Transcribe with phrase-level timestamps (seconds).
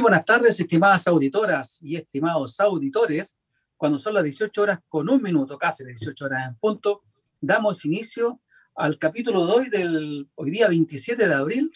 [0.00, 3.36] Muy buenas tardes, estimadas auditoras y estimados auditores.
[3.76, 7.02] Cuando son las 18 horas con un minuto, casi las 18 horas en punto,
[7.38, 8.40] damos inicio
[8.76, 11.70] al capítulo 2 del hoy día 27 de abril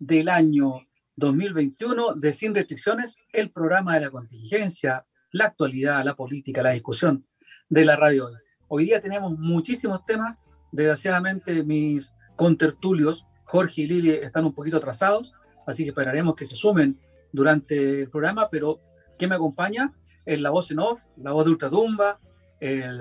[0.00, 0.84] del año
[1.14, 7.24] 2021 de Sin Restricciones, el programa de la contingencia, la actualidad, la política, la discusión
[7.68, 8.30] de la radio.
[8.66, 10.36] Hoy día tenemos muchísimos temas.
[10.72, 15.32] Desgraciadamente mis contertulios, Jorge y Lili, están un poquito atrasados,
[15.68, 16.98] así que esperaremos que se sumen
[17.32, 18.80] durante el programa, pero
[19.18, 19.92] ¿qué me acompaña?
[20.24, 22.20] Es la voz en off, la voz de Ultratumba,
[22.60, 23.00] el,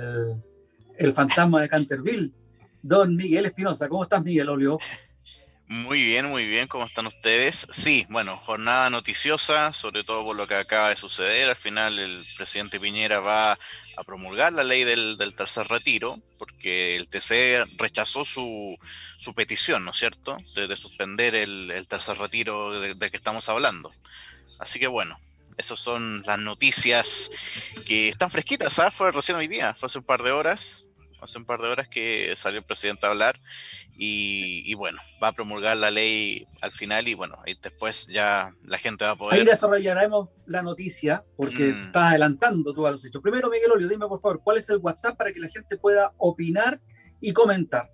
[0.97, 2.31] el fantasma de Canterville,
[2.81, 3.87] don Miguel Espinosa.
[3.89, 4.79] ¿Cómo estás, Miguel Olio?
[5.71, 7.67] Muy bien, muy bien, ¿cómo están ustedes?
[7.69, 11.47] Sí, bueno, jornada noticiosa, sobre todo por lo que acaba de suceder.
[11.47, 17.07] Al final el presidente Piñera va a promulgar la ley del, tercer retiro, porque el
[17.07, 18.79] TC rechazó su,
[19.35, 23.93] petición, ¿no es cierto?, de, suspender el, tercer retiro de, de que estamos hablando.
[24.57, 25.19] Así que bueno,
[25.59, 27.29] esas son las noticias
[27.85, 28.89] que están fresquitas, ¿ah?
[28.89, 30.87] Fue recién hoy día, fue hace un par de horas,
[31.21, 33.39] hace un par de horas que salió el presidente a hablar
[34.01, 38.77] y, bueno, va a promulgar la ley al final y bueno, y después ya la
[38.77, 39.39] gente va a poder...
[39.39, 41.77] Ahí desarrollaremos la noticia porque mm.
[41.77, 43.21] estás adelantando tú a los hechos.
[43.21, 46.13] Primero, Miguel Olio, dime por favor, ¿cuál es el WhatsApp para que la gente pueda
[46.17, 46.79] opinar
[47.19, 47.91] y comentar?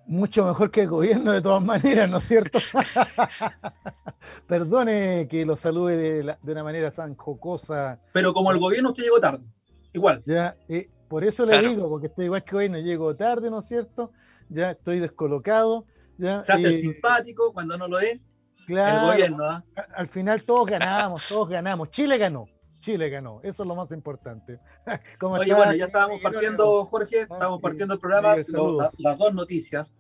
[0.06, 2.58] mucho mejor que el gobierno de todas maneras, ¿no es cierto?
[4.46, 8.00] Perdone que lo salude de, una manera tan jocosa.
[8.12, 9.46] Pero como el gobierno usted llegó tarde,
[9.92, 10.22] igual.
[10.26, 13.60] Ya, eh, por eso le digo, porque estoy igual que hoy, no llego tarde, ¿no
[13.60, 14.12] es cierto?
[14.48, 15.84] Ya estoy descolocado.
[16.18, 18.20] Ya, Se hace simpático cuando no lo es.
[18.66, 19.06] Claro.
[19.06, 19.64] El gobierno, ¿ah?
[19.94, 21.90] Al final todos ganamos, todos ganamos.
[21.90, 22.46] Chile ganó.
[22.86, 24.60] Chile ganó, eso es lo más importante.
[25.20, 29.92] Oye, bueno, ya estábamos partiendo, Jorge, estábamos partiendo el programa, las dos noticias.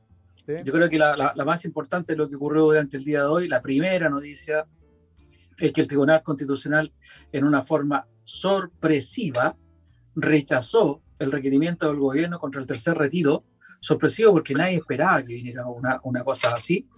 [0.46, 3.48] Yo creo que la, más importante es lo que ocurrió durante el día de hoy.
[3.48, 4.68] La primera noticia
[5.58, 6.92] es que el Tribunal Constitucional,
[7.32, 9.56] en una forma sorpresiva,
[10.14, 13.42] rechazó el requerimiento del gobierno contra el tercer retiro,
[13.80, 16.88] sorpresivo porque nadie esperaba que viniera una, una cosa así.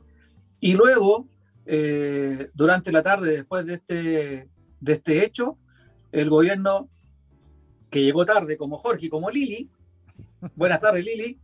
[0.60, 1.26] Y luego,
[1.64, 4.50] eh, durante la tarde, después de este,
[4.80, 5.56] de este hecho,
[6.12, 6.88] el gobierno
[7.90, 9.70] que llegó tarde, como Jorge como Lili.
[10.54, 11.38] Buenas tardes, Lili.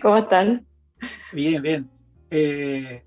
[0.00, 0.66] ¿Cómo están?
[1.32, 1.90] Bien, bien.
[2.30, 3.04] Eh,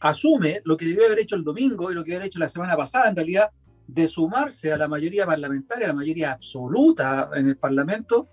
[0.00, 2.48] asume lo que debió haber hecho el domingo y lo que debió haber hecho la
[2.48, 3.50] semana pasada, en realidad,
[3.86, 8.28] de sumarse a la mayoría parlamentaria, a la mayoría absoluta en el Parlamento,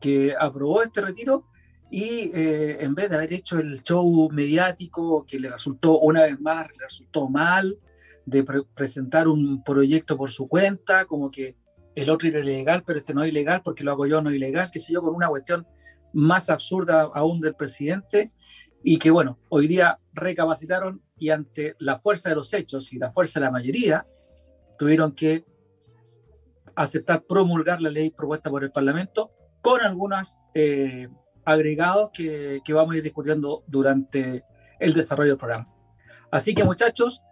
[0.00, 1.46] que aprobó este retiro,
[1.90, 6.38] y eh, en vez de haber hecho el show mediático que le resultó una vez
[6.38, 7.78] más, le resultó mal,
[8.28, 8.44] de
[8.74, 11.56] presentar un proyecto por su cuenta, como que
[11.94, 14.70] el otro era ilegal, pero este no es ilegal porque lo hago yo no ilegal,
[14.70, 15.66] qué sé yo, con una cuestión
[16.12, 18.32] más absurda aún del presidente,
[18.82, 23.10] y que bueno, hoy día recapacitaron y ante la fuerza de los hechos y la
[23.10, 24.06] fuerza de la mayoría,
[24.78, 25.44] tuvieron que
[26.76, 31.08] aceptar promulgar la ley propuesta por el Parlamento con algunos eh,
[31.44, 34.44] agregados que, que vamos a ir discutiendo durante
[34.78, 35.68] el desarrollo del programa.
[36.30, 37.22] Así que muchachos,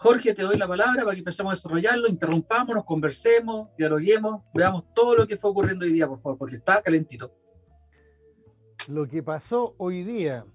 [0.00, 5.16] Jorge, te doy la palabra para que empecemos a desarrollarlo, interrumpámonos, conversemos, dialoguemos, veamos todo
[5.16, 7.34] lo que fue ocurriendo hoy día, por favor, porque está calentito.
[8.86, 10.46] Lo que pasó hoy día,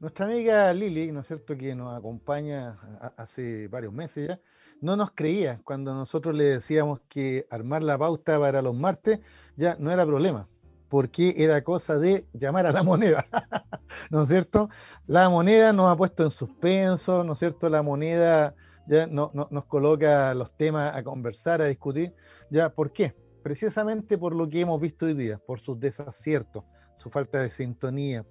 [0.00, 2.76] nuestra amiga Lili, ¿no es cierto?, que nos acompaña
[3.16, 4.40] hace varios meses ya,
[4.80, 9.20] no nos creía cuando nosotros le decíamos que armar la pauta para los martes
[9.54, 10.48] ya no era problema,
[10.88, 13.26] porque era cosa de llamar a la moneda,
[14.10, 14.68] ¿no es cierto?
[15.06, 17.68] La moneda nos ha puesto en suspenso, ¿no es cierto?
[17.68, 18.56] La moneda
[18.88, 22.14] ya no, nos coloca los temas a conversar, a discutir.
[22.50, 23.14] ¿Ya por qué?
[23.42, 26.64] Precisamente por lo que hemos visto hoy día, por sus desaciertos,
[26.94, 28.24] su falta de sintonía.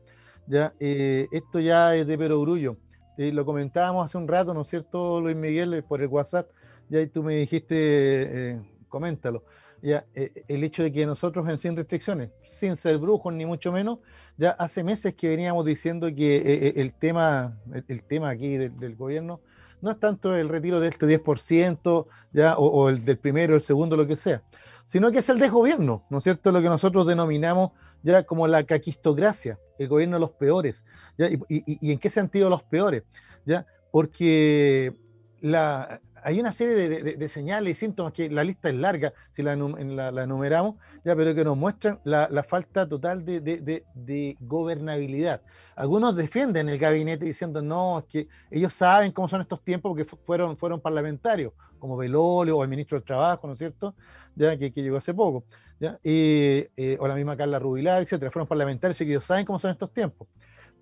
[0.48, 2.78] Ya, eh, esto ya es de perogrullo.
[3.18, 6.50] Eh, lo comentábamos hace un rato, ¿no es cierto, Luis Miguel, eh, por el WhatsApp?
[6.90, 9.44] Ya y tú me dijiste, coméntalo.
[9.82, 14.00] Ya, el hecho de que nosotros en Sin Restricciones, sin ser brujos ni mucho menos,
[14.36, 19.42] ya hace meses que veníamos diciendo que el tema, el, tema aquí del gobierno
[19.82, 23.96] no es tanto el retiro de este 10%, ya, o, el del primero, el segundo,
[23.96, 24.44] lo que sea,
[24.86, 26.52] sino que es el desgobierno, ¿no es cierto?
[26.52, 27.72] Lo que nosotros denominamos
[28.04, 30.86] ya como la caquistocracia, el gobierno de los peores.
[31.18, 31.28] ¿ya?
[31.30, 33.04] Y, y en qué sentido los peores?
[33.46, 33.66] ¿ya?
[33.92, 34.96] Porque
[35.42, 39.56] la, hay una serie de, señales y síntomas que la lista es larga, si la,
[39.56, 40.76] la, enumeramos,
[41.06, 45.42] ya, pero que nos muestran la, falta total de, gobernabilidad.
[45.78, 50.04] Algunos defienden el gabinete diciendo, no, es que ellos saben cómo son estos tiempos porque
[50.26, 53.96] fueron, fueron parlamentarios, como Belolio o el ministro del Trabajo, ¿no es cierto?
[54.36, 55.46] Ya, que, llegó hace poco.
[55.80, 55.98] ¿ya?
[56.04, 59.72] Eh, o la misma Carla Rubilar, etcétera, fueron parlamentarios y que ellos saben cómo son
[59.72, 60.28] estos tiempos.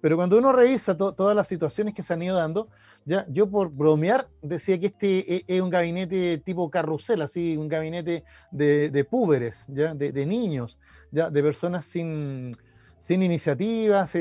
[0.06, 2.70] Pero cuando uno revisa todas las situaciones que se han ido dando,
[3.06, 7.68] ya yo por bromear decía que este e, es, un gabinete tipo carrusel, así, un
[7.68, 9.96] gabinete de, púberes, ¿ya?
[9.96, 10.78] De, de, niños,
[11.10, 11.32] ¿ya?
[11.32, 12.52] de personas sin,
[13.00, 14.14] sin iniciativas,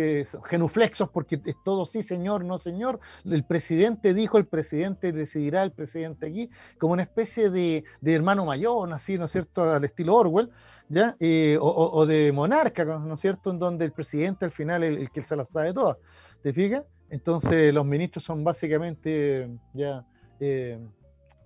[0.45, 3.01] genuflexos, porque es todo sí, señor, no, señor.
[3.25, 8.93] El presidente dijo, el presidente decidirá, el presidente aquí, como una especie de, hermano mayor,
[8.93, 10.51] así, ¿no es cierto?, al estilo Orwell,
[10.89, 11.17] ¿ya?
[11.21, 15.11] Eh, o, de monarca, ¿no es cierto?, en donde el presidente al final es el,
[15.11, 15.97] que se las sabe todas,
[16.43, 16.85] ¿te fijas?
[17.11, 20.05] Entonces los ministros son básicamente ya...
[20.41, 20.79] Eh,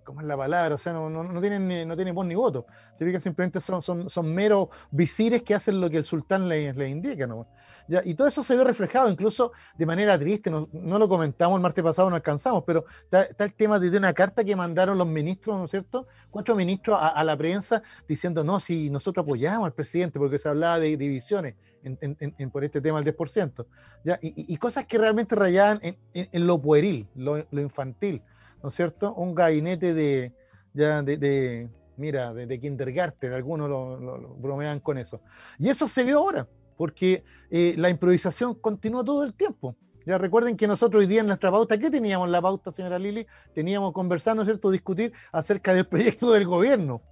[0.08, 0.75] ¿cómo es la palabra?
[0.75, 2.64] O sea, no, no, no tienen, no tienen voz ni voto.
[2.96, 6.88] Te simplemente son, son, son meros visires que hacen lo que el sultán les le
[6.88, 7.26] indica.
[7.26, 7.46] ¿no?
[7.88, 8.00] ¿Ya?
[8.02, 10.50] Y todo eso se ve reflejado incluso de manera triste.
[10.50, 14.14] No, no lo comentamos el martes pasado, no alcanzamos, pero está, el tema de, una
[14.14, 16.06] carta que mandaron los ministros, ¿no es cierto?
[16.31, 20.81] Cuatro ministros a, la prensa diciendo, no, si nosotros apoyamos al presidente, porque se hablaba
[20.81, 23.66] de divisiones en, en, por este tema del 10%.
[24.04, 24.19] ¿ya?
[24.22, 28.22] Y, y, cosas que realmente rayaban en, lo pueril, lo, lo infantil.
[28.62, 29.14] ¿No es cierto?
[29.14, 30.32] Un gabinete de,
[30.75, 35.20] ya de, mira, de, kindergarten, algunos lo, bromean con eso.
[35.58, 39.76] Y eso se vio ahora, porque eh, la improvisación continuó todo el tiempo.
[40.06, 42.99] Ya recuerden que nosotros hoy día en nuestra pauta, ¿qué teníamos en la pauta, señora
[42.99, 43.26] Lili?
[43.55, 47.02] Teníamos conversar, ¿no es cierto?, discutir acerca del proyecto del gobierno.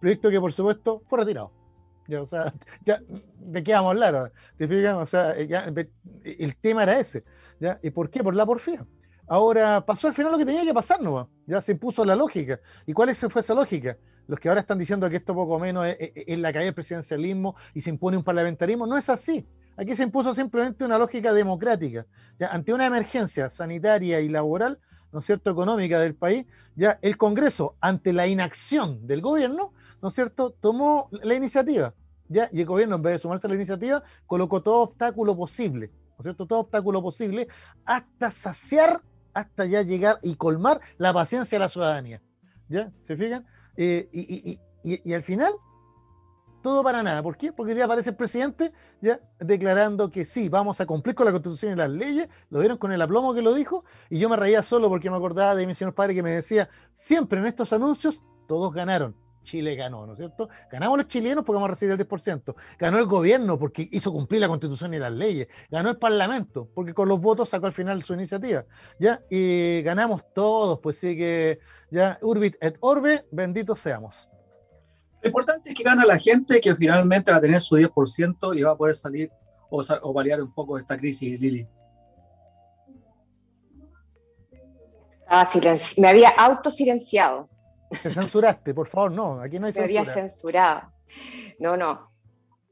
[0.00, 1.52] Proyecto que, por supuesto, fue retirado.
[2.08, 2.52] Ya, o sea,
[2.84, 3.00] ya,
[3.38, 4.32] ¿de qué vamos a hablar?
[4.56, 4.96] ¿Te fijas?
[4.96, 7.22] O sea, el tema era ese.
[7.60, 7.78] ¿ya?
[7.82, 8.24] ¿Y por qué?
[8.24, 8.84] Por la porfía.
[9.32, 11.30] Ahora pasó al final lo que tenía que pasar, ¿no?
[11.46, 12.58] Ya se impuso la lógica.
[12.84, 13.96] ¿Y cuál fue esa lógica?
[14.26, 17.80] Los que ahora están diciendo que esto poco menos es, la caída del presidencialismo y
[17.80, 19.46] se impone un parlamentarismo, no es así.
[19.76, 22.08] Aquí se impuso simplemente una lógica democrática.
[22.50, 24.80] Ante una emergencia sanitaria y laboral,
[25.12, 26.44] ¿no es cierto?, económica del país,
[26.74, 29.72] ya el Congreso, ante la inacción del gobierno,
[30.02, 31.94] ¿no es cierto?, tomó la iniciativa.
[32.26, 32.48] ¿ya?
[32.52, 36.16] Y el gobierno, en vez de sumarse a la iniciativa, colocó todo obstáculo posible, ¿no
[36.18, 37.46] es cierto?, todo obstáculo posible
[37.84, 39.00] hasta saciar
[39.34, 42.22] hasta ya llegar y colmar la paciencia de la ciudadanía.
[42.68, 42.92] ¿Ya?
[43.02, 43.46] ¿Se fijan?
[43.76, 44.08] Eh,
[44.82, 45.52] y, al final,
[46.62, 47.22] todo para nada.
[47.22, 47.52] ¿Por qué?
[47.52, 51.72] Porque ya aparece el presidente ya declarando que sí, vamos a cumplir con la constitución
[51.72, 52.28] y las leyes.
[52.50, 53.84] Lo dieron con el aplomo que lo dijo.
[54.08, 56.68] Y yo me reía solo porque me acordaba de mi señor padre que me decía,
[56.94, 59.14] siempre en estos anuncios, todos ganaron.
[59.42, 60.48] Chile ganó, ¿no es cierto?
[60.70, 62.54] Ganamos los chilenos porque vamos a recibir el 10%.
[62.78, 65.48] Ganó el gobierno porque hizo cumplir la constitución y las leyes.
[65.70, 68.64] Ganó el parlamento porque con los votos sacó al final su iniciativa.
[68.98, 69.22] ¿Ya?
[69.30, 71.58] Y ganamos todos, pues sí que
[71.90, 74.28] ya, Urbit et Orbe, benditos seamos.
[75.22, 78.62] Lo importante es que gana la gente que finalmente va a tener su 10% y
[78.62, 79.30] va a poder salir
[79.68, 81.68] o, o variar un poco de esta crisis, Lili.
[85.32, 85.48] Ah,
[85.96, 87.48] me había autosilenciado.
[88.02, 90.00] Te censuraste, por favor, no, aquí no hay censura.
[90.00, 90.92] había censurado.
[91.58, 92.10] No, no.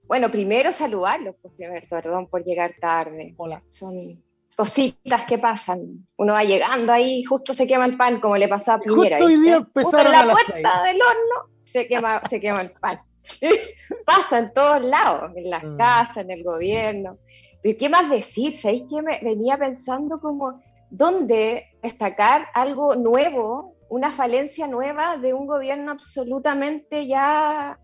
[0.07, 1.55] Bueno, primero saludarlos, pues
[1.91, 3.35] perdón por llegar tarde.
[3.37, 3.63] Hola.
[3.71, 4.23] Son
[4.57, 6.07] cositas que pasan.
[6.17, 9.19] Uno va llegando ahí, justo se quema el pan, como le pasó a Piñera.
[9.19, 13.01] Justo hoy día empezaron en la puerta del horno se quema, se quema el pan.
[14.07, 15.77] Pasa en todos lados, en las mm.
[15.77, 17.19] casas, en el gobierno.
[17.63, 18.57] Pero ¿qué más decir?
[18.57, 25.47] ¿Sabéis que me venía pensando como dónde destacar algo nuevo una falencia nueva de un
[25.47, 27.79] gobierno absolutamente ya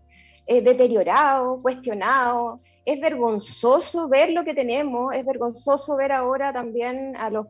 [0.47, 2.59] eh, deteriorado, cuestionado.
[2.85, 7.47] Es vergonzoso ver lo que tenemos, es vergonzoso ver ahora también a los,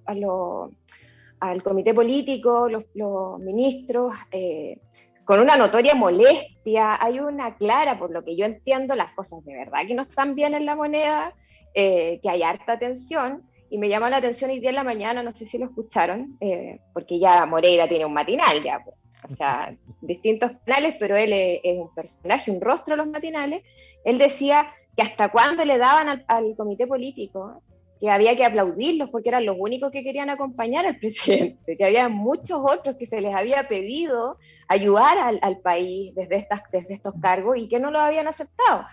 [1.39, 4.79] al comité político, los, ministros, eh,
[5.25, 6.97] con una notoria molestia.
[7.03, 10.35] Hay una clara, por lo que yo entiendo, las cosas de verdad que no están
[10.35, 11.33] bien en la moneda,
[11.74, 13.43] eh, que hay harta tensión
[13.75, 16.38] y me llamó la atención hoy día en la mañana, no sé si lo escucharon,
[16.39, 18.96] eh, porque ya Moreira tiene un matinal ya, pues,
[19.29, 23.63] o sea, distintos canales, pero él es, un personaje, un rostro de los matinales.
[24.05, 27.62] Él decía que hasta cuándo le daban al, comité político
[28.00, 32.08] que había que aplaudirlos porque eran los únicos que querían acompañar al presidente, que había
[32.08, 34.38] muchos otros que se les había pedido
[34.70, 38.86] ayudar al, al país desde, estas, desde estos cargos y que no lo habían aceptado.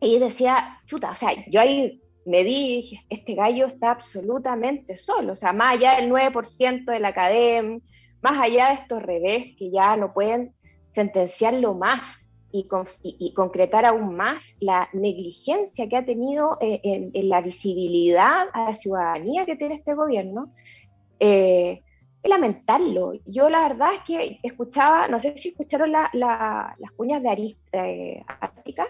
[0.00, 5.36] Y decía, chuta, o sea, yo ahí me dije, este gallo está absolutamente solo, o
[5.36, 7.80] sea, más allá del 9% de la academia,
[8.20, 10.52] más allá de estos revés que ya no pueden
[10.92, 12.66] sentenciarlo más y,
[13.02, 18.74] y, concretar aún más la negligencia que ha tenido eh, en, la visibilidad a la
[18.74, 20.52] ciudadanía que tiene este gobierno,
[21.20, 21.82] eh,
[22.22, 23.12] es lamentarlo.
[23.26, 28.88] Yo la verdad es que escuchaba, no sé si escucharon las cuñas de Arística,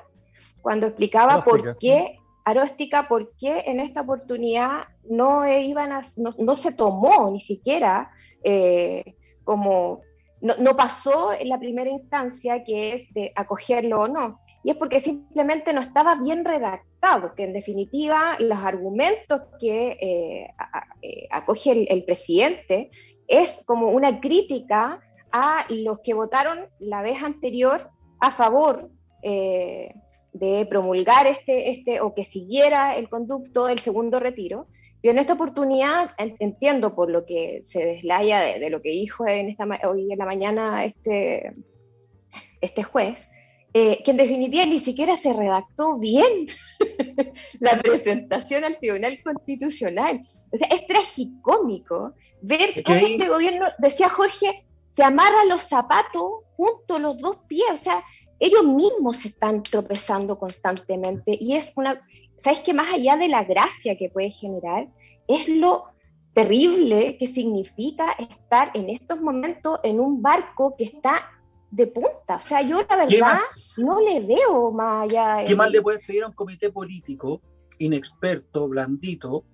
[0.62, 7.28] cuando explicaba por qué Aróstica, por qué en esta oportunidad no, iban no, se tomó
[7.32, 8.12] ni siquiera
[8.44, 10.02] eh, como,
[10.40, 14.38] no, pasó en la primera instancia que es de acogerlo o no.
[14.62, 20.54] Y es porque simplemente no estaba bien redactado, que en definitiva los argumentos que eh,
[21.02, 22.92] eh, acoge el, presidente
[23.26, 25.00] es como una crítica
[25.32, 28.88] a los que votaron la vez anterior a favor
[30.38, 34.66] de promulgar este, este o que siguiera el conducto del segundo retiro.
[35.02, 39.48] Yo en esta oportunidad entiendo por lo que se deslaya de, lo que dijo en
[39.48, 41.54] esta, hoy en la mañana este,
[42.60, 43.28] este juez,
[43.72, 46.48] eh, que en definitiva ni siquiera se redactó bien
[47.60, 50.26] la presentación al Tribunal Constitucional.
[50.50, 56.96] O sea, es tragicómico ver cómo este gobierno, decía Jorge, se amarra los zapatos junto
[56.96, 57.70] a los dos pies.
[57.70, 58.02] O sea,
[58.38, 62.00] ellos mismos se están tropezando constantemente y es una,
[62.38, 62.74] ¿sabes qué?
[62.74, 64.88] Más allá de la gracia que puede generar,
[65.26, 65.84] es lo
[66.34, 71.30] terrible que significa estar en estos momentos en un barco que está
[71.70, 72.36] de punta.
[72.36, 73.38] O sea, yo la verdad
[73.78, 75.44] no le veo más allá.
[75.46, 77.40] ¿Qué más le puedes pedir a un comité político
[77.78, 79.44] inexperto, blandito,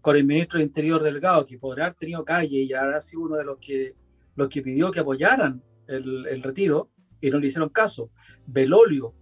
[0.00, 3.36] con el ministro de Interior Delgado, que podrá haber tenido calle y habrá sido uno
[3.36, 3.94] de los que,
[4.34, 6.90] los que pidió que apoyaran el, el retiro?
[7.26, 8.10] Y no le hicieron caso.
[8.46, 9.14] Belolio,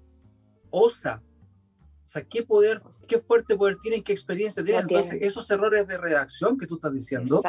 [0.70, 1.22] Osa,
[2.04, 4.82] o sea, qué poder, qué fuerte poder tienen, qué experiencia tienen.
[4.82, 7.42] Entonces, esos errores de redacción que tú estás diciendo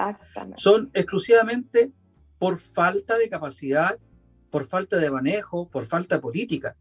[0.55, 1.91] son exclusivamente
[2.37, 3.97] por falta de capacidad,
[4.51, 6.77] por falta de manejo, por falta de política.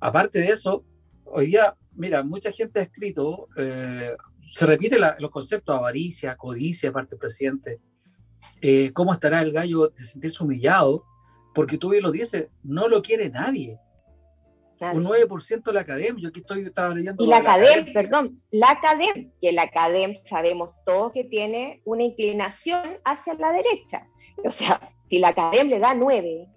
[0.00, 0.84] Aparte de eso,
[1.24, 7.10] hoy día, mira, mucha gente ha escrito, eh, se repiten los conceptos avaricia, codicia, aparte
[7.10, 7.80] del presidente.
[8.60, 11.04] Eh, ¿Cómo estará el gallo de sentirse humillado?
[11.54, 13.78] Porque tú bien lo dices, no lo quiere nadie.
[14.90, 17.22] Un 9% de la academia, yo aquí estoy, estaba leyendo.
[17.22, 22.98] Y la, academia, perdón, la academia, que la academia sabemos todos que tiene una inclinación
[23.04, 24.08] hacia la derecha.
[24.44, 26.48] O sea, si la academia le da 9,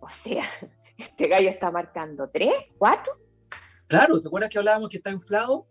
[0.00, 0.44] o sea,
[0.98, 3.12] este gallo está marcando 3, 4.
[3.88, 5.66] Claro, ¿te acuerdas que hablábamos que está inflado?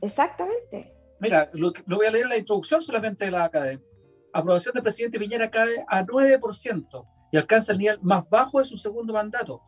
[0.00, 0.94] Exactamente.
[1.18, 3.84] Mira, lo, lo voy a leer la introducción solamente de la academia.
[4.32, 8.76] Aprobación del presidente Piñera cae a 9% y alcanza el nivel más bajo de su
[8.76, 9.62] segundo mandato.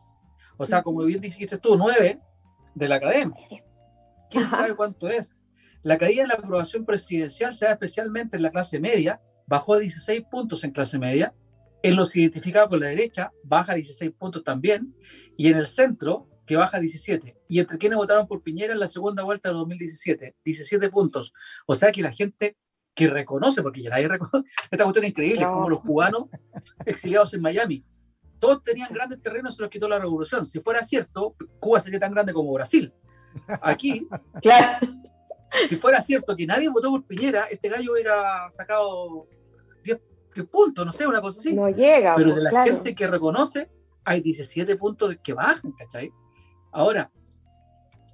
[0.57, 2.19] O sea, como bien dijiste tú, nueve
[2.75, 3.47] de la academia.
[4.29, 5.35] ¿Quién sabe cuánto es?
[5.81, 10.23] La caída en la aprobación presidencial se da especialmente en la clase media, bajó 16
[10.29, 11.33] puntos en clase media,
[11.81, 14.93] en los identificados con la derecha, baja 16 puntos también,
[15.37, 17.37] y en el centro, que baja 17.
[17.47, 21.33] Y entre quienes votaron por Piñera en la segunda vuelta de 2017, 17 puntos.
[21.65, 22.57] O sea que la gente
[22.93, 26.25] que reconoce, porque ya nadie reconoce, esta cuestión es increíble, como los cubanos
[26.85, 27.83] exiliados en Miami.
[28.39, 30.45] Todos tenían grandes terrenos, se los quitó la revolución.
[30.45, 32.93] Si fuera cierto, Cuba sería tan grande como Brasil.
[33.61, 34.07] Aquí,
[34.41, 34.87] claro.
[35.67, 39.23] si fuera cierto que nadie votó por Piñera, este gallo hubiera sacado
[39.83, 39.99] 10,
[40.49, 41.53] puntos, no sé, una cosa así.
[41.53, 42.15] No llega.
[42.15, 43.69] Pero de la gente que reconoce,
[44.05, 46.11] hay 17 puntos que bajan, ¿cachai?
[46.71, 47.11] Ahora,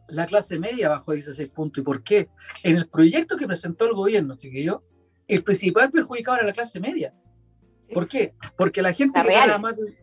[0.07, 1.81] la clase media bajó 16 puntos.
[1.81, 2.29] ¿Y por qué?
[2.63, 4.83] En el proyecto que presentó el gobierno, chiquillo,
[5.27, 7.13] el principal perjudicado era la clase media.
[7.93, 8.33] ¿Por qué?
[8.57, 9.97] Porque la gente que gana más de...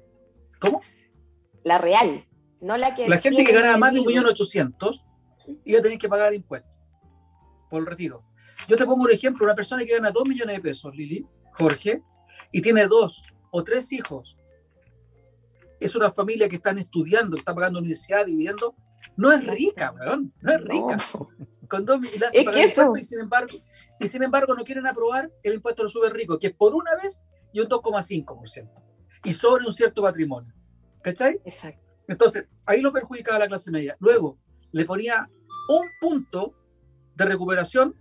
[0.60, 0.80] ¿Cómo?
[1.64, 2.26] La real,
[2.60, 3.08] no la que...
[3.08, 6.70] La gente que gana más de 1.800.000 iba a tener que pagar impuestos
[7.68, 8.24] por el retiro.
[8.68, 12.02] Yo te pongo un ejemplo, una persona que gana 2 millones de pesos, Lili, Jorge,
[12.52, 14.36] y tiene dos o tres hijos,
[15.80, 18.76] es una familia que están estudiando, está pagando universidad, viviendo,
[19.16, 20.96] no es rica, weón, no es rica.
[21.68, 23.56] Con dos, y, la y, sin embargo,
[23.98, 26.74] y sin embargo no quieren aprobar el impuesto a los súper ricos, que es por
[26.74, 28.70] una vez y un 2,5%.
[29.24, 30.52] Y sobre un cierto patrimonio.
[31.02, 31.40] ¿Cachai?
[31.44, 31.82] Exacto.
[32.08, 33.96] Entonces, ahí lo perjudicaba la clase media.
[34.00, 34.38] Luego,
[34.72, 35.30] le ponía
[35.68, 36.54] un punto
[37.14, 37.94] de recuperación,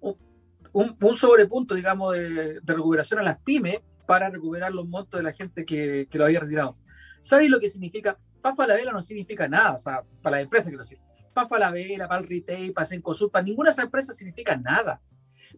[0.00, 5.24] un, un sobrepunto, digamos, de, de, recuperación a las pymes para recuperar los montos de
[5.24, 6.76] la gente que, que lo había retirado.
[7.20, 8.18] ¿Sabéis lo que significa?
[8.44, 10.98] Pafa la vela no significa nada, o sea, para la empresa quiero decir.
[11.32, 15.00] Pafa la vela, para el retail, para Sencosud, para ninguna de esas empresas significa nada.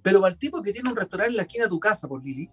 [0.02, 2.24] Pero para el tipo que tiene un restaurante en la esquina de tu casa, por
[2.24, 2.48] Lili,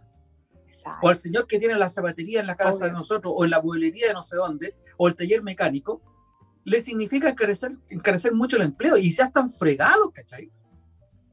[1.03, 3.61] o al señor que tiene la zapatería en la casa de nosotros, o en la
[3.61, 6.01] mueblería de no sé dónde, o el taller mecánico,
[6.63, 10.49] le significa encarecer, encarecer mucho el empleo y ya están fregados, ¿cachai?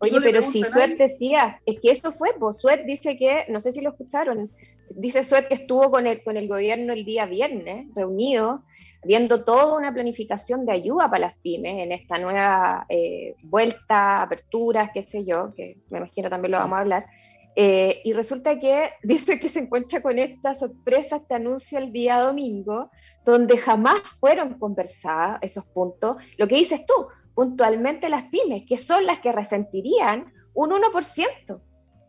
[0.00, 3.73] Oye, pero si Suet decía, es que eso fue, pues Suet dice que, no sé
[3.73, 4.50] si lo escucharon,
[4.90, 8.62] dice Suet que estuvo con el, con el gobierno el día viernes, reunido,
[9.02, 14.90] viendo toda una planificación de ayuda para las pymes en esta nueva eh, vuelta, aperturas,
[14.92, 17.07] qué sé yo, que me imagino también lo vamos a hablar.
[17.57, 22.21] Eh, y resulta que dice que se encuentra con esta sorpresa, este anuncio el día
[22.21, 22.90] domingo,
[23.25, 26.16] donde jamás fueron conversados esos puntos.
[26.37, 31.61] Lo que dices tú, puntualmente las pymes, que son las que resentirían un 1%.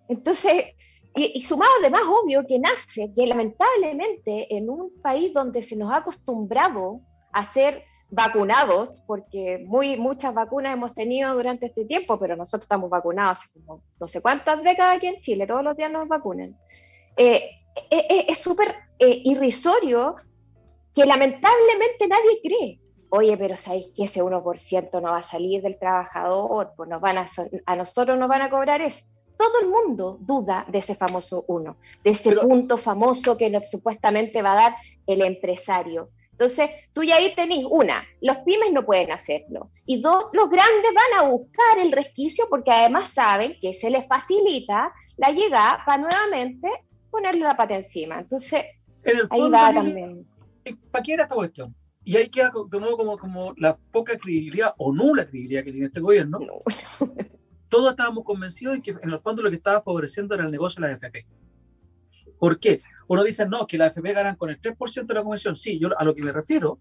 [0.10, 0.76] Entonces,
[1.14, 5.98] y, sumado además, obvio, que nace que lamentablemente en un país donde se nos ha
[5.98, 7.02] acostumbrado
[7.34, 12.90] a ser vacunados, porque muy, muchas vacunas hemos tenido durante este tiempo, pero nosotros estamos
[12.90, 13.50] vacunados hace
[14.00, 16.56] no sé cuántas décadas aquí en Chile, todos los días nos vacunan.
[17.18, 17.50] Eh,
[17.90, 20.16] eh, eh, es súper irrisorio
[20.94, 22.80] que lamentablemente nadie cree.
[23.10, 26.72] Oye, pero ¿sabéis que ese 1% no va a salir del trabajador?
[26.78, 27.30] Pues nos van a,
[27.66, 29.04] a nosotros nos van a cobrar eso
[29.42, 34.52] todo el mundo duda de ese famoso uno, de ese punto famoso que supuestamente va
[34.52, 34.76] a dar
[35.08, 36.10] el empresario.
[36.34, 39.72] Entonces, tú ya ahí tenés una, los pymes no pueden hacerlo.
[39.88, 44.08] Y dos, los grandes van a buscar el resquicio porque además saben que se les
[44.08, 46.70] facilita la llegada para nuevamente
[47.10, 48.20] ponerle la pata encima.
[48.20, 48.64] Entonces,
[49.32, 50.28] ahí va también.
[50.92, 51.76] ¿Para qué era esta cuestión?
[52.04, 55.88] Y ahí queda de nuevo como, como la poca credibilidad o nula credibilidad que tiene
[55.88, 56.40] este gobierno.
[56.40, 56.60] No.
[57.72, 60.82] todos estábamos convencidos de que en el fondo lo que estaba favoreciendo era el negocio
[60.82, 61.26] de la AFP.
[62.38, 62.82] ¿Por qué?
[63.08, 65.56] Uno dice, no, que la AFP ganan con el 3% de la comisión.
[65.56, 66.80] Sí, yo a lo que me refiero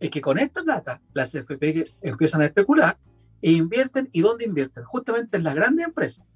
[0.00, 2.98] es que con esta plata las AFP empiezan a especular
[3.42, 4.08] e invierten.
[4.10, 4.84] ¿Y dónde invierten?
[4.84, 6.26] Justamente en las grandes empresas.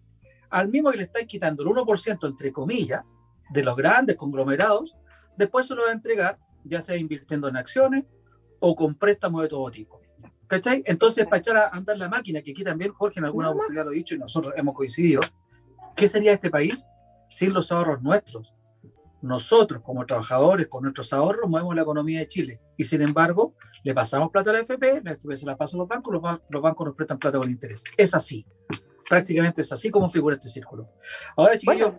[0.51, 3.15] Al mismo que le están quitando el 1%, entre comillas,
[3.51, 4.95] de los grandes conglomerados,
[5.39, 8.05] después se lo va a entregar, ya sea invirtiendo en acciones
[8.61, 9.96] o con préstamos de todo tipo.
[10.49, 10.83] ¿Cachai?
[10.87, 13.91] Entonces, para echar a andar la máquina, que aquí también Jorge en alguna oportunidad lo
[13.91, 15.21] ha dicho y nosotros hemos coincidido,
[15.97, 16.87] ¿qué sería este país
[17.29, 18.55] sin los ahorros nuestros?
[19.23, 22.61] Nosotros, como trabajadores, con nuestros ahorros, movemos la economía de Chile.
[22.77, 25.79] Y sin embargo, le pasamos plata a la FP, la FP se la pasa a
[25.79, 27.83] los bancos, los, bancos nos prestan plata con interés.
[27.97, 28.47] Es así.
[29.09, 30.91] Prácticamente es así como figura este círculo.
[31.37, 31.93] Ahora, chiquillos,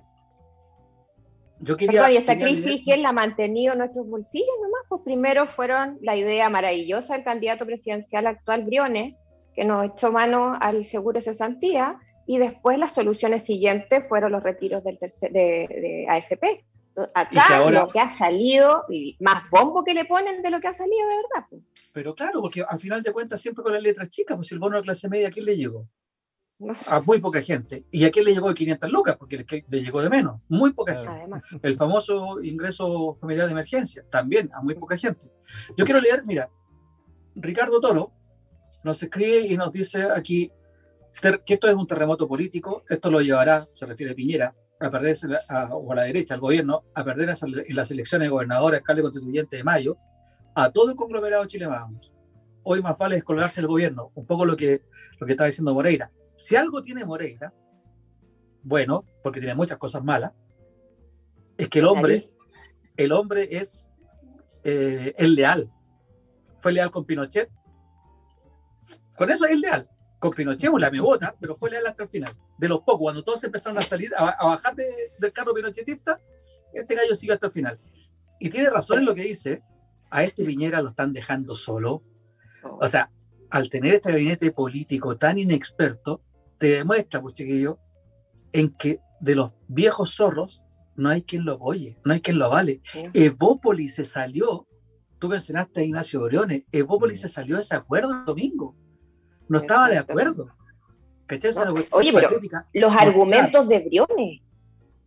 [1.59, 4.81] yo quería, y esta crisis, ¿quién la ha mantenido en nuestros bolsillos nomás?
[4.89, 9.15] Pues primero fueron la idea maravillosa del candidato presidencial actual, Briones,
[9.55, 14.43] que nos echó mano al seguro de cesantía, y después las soluciones siguientes fueron los
[14.43, 16.65] retiros del de, AFP.
[17.13, 20.73] Acá lo que ha salido, y más bombo que le ponen de lo que ha
[20.73, 21.47] salido de verdad.
[21.49, 21.61] Pues.
[21.93, 24.77] Pero claro, porque al final de cuentas siempre con las letras chicas, pues el bono
[24.77, 25.87] de clase media, ¿a quién le llegó?
[26.87, 27.85] A muy poca gente.
[27.91, 29.15] ¿Y a quién le llegó de 500 lucas?
[29.17, 31.39] Porque le llegó de menos, muy poca gente.
[31.61, 35.31] El famoso ingreso familiar de emergencia, también a muy poca gente.
[35.75, 36.49] Yo quiero leer, mira,
[37.35, 38.11] Ricardo Toro
[38.83, 40.51] nos escribe y nos dice aquí
[41.21, 45.17] que esto es un terremoto político, esto lo llevará, se refiere a Piñera, a perder
[45.71, 49.57] o a la derecha, al gobierno, a perder en las elecciones de gobernador, alcalde constituyente
[49.57, 49.97] de mayo,
[50.55, 52.11] a todo el conglomerado chileno vamos.
[52.63, 54.81] Hoy más vale descolgarse el gobierno, un poco lo que,
[55.19, 57.51] lo que está diciendo Moreira si algo tiene Moreira,
[58.61, 60.31] bueno, porque tiene muchas cosas malas,
[61.57, 62.29] es que el hombre,
[62.95, 63.91] el hombre es,
[64.63, 65.71] eh, leal.
[66.59, 67.49] Fue leal con Pinochet.
[69.17, 69.89] Con eso es leal.
[70.19, 72.35] Con Pinochet la megota, pero fue leal hasta el final.
[72.59, 76.21] De los pocos, cuando todos empezaron a salir, a, bajar del carro pinochetista,
[76.71, 77.79] este gallo sigue hasta el final.
[78.39, 79.63] Y tiene razón en lo que dice,
[80.11, 82.03] a este Piñera lo están dejando solo.
[82.63, 82.77] Oh.
[82.81, 83.09] O sea,
[83.49, 86.21] al tener este gabinete político tan inexperto,
[86.57, 87.79] te demuestra, pues chiquillo,
[88.51, 90.63] en que de los viejos zorros
[90.95, 92.81] no hay quien lo apoye, no hay quien lo avale.
[93.13, 94.67] Evópolis se salió,
[95.19, 98.75] tú mencionaste a Ignacio Briones, Evópolis se salió de ese acuerdo el domingo.
[99.47, 100.47] No estaba de acuerdo.
[101.91, 102.29] Oye, pero
[102.73, 104.41] los argumentos de Briones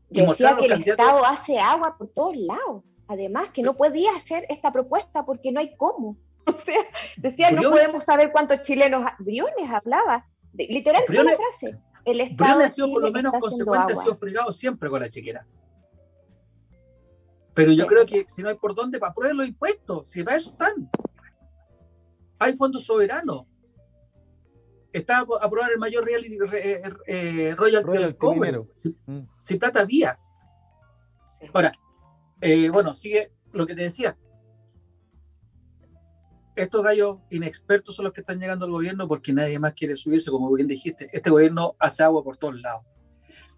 [0.08, 2.84] decía que el Estado hace agua por todos lados.
[3.08, 6.16] Además, que no podía hacer esta propuesta porque no hay cómo.
[6.46, 6.80] O sea,
[7.16, 9.04] decía, no podemos saber cuántos chilenos.
[9.18, 11.78] Briones hablaba Literal, una frase.
[12.04, 15.46] El Estado ha sido por lo menos consecuente, ha sido fregado siempre con la chequera.
[17.54, 20.36] Pero yo creo que si no hay por dónde, para probar los impuestos, si para
[20.36, 20.90] eso están.
[22.38, 23.46] Hay fondos soberanos.
[24.92, 27.98] Está a aprobar el mayor reality, eh, eh, royalty,
[29.06, 29.28] mm.
[29.38, 30.18] Si, plata había.
[31.52, 31.72] Ahora,
[32.40, 34.16] eh, bueno, sigue lo que te decía
[36.62, 40.30] estos gallos inexpertos son los que están llegando al gobierno porque nadie más quiere subirse,
[40.30, 41.08] como bien dijiste.
[41.12, 42.84] Este gobierno hace agua por todos lados.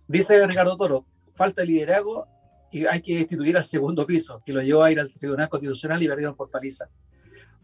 [0.07, 2.27] Dice Ricardo Toro, falta liderazgo
[2.71, 6.03] y hay que instituir al segundo piso, que lo llevó a ir al Tribunal Constitucional
[6.03, 6.88] y perdieron por paliza.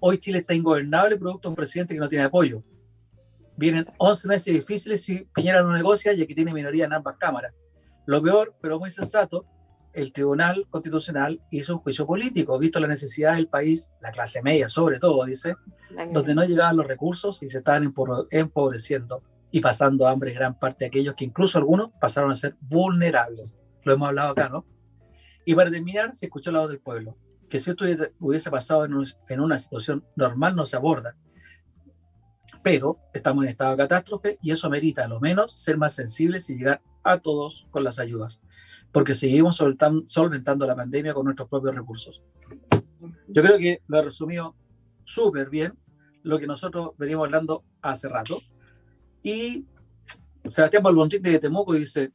[0.01, 2.63] Hoy Chile está ingobernable producto de un presidente que no tiene apoyo.
[3.57, 7.53] Vienen 11 meses difíciles si Piñera no negocia y aquí tiene minoría en ambas cámaras.
[8.07, 9.45] Lo peor, pero muy sensato,
[9.93, 14.69] el Tribunal Constitucional hizo un juicio político, visto la necesidad del país, la clase media
[14.69, 15.57] sobre todo, dice,
[16.13, 17.93] donde no llegaban los recursos y se estaban
[18.31, 23.59] empobreciendo y pasando hambre gran parte de aquellos que incluso algunos pasaron a ser vulnerables.
[23.83, 24.67] Lo hemos hablado acá, ¿no?
[25.45, 27.17] Y para terminar, se escuchó la voz del pueblo,
[27.49, 27.85] que si esto
[28.21, 28.93] hubiese pasado en,
[29.29, 31.17] en una situación normal no se aborda.
[32.63, 36.51] Pero estamos en estado de catástrofe y eso merita a lo menos ser más sensibles
[36.51, 38.43] y llegar a todos con las ayudas
[38.93, 39.63] porque seguimos
[40.07, 42.23] solventando la pandemia con nuestros propios recursos.
[43.29, 44.55] Yo creo que lo ha resumido
[45.05, 45.75] súper bien
[46.23, 48.41] lo que nosotros veníamos hablando hace rato.
[49.23, 49.67] Y
[50.49, 52.13] Sebastián Balbontín de Temuco dice,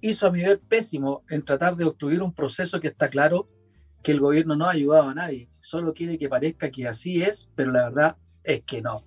[0.00, 3.48] hizo a nivel pésimo en tratar de obstruir un proceso que está claro
[4.02, 7.50] que el gobierno no ha ayudado a nadie, solo quiere que parezca que así es,
[7.54, 9.02] pero la verdad es que no.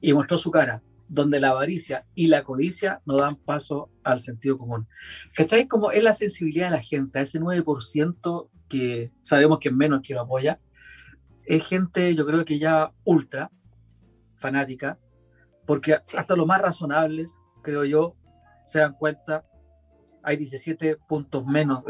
[0.00, 4.58] Y mostró su cara, donde la avaricia y la codicia no dan paso al sentido
[4.58, 4.86] común.
[5.34, 5.66] ¿Cachai?
[5.66, 10.02] Como es la sensibilidad de la gente, a ese 9% que sabemos que es menos
[10.02, 10.60] que lo apoya,
[11.44, 13.50] es gente, yo creo que ya ultra
[14.36, 14.98] fanática,
[15.66, 18.16] porque hasta los más razonables, creo yo,
[18.66, 19.46] se dan cuenta,
[20.22, 21.82] hay 17 puntos menos,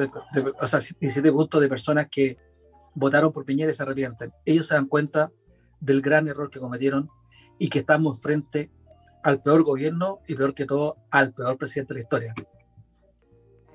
[0.61, 2.39] o sea, 17 puntos de personas que
[2.95, 4.33] votaron por Piñera y se arrepienten.
[4.45, 5.33] Ellos se dan cuenta
[5.81, 7.09] del gran error que cometieron
[7.59, 8.71] y que estamos frente
[9.23, 12.35] al peor gobierno y peor que todo al peor presidente de la historia.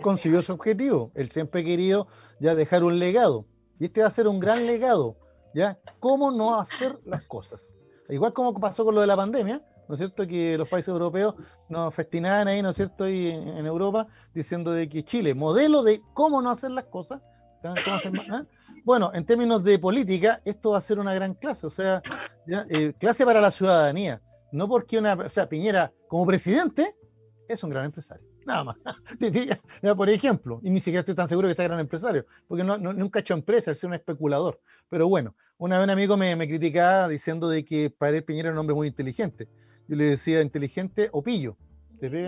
[0.02, 1.12] Consiguió su objetivo.
[1.16, 2.08] Él siempre ha querido
[2.40, 3.46] ya dejar un legado.
[3.80, 5.18] Y este va a ser un gran legado.
[5.54, 5.78] ¿Ya?
[6.00, 7.76] ¿Cómo no hacer las cosas?
[8.10, 10.26] Igual como pasó con lo de la pandemia, ¿no es cierto?
[10.26, 11.36] Que los países europeos
[11.70, 13.08] nos festinaban ahí, ¿no es cierto?
[13.08, 17.22] Y en, Europa diciendo de que Chile, modelo de cómo no hacer las cosas.
[17.64, 18.44] ¿Ah?
[18.84, 22.02] Bueno, en términos de política, esto va a ser una gran clase, o sea,
[22.48, 24.22] eh, clase para la ciudadanía.
[24.54, 26.96] No porque una, o sea, Piñera como presidente
[27.48, 28.26] es un gran empresario.
[28.46, 28.76] Nada más.
[29.98, 33.20] por ejemplo, y ni siquiera estoy tan seguro que sea gran empresario, porque no, nunca
[33.20, 34.60] ha hecho empresa, es un especulador.
[34.90, 38.54] Pero bueno, una vez un amigo me, me criticaba diciendo de que él Piñera era
[38.54, 39.48] un hombre muy inteligente.
[39.88, 41.58] Yo le decía inteligente o pillo.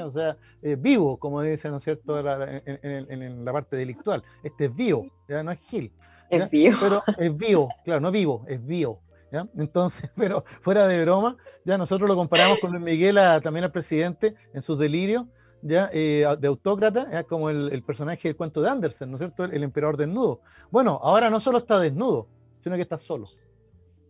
[0.04, 0.38] O sea,
[0.78, 4.24] vivo, como dice, ¿no es cierto?, en, la parte delictual.
[4.42, 5.92] Este es vivo, ya no es Gil.
[6.30, 6.78] Es vivo.
[6.80, 9.02] Pero es vivo, claro, no vivo, es vivo.
[9.58, 14.36] Entonces, pero fuera de broma, ya nosotros lo comparamos con Luis Miguel también al presidente
[14.54, 15.24] en sus delirios,
[15.62, 19.46] ya eh, de autócrata, como el, personaje del cuento de Andersen, ¿no es cierto?
[19.46, 20.42] El, emperador desnudo.
[20.70, 22.28] Bueno, ahora no solo está desnudo,
[22.62, 23.26] sino que está solo.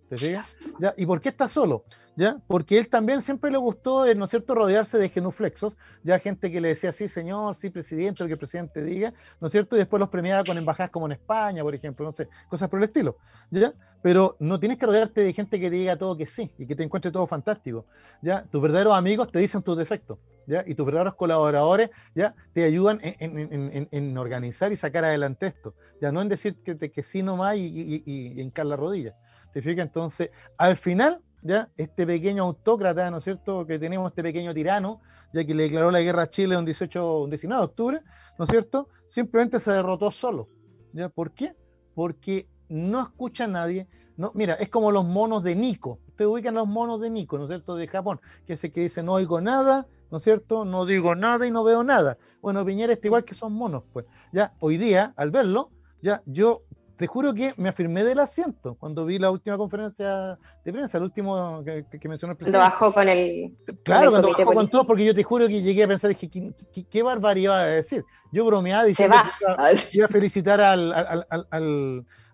[0.09, 0.57] ¿Te fijas?
[0.79, 0.93] ¿Ya?
[0.97, 1.83] ¿Y por qué está solo?
[2.15, 2.37] ¿Ya?
[2.47, 6.51] Porque él también siempre le gustó, eh, ¿no es cierto?, rodearse de genuflexos, ya gente
[6.51, 9.75] que le decía, sí, señor, sí, presidente, lo que el presidente diga, ¿no es cierto?
[9.75, 12.79] Y después los premiaba con embajadas como en España, por ejemplo, no sé, cosas por
[12.79, 13.17] el estilo,
[13.49, 13.73] ¿ya?
[14.01, 16.75] Pero no tienes que rodearte de gente que te diga todo que sí y que
[16.75, 17.85] te encuentre todo fantástico,
[18.21, 18.43] ¿ya?
[18.43, 20.63] Tus verdaderos amigos te dicen tus defectos, ¿ya?
[20.67, 22.35] Y tus verdaderos colaboradores, ¿ya?
[22.53, 26.11] Te ayudan en, organizar y sacar adelante esto, ¿ya?
[26.11, 29.15] No en decir que, que sí nomás y, y, y, y hincar la rodilla.
[29.55, 34.99] Entonces, al final, ya, este pequeño autócrata, ¿no es cierto?, que tenemos este pequeño tirano,
[35.31, 38.01] ya que le declaró la guerra a Chile un 18, un 19 de octubre,
[38.37, 40.49] ¿no es cierto?, simplemente se derrotó solo.
[40.91, 41.09] ¿Ya?
[41.09, 41.55] ¿Por qué?
[41.93, 43.87] Porque no escucha a nadie.
[44.17, 45.99] No, mira, es como los monos de Nico.
[46.07, 48.81] Ustedes ubican los monos de Nico, ¿no es cierto?, de Japón, que es el que
[48.81, 52.17] dice, no oigo nada, ¿no es cierto?, no digo nada y no veo nada.
[52.41, 54.05] Bueno, Piñera está igual que son monos, pues.
[54.33, 56.63] Ya, hoy día, al verlo, ya yo
[56.97, 61.03] te juro que me afirmé del asiento cuando vi la última conferencia de prensa, el
[61.03, 62.51] último que, mencionó el presidente.
[62.51, 63.53] Cuando bajó con el.
[63.83, 66.85] Claro, cuando bajó con todo, porque yo te juro que llegué a pensar, dije, ¿qué,
[66.85, 68.05] qué, barbaridad va a decir?
[68.31, 70.93] Yo bromeaba diciendo que iba, a felicitar al,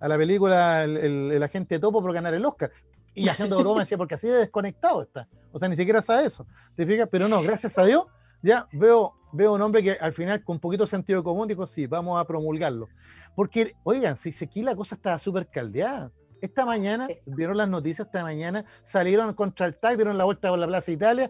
[0.01, 2.71] a la película el, agente Topo por ganar el Oscar.
[3.13, 5.27] Y haciendo broma decía, porque así de desconectado está.
[5.51, 6.45] O sea, ni siquiera sabe eso.
[6.75, 7.07] ¿Te fijas?
[7.11, 8.05] Pero no, gracias a Dios,
[8.43, 11.67] ya veo, veo un hombre que al final, con un poquito de sentido común, dijo,
[11.67, 12.87] sí, vamos a promulgarlo.
[13.35, 16.11] Porque, oigan, si aquí la cosa estaba súper caldeada.
[16.41, 20.57] Esta mañana, vieron las noticias, esta mañana salieron contra el TAC, dieron la vuelta por
[20.57, 21.29] la Plaza Italia,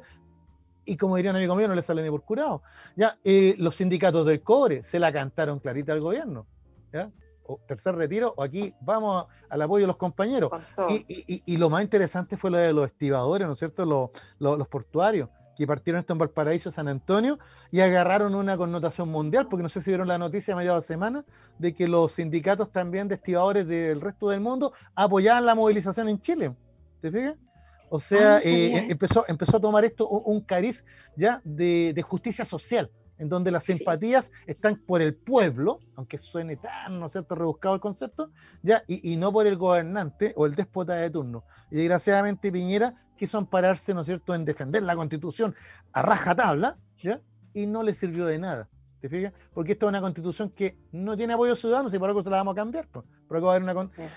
[0.86, 2.64] y como dirían amigo mío, no le sale ni por curado.
[2.96, 6.48] Ya, eh, los sindicatos del cobre se la cantaron clarita al gobierno.
[6.94, 7.12] ¿ya?
[7.46, 10.50] O tercer retiro, o aquí vamos al apoyo de los compañeros.
[11.08, 13.86] Y, lo más interesante fue lo de los estibadores, ¿no es cierto?
[14.40, 17.38] los portuarios que partieron esto en Valparaíso, San Antonio,
[17.72, 20.94] y agarraron una connotación mundial, porque no sé si vieron la noticia a mediados de
[20.94, 21.26] semana,
[21.60, 26.20] de que los sindicatos también de estibadores del resto del mundo apoyaban la movilización en
[26.20, 26.54] Chile.
[27.02, 27.36] ¿Te fijas?
[27.90, 30.86] O sea, ah, eh, empezó, empezó a tomar esto un, cariz
[31.18, 32.90] ya de, justicia social
[33.22, 37.76] en donde las simpatías están por el pueblo, aunque suene tan, ¿no es cierto?, rebuscado
[37.76, 38.32] el concepto,
[38.64, 41.46] ya, y, no por el gobernante o el déspota de turno.
[41.70, 45.54] Y desgraciadamente Piñera quiso ampararse, ¿no es cierto?, en defender la constitución
[45.94, 47.22] a rajatabla, ¿ya?
[47.54, 48.68] Y no le sirvió de nada.
[49.02, 49.34] ¿Te fijas?
[49.54, 52.38] Porque esta es una constitución que no tiene apoyo ciudadano y por algo se la
[52.38, 52.88] vamos a cambiar.
[52.88, 53.74] Por algo va a haber una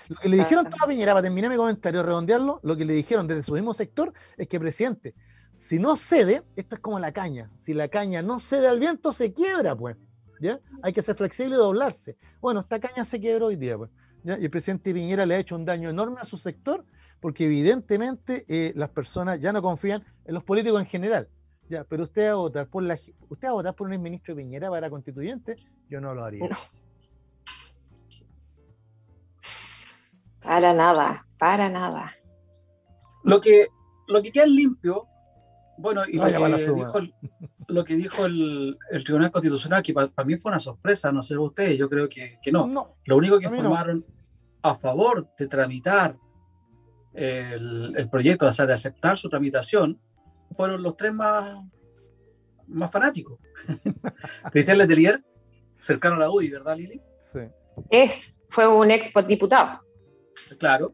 [0.07, 3.27] Lo que le dijeron a Piñera, para terminar mi comentario, redondearlo, lo que le dijeron
[3.27, 5.13] desde su mismo sector es que, presidente,
[5.55, 7.49] si no cede, esto es como la caña.
[7.59, 9.97] Si la caña no cede al viento, se quiebra, pues.
[10.41, 10.59] ¿ya?
[10.83, 12.17] Hay que ser flexible y doblarse.
[12.41, 13.89] Bueno, esta caña se quebró hoy día, pues.
[14.23, 16.83] Y el presidente Piñera le ha hecho un daño enorme a su sector
[17.19, 21.29] porque evidentemente eh, las personas ya no confían en los políticos en general.
[21.69, 22.95] Ya, pero usted va a votar por la
[23.29, 25.55] usted va a votar por un ministro de Piñera para constituyente,
[25.89, 26.47] yo no lo haría.
[30.41, 32.13] Para nada, para nada.
[33.23, 33.67] Lo que,
[34.07, 35.07] lo que queda limpio
[35.77, 36.17] bueno, y
[37.67, 41.77] lo, que dijo, el, Tribunal Constitucional, que para mí fue una sorpresa, no sé ustedes,
[41.77, 42.95] yo creo que, no.
[43.05, 44.05] Lo único que informaron
[44.61, 46.17] a favor de tramitar
[47.13, 49.99] el, proyecto, o sea, de aceptar su tramitación,
[50.51, 51.57] fueron los tres más,
[52.67, 53.39] más fanáticos.
[54.51, 55.23] Cristian Letelier,
[55.77, 57.01] cercano a la UDI, ¿verdad, Lili?
[57.17, 57.39] Sí.
[57.89, 59.81] Es, fue un ex diputado.
[60.57, 60.93] Claro.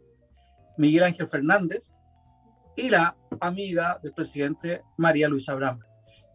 [0.77, 1.93] Miguel Ángel Fernández,
[2.75, 5.79] y la amiga del presidente María Luisa Abraham.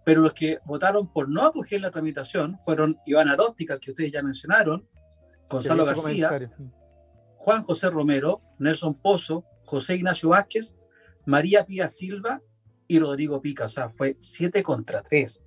[0.04, 4.22] Pero los que votaron por no acoger la tramitación fueron Iván Aróstica, que ustedes ya
[4.22, 4.88] mencionaron,
[5.48, 6.50] Gonzalo García,
[7.36, 10.76] Juan José Romero, Nelson Pozo, José Ignacio Vázquez,
[11.24, 12.40] María Pía Silva
[12.86, 13.64] y Rodrigo Pica.
[13.64, 15.42] O sea, fue 7 contra 3.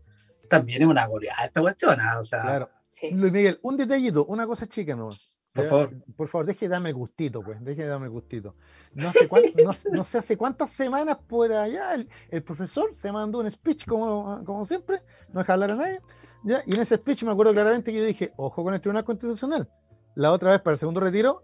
[0.49, 1.99] También es una goleada esta cuestión.
[2.01, 2.17] ¿ah?
[2.19, 2.69] O sea, claro.
[3.11, 5.09] Luis Miguel, un detallito, una cosa chica, ¿no?
[5.53, 5.89] Por favor.
[6.15, 7.63] Por favor, deje de darme gustito, pues.
[7.63, 8.55] Deje de darme gustito.
[8.93, 9.27] No sé,
[9.91, 14.65] no, sé hace cuántas semanas por allá el, profesor se mandó un speech, como, como
[14.65, 15.01] siempre,
[15.33, 16.01] no deja hablar a nadie.
[16.43, 16.61] ¿ya?
[16.65, 19.69] Y en ese speech me acuerdo claramente que yo dije, ojo con el Tribunal Constitucional.
[20.15, 21.43] La otra vez, para el segundo retiro,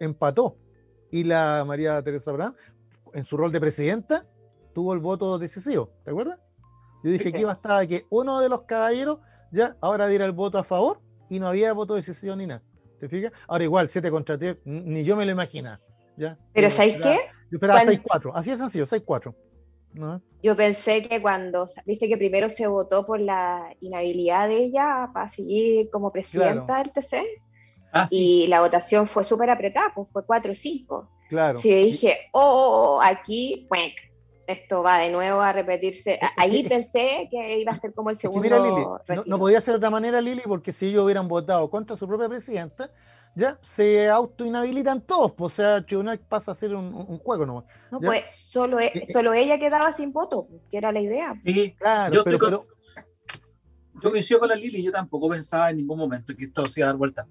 [0.00, 0.56] empató.
[1.10, 2.54] Y la María Teresa Abraham,
[3.12, 4.26] en su rol de presidenta,
[4.74, 5.90] tuvo el voto decisivo.
[6.04, 6.40] ¿Te acuerdas?
[7.04, 9.18] Yo dije que bastaba que uno de los caballeros
[9.52, 12.62] ya ahora diera el voto a favor y no había voto decisivo ni nada.
[13.04, 13.32] ¿Te fijas?
[13.48, 15.78] Ahora igual, 7 contra 3, ni yo me lo imagino.
[16.16, 16.38] ¿ya?
[16.54, 17.18] Pero ¿sabéis qué?
[17.50, 19.34] Yo esperaba 6-4, así es sencillo, 6-4.
[19.92, 20.22] ¿no?
[20.42, 25.28] Yo pensé que cuando, viste que primero se votó por la inhabilidad de ella para
[25.28, 27.22] seguir como presidenta del TC,
[27.92, 31.06] ah, y la votación fue súper apretada, pues fue 4-5.
[31.28, 31.58] Claro.
[31.58, 33.66] Sí, dije, oh, oh, oh aquí,
[34.46, 36.18] esto va de nuevo a repetirse.
[36.36, 38.42] Ahí pensé que iba a ser como el segundo.
[38.42, 41.96] mira, Lili, no, podía ser de otra manera, Lili, porque si ellos hubieran votado contra
[41.96, 42.90] su propia presidenta,
[43.34, 47.64] ya se autoinhabilitan todos, pues, o sea, el tribunal pasa a ser un, juego nomás.
[47.90, 51.34] No, pues solo, e, eh, solo ella quedaba sin voto, que era la idea.
[51.44, 52.66] Sí, claro, yo, pero,
[54.02, 56.88] yo coincido con la Lili, yo tampoco pensaba en ningún momento que esto se iba
[56.88, 57.26] a dar vuelta.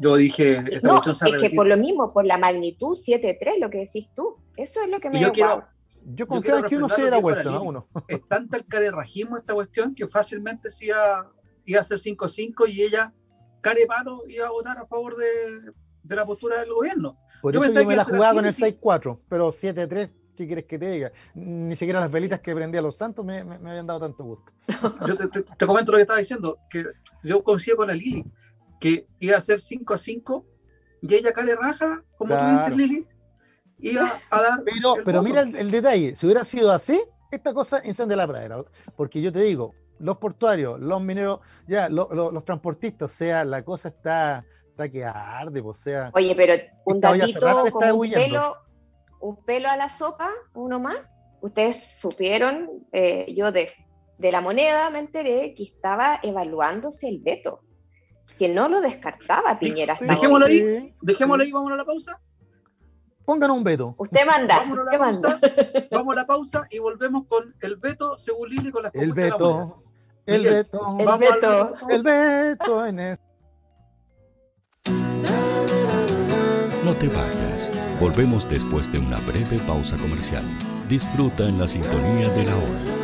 [0.00, 3.78] Yo dije, esta no, es que por lo mismo, por la magnitud 7-3, lo que
[3.78, 5.64] decís tú, eso es lo que me yo quiero,
[6.06, 7.62] yo confiaba en que uno se diera vuelta, ¿no?
[7.62, 7.88] Uno.
[8.08, 11.32] Es tanta el carerrajismo esta cuestión que fácilmente se iba,
[11.64, 13.12] iba a ser 5-5 y ella,
[13.60, 17.18] carepano, iba a votar a favor de, de la postura del gobierno.
[17.40, 20.78] Por yo eso yo me la jugaba con el 6-4, pero 7-3, ¿qué quieres que
[20.78, 21.12] te diga?
[21.34, 24.52] Ni siquiera las velitas que prendía los santos me, me, habían dado tanto gusto.
[25.06, 26.84] Yo te, te, comento lo que estaba diciendo, que
[27.22, 28.24] yo coincido con la Lili,
[28.80, 30.46] que iba a ser 5 5
[31.02, 33.06] y ella care raja, como tú dices, Lili,
[33.78, 34.62] iba a dar.
[34.64, 38.64] Pero, pero mira el, detalle: si hubiera sido así, esta cosa enciende la pradera.
[38.96, 43.88] Porque yo te digo, los portuarios, los mineros, ya, los transportistas, o sea, la cosa
[43.88, 46.10] está, está que arde, o sea.
[46.14, 47.40] Oye, pero un datito
[47.72, 48.56] como un pelo,
[49.20, 50.96] un pelo a la sopa, uno más.
[51.40, 53.70] Ustedes supieron, eh, yo de,
[54.18, 57.60] de la moneda me enteré que estaba evaluándose el veto,
[58.38, 59.96] que no lo descartaba Piñera.
[60.00, 62.20] dejémoslo ahí, dejémoslo ahí, vamos a la pausa.
[63.24, 63.94] Pónganos un veto.
[63.96, 64.58] Usted manda.
[64.58, 65.40] Vamos a la, pausa,
[65.90, 69.82] vamos a, la pausa y volvemos con el veto según Lili con las El veto.
[70.26, 70.98] el veto.
[70.98, 71.74] El veto.
[71.88, 73.24] El veto en esto.
[76.84, 77.70] No te vayas.
[77.98, 80.44] Volvemos después de una breve pausa comercial.
[80.88, 83.03] Disfruta en la sintonía de la hora.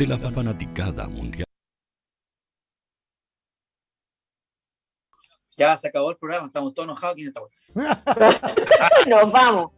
[0.00, 1.44] de la fanaticada mundial.
[5.58, 7.40] Ya se acabó el programa, estamos todos enojados aquí en esta
[9.06, 9.72] Nos vamos,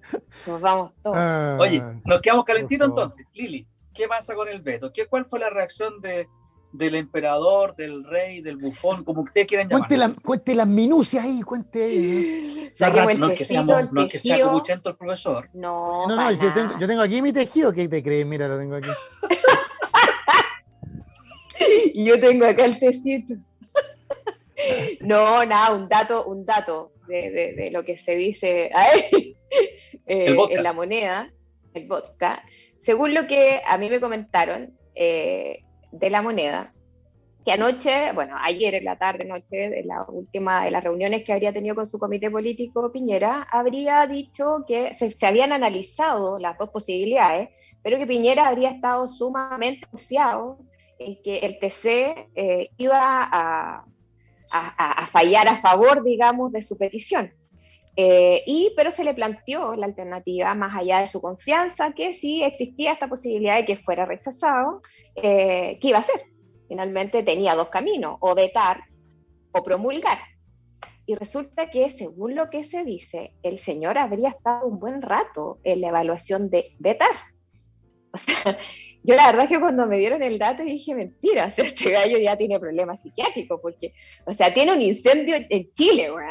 [0.46, 1.60] nos vamos todos.
[1.60, 3.26] Oye, nos quedamos calentitos entonces.
[3.32, 4.92] Lili, ¿qué pasa con el veto?
[4.92, 6.28] ¿Qué, ¿Cuál fue la reacción de,
[6.70, 10.14] del emperador, del rey, del bufón, como ustedes quieran llamar.
[10.22, 11.82] Cuente, las minucias ahí, cuente
[12.78, 13.18] ahí.
[13.18, 15.50] no, es que seamos, no que sea el profesor.
[15.52, 18.24] No, no, no yo, tengo, yo, tengo, aquí mi tejido, ¿qué te crees?
[18.24, 18.88] Mira, lo tengo aquí.
[21.94, 23.34] y yo tengo acá el tecito.
[25.00, 29.36] no, nada, un dato, un dato de, de, de lo que se dice ahí,
[30.06, 31.32] eh, en la moneda,
[31.74, 32.42] el vodka.
[32.84, 35.60] Según lo que a mí me comentaron, eh,
[35.92, 36.72] de la moneda,
[37.44, 41.32] que anoche, bueno, ayer en la tarde, noche, de la última de las reuniones que
[41.32, 46.70] habría tenido con su comité político Piñera, habría dicho que se, habían analizado las dos
[46.70, 47.48] posibilidades,
[47.82, 50.58] pero que Piñera habría estado sumamente confiado
[51.06, 53.84] en que el TC eh, iba a,
[54.52, 57.32] a, fallar a favor, digamos, de su petición.
[57.94, 62.42] Eh, y, pero se le planteó la alternativa, más allá de su confianza, que si
[62.42, 64.80] existía esta posibilidad de que fuera rechazado,
[65.14, 66.22] eh, ¿qué iba a hacer?
[66.68, 68.80] Finalmente tenía dos caminos, o vetar
[69.52, 70.18] o promulgar.
[71.04, 75.58] Y resulta que, según lo que se dice, el señor habría estado un buen rato
[75.64, 77.10] en la evaluación de vetar.
[78.14, 78.58] O sea,
[79.04, 81.90] yo la verdad es que cuando me dieron el dato dije, mentira, o sea, este
[81.90, 83.92] gallo ya tiene problemas psiquiátricos, porque,
[84.24, 86.26] o sea, tiene un incendio en Chile, güey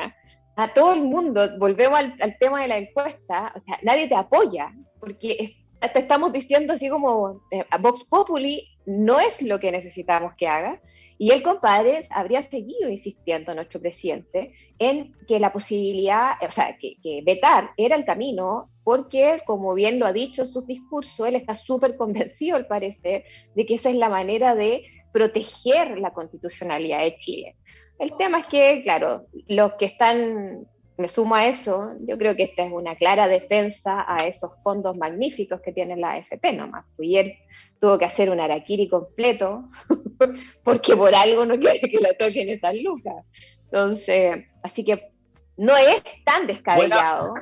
[0.56, 4.74] a todo el mundo, volvemos al, tema de la encuesta, o sea, nadie te apoya,
[5.00, 10.48] porque te estamos diciendo así como eh, Vox Populi no es lo que necesitamos que
[10.48, 10.80] haga,
[11.22, 16.96] y el compadre habría seguido insistiendo, nuestro presidente, en que la posibilidad, o sea, que,
[17.04, 21.36] que vetar era el camino, porque, como bien lo ha dicho en sus discursos, él
[21.36, 27.02] está súper convencido, al parecer, de que esa es la manera de proteger la constitucionalidad
[27.02, 27.56] de Chile.
[28.00, 30.66] El tema es que, claro, los que están,
[30.98, 34.98] me sumo a eso, yo creo que esta es una clara defensa a esos fondos
[34.98, 36.86] magníficos que tiene la AFP nomás.
[37.00, 37.38] Ayer
[37.80, 39.70] tuvo que hacer un araquiri completo
[40.64, 43.26] porque por algo no quiere que la toquen esas lucas.
[43.66, 45.12] Entonces, así que
[45.58, 47.34] no es tan descabellado.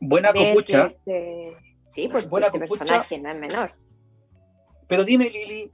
[0.00, 0.32] Buena, ¿ah?
[0.32, 0.92] copucha.
[1.94, 3.72] sí, porque buena este personaje no es menor.
[4.86, 5.70] Pero dime, Lili,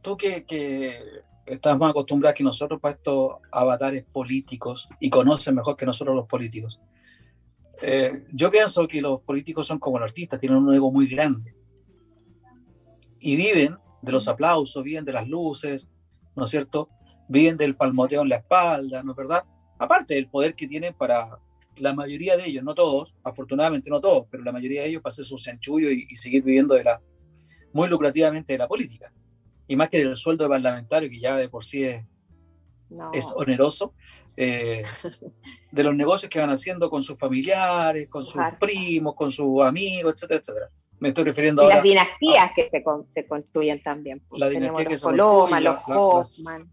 [0.00, 5.76] tú que, que estás más acostumbrada que nosotros para estos avatares políticos y conocen mejor
[5.76, 6.80] que nosotros los políticos.
[7.82, 11.54] Eh, yo pienso que los políticos son como los artistas, tienen un ego muy grande
[13.18, 15.88] y viven de los aplausos, viven de las luces,
[16.36, 16.88] ¿no es cierto?
[17.28, 19.44] Viven del palmoteo en la espalda, ¿no es verdad?
[19.78, 21.38] Aparte del poder que tienen para
[21.76, 25.12] la mayoría de ellos, no todos, afortunadamente no todos, pero la mayoría de ellos para
[25.12, 27.00] hacer su chanchullo y, y seguir viviendo de la,
[27.72, 29.12] muy lucrativamente de la política
[29.66, 32.04] y más que del sueldo de parlamentario, que ya de por sí es,
[33.12, 33.94] es oneroso,
[34.36, 34.82] eh,
[35.72, 40.14] de los negocios que van haciendo con sus familiares, con sus primos, con sus amigos,
[40.14, 40.70] etcétera, etcétera.
[40.98, 42.84] Me estoy refiriendo y ahora las dinastías que se,
[43.14, 44.20] se, construyen también.
[44.20, 44.38] Pues.
[44.38, 46.70] La dinastía que los Coloma, los Hoffman.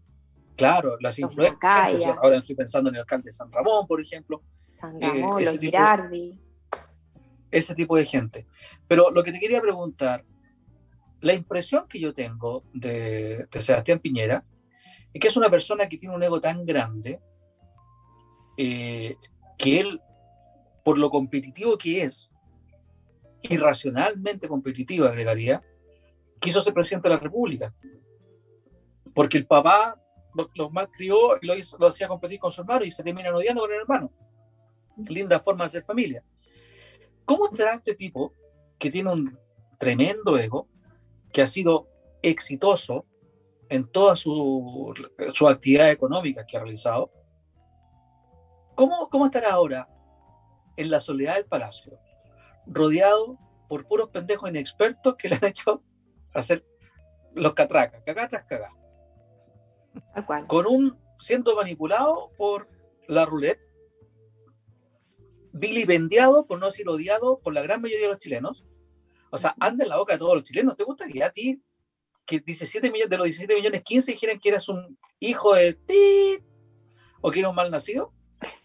[0.56, 2.16] claro, las influencias.
[2.22, 4.42] Ahora estoy pensando en el alcalde de San Ramón, por ejemplo.
[4.80, 6.38] San Ramón, eh, los Girardi.
[7.50, 8.46] Ese tipo de gente.
[8.86, 10.24] Pero lo que te quería preguntar,
[11.20, 14.44] la impresión que yo tengo de, Sebastián Piñera
[15.12, 17.20] es que es una persona que tiene un ego tan grande
[18.56, 19.16] eh,
[19.58, 20.00] que él,
[20.84, 22.30] por lo competitivo que es,
[23.42, 25.62] irracionalmente competitivo, agregaría,
[26.38, 27.74] quiso ser presidente de la República.
[29.14, 30.00] Porque el papá
[30.54, 33.62] los más crió y lo, lo hacía competir con su hermano y se terminan odiando
[33.62, 34.12] con el hermano.
[35.08, 36.22] Linda forma de hacer familia.
[37.24, 38.34] ¿Cómo estará este tipo
[38.78, 39.38] que tiene un
[39.78, 40.68] tremendo ego,
[41.32, 41.88] que ha sido
[42.22, 43.06] exitoso
[43.68, 44.94] en toda su,
[45.32, 47.12] su actividad económica que ha realizado,
[48.74, 49.88] ¿cómo, ¿cómo estará ahora
[50.76, 51.98] en la soledad del palacio,
[52.66, 55.82] rodeado por puros pendejos inexpertos que le han hecho
[56.34, 56.66] hacer
[57.34, 58.72] los catracas, cagá tras cagá?
[60.46, 62.68] Con un siendo manipulado por
[63.06, 63.60] la roulette,
[65.52, 68.64] vilipendiado, por no decir odiado, por la gran mayoría de los chilenos,
[69.30, 70.76] o sea, anda en la boca de todos los chilenos.
[70.76, 71.62] ¿Te gustaría a ti
[72.26, 76.44] que 17 millones, de los 17 millones, 15 dijeran que eras un hijo de ti
[77.20, 78.12] o que eras un mal nacido?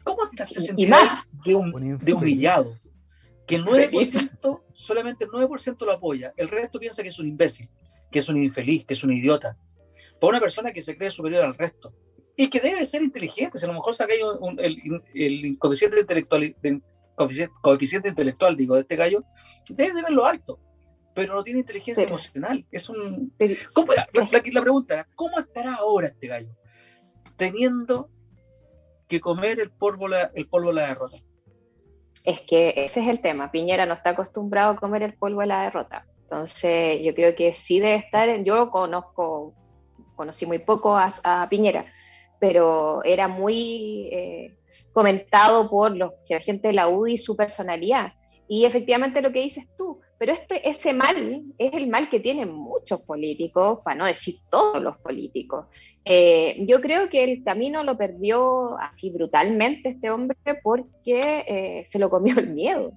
[0.04, 2.72] ¿Cómo estás se sentirá de, un, de humillado?
[3.46, 7.70] Que el 9%, solamente el 9% lo apoya, el resto piensa que es un imbécil,
[8.12, 9.58] que es un infeliz, que es un idiota.
[10.20, 11.94] Para una persona que se cree superior al resto
[12.36, 16.56] y que debe ser inteligente, si a lo mejor saca el, el, coeficiente intelectual,
[17.16, 19.24] coeficiente, intelectual, digo, de este gallo,
[19.70, 20.60] debe tenerlo alto,
[21.14, 22.66] pero no tiene inteligencia emocional.
[22.72, 23.34] Es un.
[23.74, 26.50] ¿cómo, la, la, pregunta ¿cómo estará ahora este gallo?
[27.38, 28.10] Teniendo
[29.08, 31.18] que comer el polvo, la, el polvo de la derrota.
[32.24, 33.52] Es que ese es el tema.
[33.52, 36.06] Piñera no está acostumbrado a comer el polvo de la derrota.
[36.24, 39.54] Entonces, yo creo que sí debe estar, en, yo conozco,
[40.16, 41.86] conocí muy poco a, Piñera,
[42.48, 44.54] pero era muy eh,
[44.94, 48.14] comentado por los, la gente de la UDI su personalidad.
[48.48, 52.52] Y efectivamente lo que dices tú, pero este, ese mal es el mal que tienen
[52.54, 55.66] muchos políticos, para no decir todos los políticos.
[56.06, 61.98] Eh, yo creo que el camino lo perdió así brutalmente este hombre porque eh, se
[61.98, 62.92] lo comió el miedo.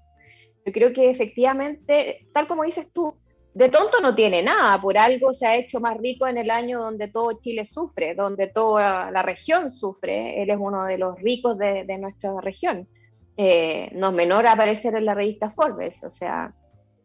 [0.66, 3.14] Yo creo que efectivamente, tal como dices tú,
[3.54, 6.80] de tonto no tiene nada, por algo se ha hecho más rico en el año
[6.80, 11.58] donde todo Chile sufre, donde toda la región sufre, él es uno de los ricos
[11.58, 12.88] de, nuestra región.
[13.36, 16.52] Eh, no es menor aparecer en la revista Forbes, o sea,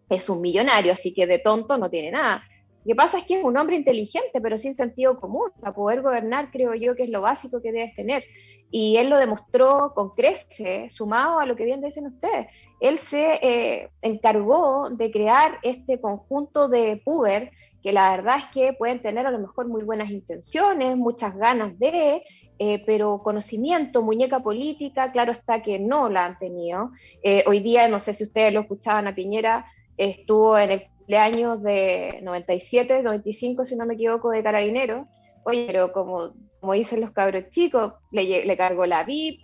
[0.09, 2.43] es un millonario, así que de tonto no tiene nada.
[2.85, 5.51] Lo que pasa es que es un hombre inteligente, pero sin sentido común.
[5.61, 8.25] Para poder gobernar, creo yo que es lo básico que debes tener.
[8.69, 12.47] Y él lo demostró con crece, sumado a lo que bien dicen ustedes
[12.83, 18.73] él se eh, encargó de crear este conjunto de puber que la verdad es que
[18.73, 22.23] pueden tener a lo mejor muy buenas intenciones, muchas ganas de,
[22.59, 26.91] eh, pero conocimiento, muñeca política, claro está que no la han tenido.
[27.23, 29.65] Eh, hoy día, no sé si ustedes lo escuchaban a Piñera,
[29.95, 35.07] estuvo en el cumpleaños de 97, 95, si no me equivoco, de Carabinero.
[35.45, 36.33] Oye, pero como
[36.63, 39.41] como dicen los cabros chicos, le, cargó la VIP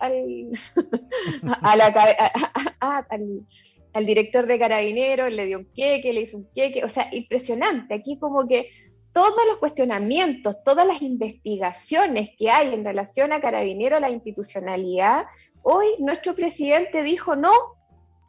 [3.92, 7.92] al, director de carabineros, le dio un queque, le hizo un queque, o sea, impresionante.
[7.92, 8.70] Aquí como que
[9.12, 15.26] todos los cuestionamientos, todas las investigaciones que hay en relación a carabineros, la institucionalidad,
[15.60, 17.52] hoy nuestro presidente dijo, no,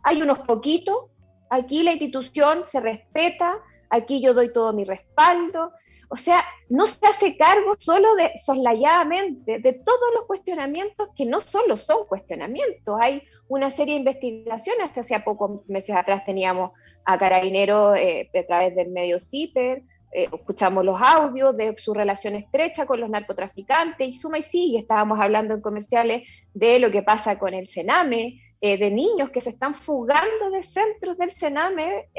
[0.03, 1.05] hay unos poquitos,
[1.49, 3.57] aquí la institución se respeta,
[3.89, 5.71] aquí yo doy todo mi respaldo,
[6.11, 11.39] o sea, no se hace cargo solo de soslayadamente de todos los cuestionamientos que no
[11.39, 16.71] solo son cuestionamientos, hay una serie de investigaciones, hasta hace pocos meses atrás teníamos
[17.05, 22.35] a Carabinero eh, a través del medio CIPER, eh, escuchamos los audios de su relación
[22.35, 27.03] estrecha con los narcotraficantes y suma y sigue, estábamos hablando en comerciales de lo que
[27.03, 32.09] pasa con el Sename, eh, de niños que se están fugando de centros del Sename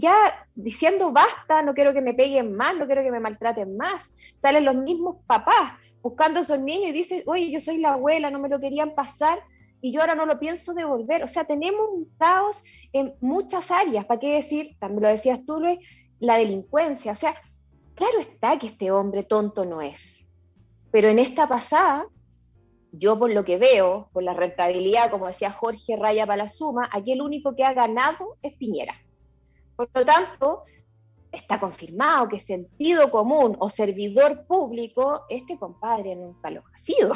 [0.00, 4.10] ya diciendo basta, no quiero que me peguen más, no quiero que me maltraten más.
[4.38, 8.30] Salen los mismos papás buscando a esos niños y dicen, oye, yo soy la abuela,
[8.30, 9.40] no me lo querían pasar
[9.80, 11.22] y yo ahora no lo pienso devolver.
[11.22, 14.04] O sea, tenemos un caos en muchas áreas.
[14.06, 14.76] ¿Para qué decir?
[14.78, 15.78] También lo decías tú, Luis,
[16.18, 17.12] la delincuencia.
[17.12, 17.34] O sea,
[17.94, 20.24] claro está que este hombre tonto no es.
[20.90, 22.06] Pero en esta pasada,
[22.92, 26.88] yo por lo que veo, por la rentabilidad, como decía Jorge Raya para la suma,
[26.92, 28.94] aquí el único que ha ganado es Piñera.
[29.76, 30.64] Por lo tanto,
[31.30, 37.14] está confirmado que sentido común o servidor público, este compadre nunca lo ha sido.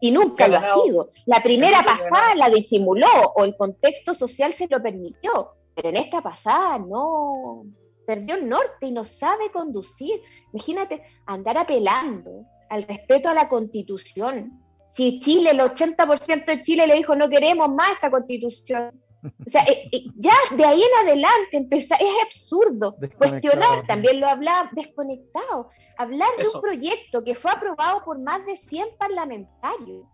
[0.00, 1.10] Y nunca lo ha sido.
[1.26, 6.20] La primera pasada la disimuló o el contexto social se lo permitió, pero en esta
[6.20, 7.64] pasada no,
[8.04, 10.20] perdió el norte y no sabe conducir.
[10.52, 14.60] Imagínate andar apelando al respeto a la constitución.
[14.92, 19.62] Si Chile, el 80% de Chile le dijo no queremos más esta constitución, o sea,
[19.64, 25.70] eh, eh, ya de ahí en adelante empezar, es absurdo cuestionar, también lo hablaba, desconectado,
[25.96, 30.04] hablar de un proyecto que fue aprobado por más de 100 parlamentarios.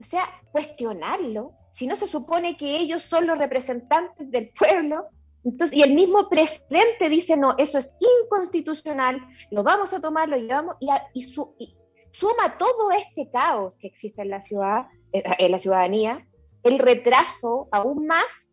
[0.00, 5.06] O sea, cuestionarlo, si no se supone que ellos son los representantes del pueblo,
[5.44, 7.94] entonces, y el mismo presidente dice, no, eso es
[8.24, 9.20] inconstitucional,
[9.52, 11.24] lo vamos a tomar, lo llevamos, y, y,
[11.58, 11.76] y
[12.10, 16.26] suma todo este caos que existe en la ciudad, eh, en la ciudadanía,
[16.64, 18.45] el retraso aún más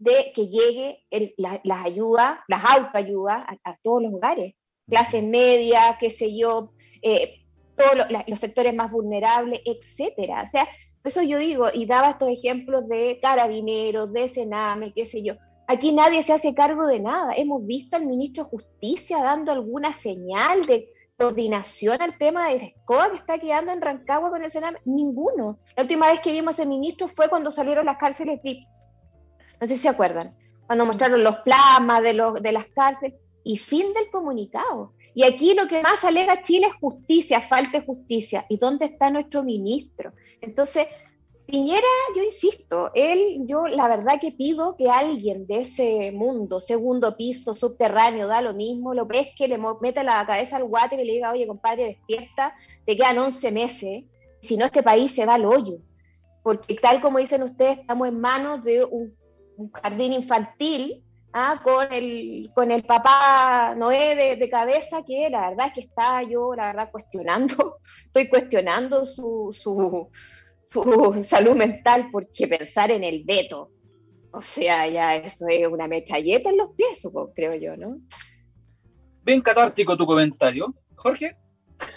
[0.00, 1.04] de que llegue
[1.36, 4.54] las ayudas, las autoayudas a, todos los hogares,
[4.88, 6.72] clase media, qué sé yo,
[7.02, 7.44] eh,
[7.76, 10.42] todos los, sectores más vulnerables, etcétera.
[10.42, 10.66] O sea,
[11.04, 15.34] eso yo digo, y daba estos ejemplos de carabineros, de Sename, qué sé yo.
[15.68, 17.34] Aquí nadie se hace cargo de nada.
[17.36, 20.88] Hemos visto al ministro de Justicia dando alguna señal de
[21.18, 24.78] coordinación al tema de la escoba que está quedando en Rancagua con el Sename.
[24.86, 25.58] Ninguno.
[25.76, 28.66] La última vez que vimos a ese ministro fue cuando salieron las cárceles VIP
[29.60, 30.34] no sé si se acuerdan,
[30.66, 34.92] cuando mostraron los plasmas de, los, de las cárceles y fin del comunicado.
[35.14, 38.46] Y aquí lo que más alega Chile es justicia, falta de justicia.
[38.48, 40.12] ¿Y dónde está nuestro ministro?
[40.40, 40.86] Entonces,
[41.50, 41.82] Piñera,
[42.14, 47.56] yo insisto, él, yo la verdad que pido que alguien de ese mundo, segundo piso,
[47.56, 51.32] subterráneo, da lo mismo, lo que le meta la cabeza al guate y le diga,
[51.32, 52.54] oye, compadre, despierta,
[52.86, 54.04] te quedan 11 meses,
[54.40, 55.78] si no este país se va al hoyo.
[56.44, 59.12] Porque tal como dicen ustedes, estamos en manos de un
[59.68, 61.60] jardín infantil ¿ah?
[61.62, 66.54] con, el, con el papá Noé de, cabeza, que la verdad es que está yo,
[66.54, 70.08] la verdad, cuestionando, estoy cuestionando su, su,
[70.62, 73.70] su salud mental porque pensar en el veto,
[74.32, 77.02] o sea, ya eso es una metralleta en los pies,
[77.34, 77.98] creo yo, ¿no?
[79.22, 80.74] Bien catártico tu comentario.
[80.94, 81.36] Jorge.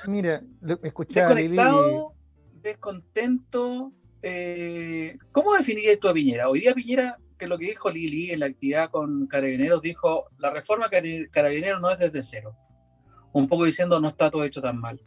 [0.07, 0.41] Mira,
[0.83, 2.13] escuchaba Desconectado,
[2.61, 3.91] descontento.
[4.21, 6.49] Eh, ¿Cómo definirías tú a Piñera?
[6.49, 10.89] Hoy día Piñera, lo que dijo Lili en la actividad con Carabineros, dijo, la reforma
[11.31, 12.55] Carabineros no es desde cero.
[13.31, 15.01] Un poco diciendo, no está todo hecho tan mal.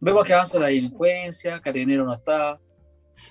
[0.00, 2.60] Vemos que avanza la delincuencia, Carabineros no está.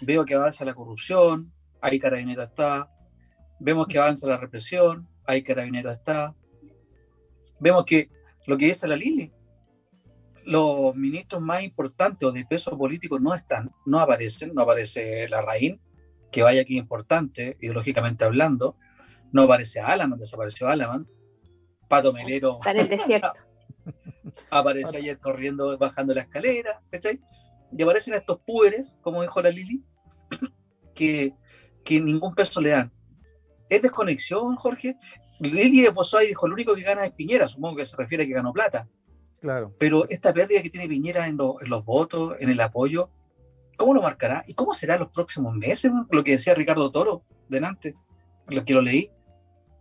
[0.02, 2.90] Veo que avanza la corrupción, ahí Carabineros está.
[3.60, 6.36] Vemos que avanza la represión, ahí Carabineros está.
[7.60, 8.10] Vemos que
[8.48, 9.32] lo que dice la Lili,
[10.46, 15.42] los ministros más importantes o de peso político no están, no aparecen, no aparece la
[15.42, 15.82] Raín,
[16.36, 18.76] que vaya aquí importante, ideológicamente hablando,
[19.32, 21.08] no aparece Alaman, desapareció Alaman,
[21.88, 22.60] Pato Melero
[24.50, 27.22] apareció ayer corriendo, bajando la escalera, ¿cachai?
[27.72, 29.82] Y aparecen estos púberes, como dijo la Lili,
[30.94, 31.34] que,
[31.86, 32.92] que ningún peso le dan.
[33.70, 34.98] ¿Es desconexión, Jorge?
[35.40, 38.28] Lili esbozó y dijo, lo único que gana es Piñera, supongo que se refiere a
[38.28, 38.90] que ganó plata.
[39.40, 39.74] Claro.
[39.80, 43.10] Pero esta pérdida que tiene Piñera en, los votos, en el apoyo,
[43.76, 44.44] ¿cómo lo marcará?
[44.48, 45.92] ¿Y cómo será los próximos meses?
[46.10, 47.96] Lo que decía Ricardo Toro delante,
[48.48, 49.12] lo que lo leí.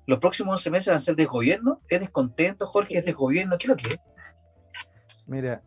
[0.06, 1.80] Los próximos 11 meses van a ser de gobierno.
[1.88, 2.98] ¿Es descontento, Jorge?
[2.98, 3.56] ¿Es de gobierno?
[3.58, 4.00] ¿Qué es lo que es?
[5.26, 5.62] Mira,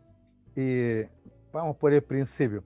[1.52, 2.64] vamos por el principio.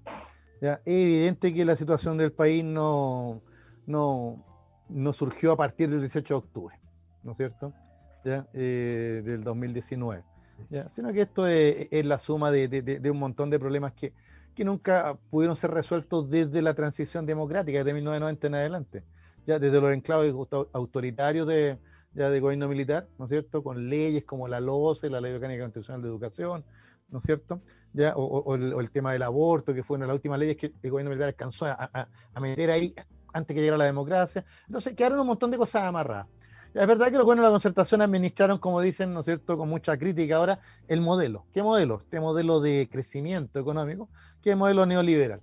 [0.61, 0.75] ¿ya?
[0.85, 3.43] Es evidente que la situación del país no,
[3.87, 4.45] no,
[4.89, 6.77] no surgió a partir del 18 de octubre,
[7.23, 7.73] ¿no es cierto?
[8.25, 8.47] ¿Ya?
[8.53, 10.25] Eh, del 2019
[10.89, 14.13] sino que esto es, la suma de, un montón de problemas que,
[14.55, 19.05] que, nunca pudieron ser resueltos desde la transición democrática de 1990 en adelante,
[19.47, 20.35] ya desde los enclaves
[20.73, 21.79] autoritarios de,
[22.15, 23.63] ya de gobierno militar, ¿no es cierto?
[23.63, 26.65] Con leyes como la LOCE, la Ley Orgánica Constitucional de Educación,
[27.09, 27.61] ¿no es cierto?
[27.93, 30.91] Ya, o, el, tema del aborto, que fue una de las últimas leyes que el
[30.91, 32.95] gobierno militar alcanzó a, a meter ahí
[33.33, 34.45] antes que llegara la democracia.
[34.67, 36.27] Entonces quedaron un montón de cosas amarradas.
[36.75, 39.69] Es verdad que los buenos de la concertación administraron, como dicen, ¿no es cierto?, con
[39.69, 40.59] mucha crítica ahora,
[40.89, 41.45] el modelo.
[41.53, 42.01] ¿Qué modelo?
[42.01, 44.09] Este modelo de crecimiento económico,
[44.41, 45.43] ¿qué modelo neoliberal?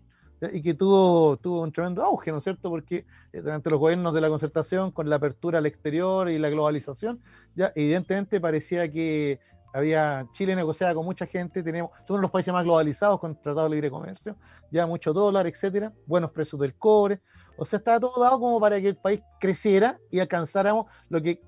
[0.54, 2.70] Y que tuvo, tuvo un tremendo auge, ¿no es cierto?
[2.70, 6.50] Porque eh, durante los gobiernos de la concertación, con la apertura al exterior y la
[6.50, 7.22] globalización,
[7.56, 9.40] ya evidentemente parecía que
[9.74, 13.76] había Chile negociaba con mucha gente, tenemos, somos los países más globalizados con tratado de
[13.76, 14.36] libre comercio,
[14.72, 17.22] ya mucho dólar, etcétera, buenos precios del cobre,
[17.58, 21.42] o sea, estaba todo dado como para que el país creciera y alcanzáramos lo que,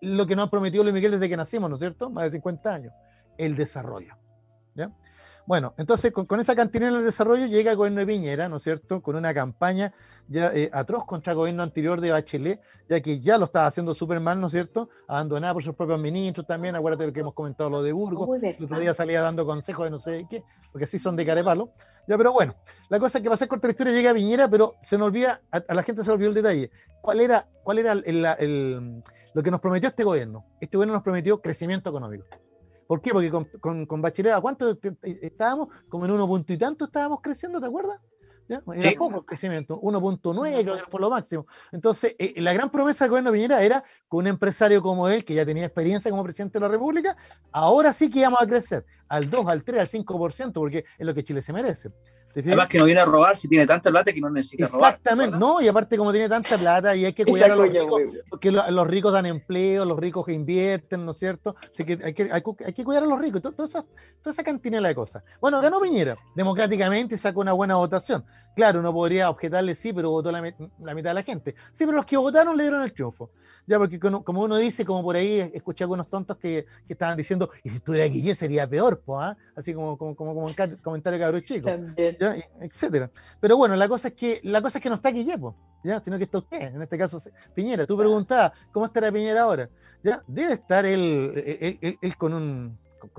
[0.00, 2.10] lo que nos ha prometido Luis Miguel desde que nacimos, ¿no es cierto?
[2.10, 2.92] Más de 50 años,
[3.38, 4.14] el desarrollo.
[4.74, 4.90] ¿ya?
[5.46, 9.02] Bueno, entonces con, esa cantina del desarrollo llega el gobierno de Piñera, ¿no es cierto?,
[9.02, 9.92] con una campaña
[10.28, 13.94] ya eh, atroz contra el gobierno anterior de Bachelet, ya que ya lo estaba haciendo
[13.94, 17.34] súper mal, ¿no es cierto?, abandonada por sus propios ministros también, acuérdate de que hemos
[17.34, 20.84] comentado lo de Burgos, el otro día salía dando consejos de no sé qué, porque
[20.84, 21.72] así son de carepalo,
[22.06, 22.54] ya, pero bueno,
[22.88, 24.98] la cosa es que va a ser corta la historia, llega a Piñera, pero se
[24.98, 26.70] nos olvida, a, la gente se le olvidó el detalle,
[27.00, 30.44] ¿cuál era, cuál era lo que nos prometió este gobierno?
[30.60, 32.26] Este gobierno nos prometió crecimiento económico.
[32.90, 33.12] ¿Por qué?
[33.12, 35.68] Porque con, con, con Bachelet, ¿a cuánto estábamos?
[35.88, 38.00] Como en uno punto y tanto estábamos creciendo, ¿te acuerdas?
[38.48, 38.64] ¿Ya?
[38.74, 41.46] Era poco el crecimiento, 1.9 creo que fue lo máximo.
[41.70, 45.34] Entonces, eh, la gran promesa del gobierno Piñera era que un empresario como él, que
[45.34, 47.16] ya tenía experiencia como presidente de la República,
[47.52, 51.14] ahora sí que íbamos a crecer al 2, al 3, al 5%, porque es lo
[51.14, 51.90] que Chile se merece.
[52.34, 54.94] Además que no viene a robar si tiene tanta plata que no necesita robar.
[54.94, 58.02] Exactamente, no, y aparte como tiene tanta plata y hay que cuidar a los ricos,
[58.28, 61.56] porque los, ricos dan empleo, los ricos que invierten, ¿no es cierto?
[61.72, 63.84] Así que hay que, hay, que cuidar a los ricos, toda, esa,
[64.22, 65.24] toda esa cantinela de cosas.
[65.40, 68.24] Bueno, ganó Piñera, democráticamente sacó una buena votación.
[68.54, 71.54] Claro, uno podría objetarle sí, pero votó la, mitad de la gente.
[71.72, 73.30] Sí, pero los que votaron le dieron el triunfo.
[73.66, 77.50] Ya, porque como uno dice, como por ahí escuché algunos tontos que, que estaban diciendo,
[77.62, 81.68] y si estuviera Guille sería peor, pues, así como, como, como, como comentario cabrón chico
[82.60, 83.10] etcétera.
[83.40, 86.00] Pero bueno, la cosa es que la cosa es que no está aquí ¿ya?
[86.00, 87.18] sino que está usted, en este caso
[87.54, 87.86] Piñera.
[87.86, 89.70] Tú preguntabas, ¿cómo estará Piñera ahora?
[90.02, 90.22] ¿Ya?
[90.26, 92.78] Debe estar él, él, con, un,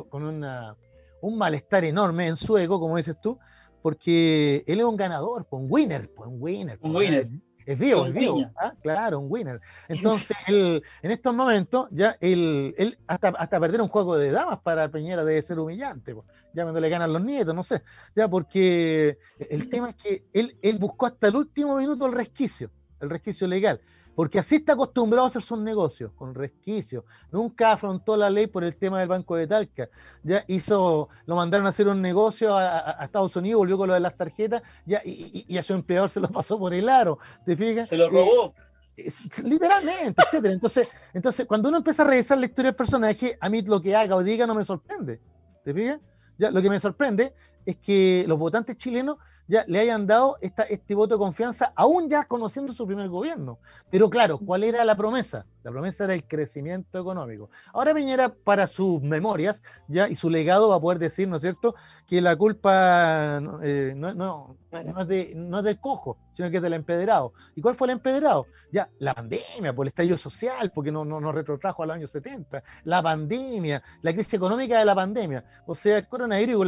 [0.10, 0.76] con una,
[1.22, 3.38] un malestar enorme en su ego, como dices tú,
[3.82, 6.78] porque él es un ganador, un winner, un winner.
[6.82, 7.30] Un winner.
[7.66, 8.50] Es vivo, es vivo.
[8.58, 8.74] ¿ah?
[8.82, 9.62] Claro, un winner.
[9.88, 14.60] Entonces, él, en estos momentos, ya él, él hasta, hasta perder un juego de damas
[14.60, 16.16] para Peñera debe ser humillante,
[16.54, 17.82] ya cuando le ganan los nietos, no sé.
[18.16, 19.18] Ya, porque
[19.50, 23.48] el tema es que él, él buscó hasta el último minuto el resquicio, el resquicio
[23.48, 23.82] legal
[24.16, 27.06] porque así está acostumbrado a hacer sus negocios, con resquicio.
[27.32, 29.90] Nunca afrontó la ley por el tema del Banco de Talca.
[30.24, 34.00] Ya hizo, lo mandaron a hacer un negocio a, Estados Unidos, volvió con lo de
[34.00, 37.20] las tarjetas, ya, y, a su empleador se lo pasó por el aro.
[37.46, 37.88] ¿Te fijas?
[37.88, 38.54] Se lo robó.
[38.98, 39.12] Eh,
[39.44, 40.54] literalmente, etcétera.
[40.54, 43.96] Entonces, entonces, cuando uno empieza a revisar la historia del personaje, a mí lo que
[43.96, 45.22] haga o diga no me sorprende.
[45.64, 46.00] ¿Te fijas?
[46.38, 47.34] Ya, lo que me sorprende
[47.66, 52.10] es que los votantes chilenos ya le hayan dado esta, este voto de confianza, aún
[52.10, 53.60] ya conociendo su primer gobierno.
[53.90, 55.46] Pero claro, ¿cuál era la promesa?
[55.64, 57.50] La promesa era el crecimiento económico.
[57.74, 61.42] Ahora Piñera, para sus memorias ya y su legado, va a poder decir, ¿no es
[61.42, 61.76] cierto?,
[62.08, 66.58] que la culpa eh, no, no, no, es de, no es del cojo, sino que
[66.58, 67.34] es del empedrado.
[67.54, 68.48] ¿Y cuál fue el empedrado?
[68.72, 72.12] Ya, la pandemia, por el estallido social, porque no, no nos retrotrajo a los años
[72.12, 75.44] 70, la pandemia, la crisis económica de la pandemia.
[75.68, 76.68] O sea, el coronavirus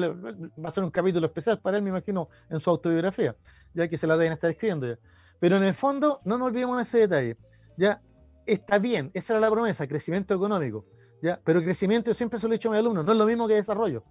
[0.64, 3.36] va a ser un capítulo especial para él, me imagino, en su autobiografía,
[3.74, 4.98] ya que se la deben estar escribiendo ya.
[5.40, 7.38] Pero en el fondo, no nos olvidemos de ese detalle.
[7.78, 8.02] Ya
[8.46, 10.86] está bien, esa era la promesa, crecimiento económico.
[11.22, 11.40] ¿ya?
[11.44, 13.48] Pero crecimiento, yo siempre se lo he dicho a mis alumnos, no es lo mismo
[13.48, 14.04] que desarrollo.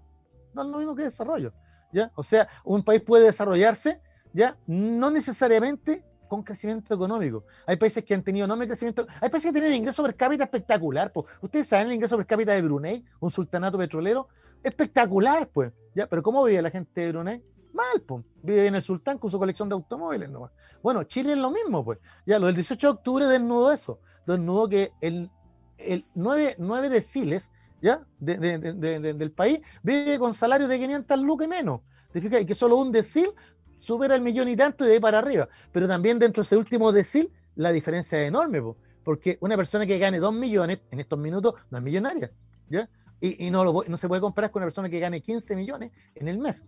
[0.55, 1.53] No es lo mismo que desarrollo.
[1.93, 2.11] ¿ya?
[2.15, 4.01] O sea, un país puede desarrollarse,
[4.33, 4.57] ¿ya?
[4.67, 7.45] No necesariamente con crecimiento económico.
[7.67, 9.07] Hay países que han tenido enorme crecimiento.
[9.21, 11.13] Hay países que tienen ingreso per cápita espectacular.
[11.13, 11.27] Pues.
[11.43, 14.29] Ustedes saben el ingreso per cápita de Brunei, un sultanato petrolero.
[14.63, 15.75] Espectacular, pues.
[15.95, 16.07] ¿ya?
[16.07, 17.43] Pero ¿cómo vive la gente de Brunei?
[17.75, 18.25] Mal, pues.
[18.43, 20.53] Vive en el sultán con su colección de automóviles nomás.
[20.83, 21.99] Bueno, Chile es lo mismo, pues.
[22.25, 24.01] Ya, lo del 18 de octubre desnudo eso.
[24.27, 25.31] Desnudo que el,
[25.77, 27.51] el 9, 9 deciles
[27.83, 28.07] ¿ya?
[28.19, 31.83] De, de, de, del país vive con salarios de 500 lucas menos.
[32.11, 32.41] ¿Te fijas?
[32.41, 33.35] Y que solo un decil
[33.83, 35.49] supera el millón y tanto y de ahí para arriba.
[35.73, 38.63] Pero también dentro de ese último decil, la diferencia es enorme,
[39.05, 42.31] porque una persona que gane 2 millones en estos minutos no es millonaria.
[42.71, 42.89] ¿ya?
[43.21, 46.29] Y, no, lo, no se puede comparar con una persona que gane 15 millones en
[46.29, 46.63] el mes.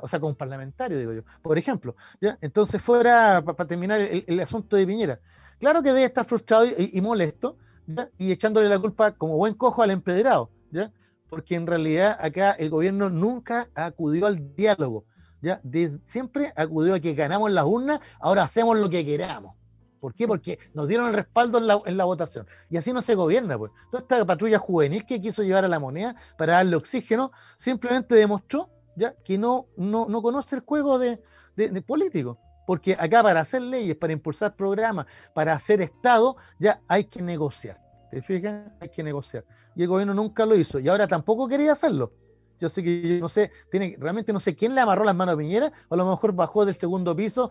[0.00, 1.94] o sea, con un parlamentario, digo yo, por ejemplo.
[2.20, 2.38] ¿ya?
[2.40, 5.20] Entonces, fuera, para terminar el, asunto de Piñera,
[5.58, 7.56] claro que debe estar frustrado y, molesto,
[7.86, 8.08] ¿ya?
[8.18, 10.92] y echándole la culpa como buen cojo al empedrado, ¿ya?
[11.28, 15.04] porque en realidad acá el gobierno nunca acudió al diálogo,
[15.42, 15.60] ¿ya?
[16.06, 19.54] siempre acudió a que ganamos las urnas, ahora hacemos lo que queramos.
[20.00, 20.26] ¿Por qué?
[20.26, 22.46] Porque nos dieron el respaldo en la, en la, votación.
[22.70, 23.70] Y así no se gobierna, pues.
[23.90, 28.70] Toda esta patrulla juvenil que quiso llevar a la moneda para darle oxígeno, simplemente demostró
[28.96, 31.22] ya que no, no, no conoce el juego de,
[31.56, 32.38] de, de político.
[32.66, 37.78] Porque acá para hacer leyes, para impulsar programas, para hacer Estado, ya hay que negociar.
[38.10, 38.70] ¿Te fijas?
[38.80, 39.44] Hay que negociar.
[39.76, 40.78] Y el gobierno nunca lo hizo.
[40.78, 42.12] Y ahora tampoco quería hacerlo.
[42.60, 45.34] Yo sé que yo no sé, tiene, realmente no sé quién le amarró las manos
[45.34, 47.50] a Piñera, o a lo mejor bajó del segundo piso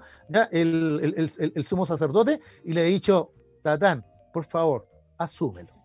[0.51, 3.33] el, el, el, el sumo sacerdote y le ha dicho,
[3.63, 4.87] Tatán, por favor,
[5.17, 5.78] asúmelo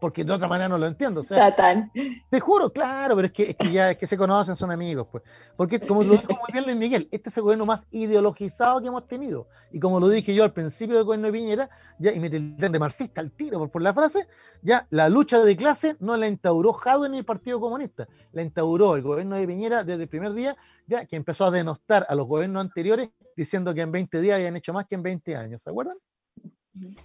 [0.00, 1.20] porque de otra manera no lo entiendo.
[1.20, 1.90] O sea, Satán.
[2.30, 5.06] Te juro, claro, pero es que, es que ya es que se conocen, son amigos,
[5.10, 5.24] pues.
[5.56, 8.88] Porque como lo dijo muy bien Luis Miguel, este es el gobierno más ideologizado que
[8.88, 9.48] hemos tenido.
[9.72, 12.72] Y como lo dije yo al principio del gobierno de Piñera, ya, y me tildan
[12.72, 14.26] de marxista al tiro por, por, la frase,
[14.62, 18.96] ya la lucha de clase no la instauró Jado en el Partido Comunista, la instauró
[18.96, 22.26] el gobierno de Piñera desde el primer día, ya que empezó a denostar a los
[22.26, 25.70] gobiernos anteriores diciendo que en 20 días habían hecho más que en 20 años, ¿se
[25.70, 25.96] acuerdan?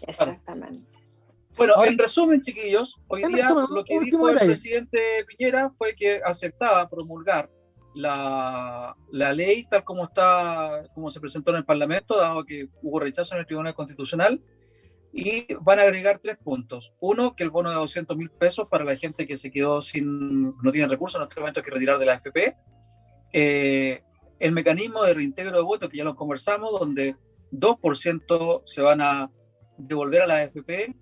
[0.01, 1.00] Exactamente.
[1.57, 5.93] Bueno, Ahora, en resumen, chiquillos, hoy día resumen, lo que dijo el presidente Piñera fue
[5.93, 7.49] que aceptaba promulgar
[7.93, 12.99] la, la, ley tal como está, como se presentó en el Parlamento, dado que hubo
[12.99, 14.41] rechazo en el Tribunal Constitucional,
[15.13, 16.93] y van a agregar tres puntos.
[17.01, 20.55] Uno, que el bono de 200 mil pesos para la gente que se quedó sin,
[20.61, 22.55] no tiene recursos, en este momento hay que retirar de la AFP.
[23.33, 24.01] Eh,
[24.39, 27.17] el mecanismo de reintegro de votos, que ya lo conversamos, donde
[27.51, 29.29] 2% se van a
[29.77, 30.95] devolver a la AFP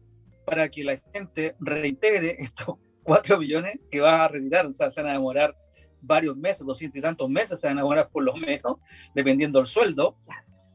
[0.49, 4.65] para que la gente reintegre estos 4 millones que va a retirar.
[4.65, 5.55] O sea, se van a demorar
[6.01, 8.77] varios meses, 200 y tantos meses se van a demorar por lo menos,
[9.13, 10.17] dependiendo del sueldo.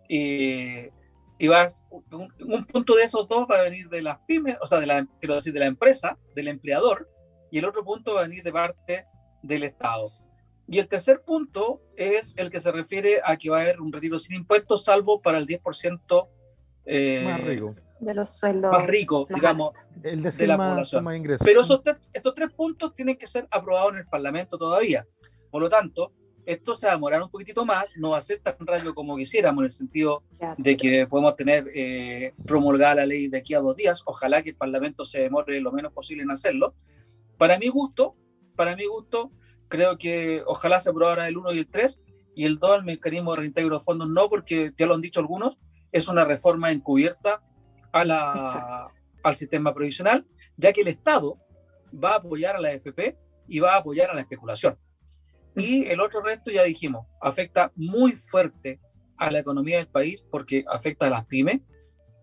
[0.09, 0.89] Y,
[1.39, 4.67] y vas, un, un, punto de esos dos va a venir de las pymes, o
[4.67, 7.09] sea, de la, quiero decir, de la empresa, del empleador,
[7.51, 9.07] y el otro punto va a venir de parte
[9.43, 10.13] del Estado.
[10.69, 13.93] Y el tercer punto es el que se refiere a que va a haber un
[13.93, 16.29] retiro sin impuestos, salvo para el 10%
[16.87, 19.73] eh, más rico de los sueldos más ricos, digamos,
[20.03, 21.05] el de, de la más, población.
[21.05, 21.45] Más ingresos.
[21.45, 25.07] Pero esos tres, estos tres puntos tienen que ser aprobados en el Parlamento todavía.
[25.51, 26.13] Por lo tanto,
[26.47, 29.17] esto se va a demorar un poquitito más, no va a ser tan rápido como
[29.17, 30.23] quisiéramos, en el sentido
[30.59, 34.03] de que podemos tener eh, promulgada la ley de aquí a dos días.
[34.05, 36.75] Ojalá que el Parlamento se demore lo menos posible en hacerlo.
[37.39, 38.17] Para mi gusto,
[38.57, 39.31] para mi gusto,
[39.69, 42.03] creo que ojalá se aprobara el 1 y el 3,
[42.37, 45.21] y el 2, el mecanismo de reintegro de fondos, no, porque ya lo han dicho
[45.21, 45.57] algunos,
[45.93, 47.43] es una reforma encubierta
[47.95, 48.93] a la,
[49.23, 50.27] al sistema provisional,
[50.57, 51.39] ya que el Estado
[51.93, 53.17] va a apoyar a la AFP
[53.47, 54.77] y va a apoyar a la especulación.
[55.55, 58.81] Y el otro resto, ya dijimos, afecta muy fuerte
[59.17, 61.61] a la economía del país porque afecta a las pymes,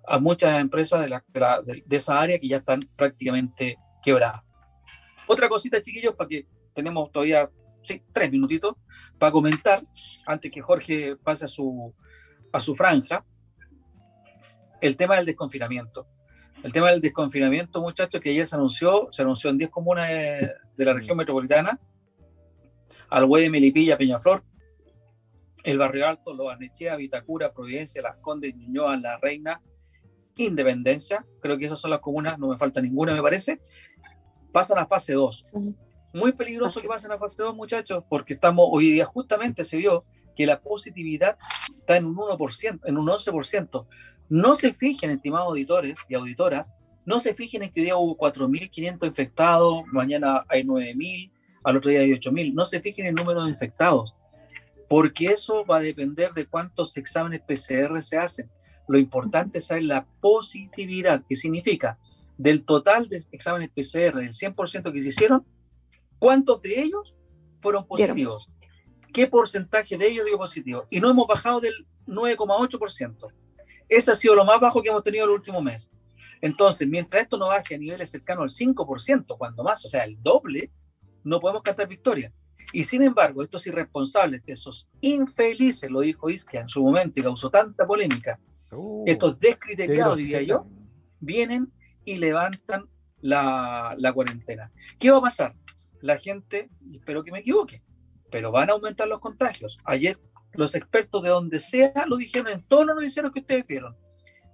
[0.06, 3.78] a muchas empresas de, la, de, la, de, de esa área que ya están prácticamente
[4.04, 4.42] quebradas.
[5.26, 7.50] Otra cosita, chiquillos, para que tenemos todavía
[7.84, 8.76] sí, tres minutitos
[9.18, 9.82] para comentar,
[10.26, 11.96] antes que Jorge pase a su,
[12.52, 13.24] a su franja,
[14.82, 16.08] el tema del desconfinamiento.
[16.64, 20.52] El tema del desconfinamiento, muchachos, que ayer se anunció, se anunció en 10 comunas de,
[20.76, 21.80] de la región metropolitana,
[23.10, 24.44] al de Melipilla, Peñaflor,
[25.64, 29.62] el Barrio Alto, Los Arnechea, Vitacura, Providencia, Las Condes, Ñuñoa, La Reina,
[30.38, 33.60] Independencia, creo que esas son las comunas, no me falta ninguna, me parece,
[34.52, 35.46] pasan a fase 2.
[36.14, 40.06] Muy peligroso que pasen a fase 2, muchachos, porque estamos hoy día, justamente se vio
[40.36, 41.38] que la positividad
[41.80, 43.88] está en un 1%, en un 11%.
[44.32, 46.74] No se fijen, estimados auditores y auditoras,
[47.06, 51.30] no se fijen en que hoy día hubo 4.500 infectados, mañana hay 9.000,
[51.66, 52.54] al otro día hay 8.000.
[52.54, 54.16] No se fijen en el número de infectados,
[54.88, 58.50] porque eso va a depender de cuántos exámenes PCR se hacen.
[58.88, 62.00] Lo importante es saber la positividad, que significa
[62.38, 65.46] del total de exámenes PCR, del 100% que se hicieron,
[66.20, 67.14] ¿cuántos de ellos
[67.58, 68.48] fueron positivos?
[69.12, 70.88] ¿Qué porcentaje de ellos dio positivo?
[70.90, 73.41] Y no hemos bajado del 9,8%.
[73.92, 75.92] Ese ha sido lo más bajo que hemos tenido el último mes.
[76.40, 80.18] Entonces, mientras esto no baje a niveles cercanos al 5%, cuando más, o sea, el
[80.24, 80.72] doble,
[81.26, 82.32] no podemos cantar victoria.
[82.72, 87.50] Y sin embargo, estos irresponsables, esos infelices, lo dijo Isquia en su momento y causó
[87.50, 88.40] tanta polémica,
[88.72, 90.66] uh, estos descriteriados, diría yo,
[91.20, 91.70] vienen
[92.06, 92.88] y levantan
[93.20, 94.72] la, la cuarentena.
[95.00, 95.54] ¿Qué va a pasar?
[96.00, 97.84] La gente, espero que me equivoque,
[98.32, 99.78] pero van a aumentar los contagios.
[99.84, 100.18] Ayer
[100.54, 103.96] los expertos de donde sea lo dijeron en todos los noticieros que ustedes vieron.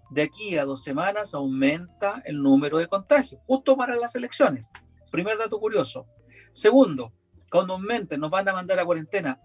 [0.09, 4.69] De aquí a dos semanas aumenta el número de contagios, justo para las elecciones.
[5.11, 6.07] Primer dato curioso.
[6.53, 7.13] Segundo,
[7.51, 9.39] cuando aumenten, nos van a mandar a cuarentena.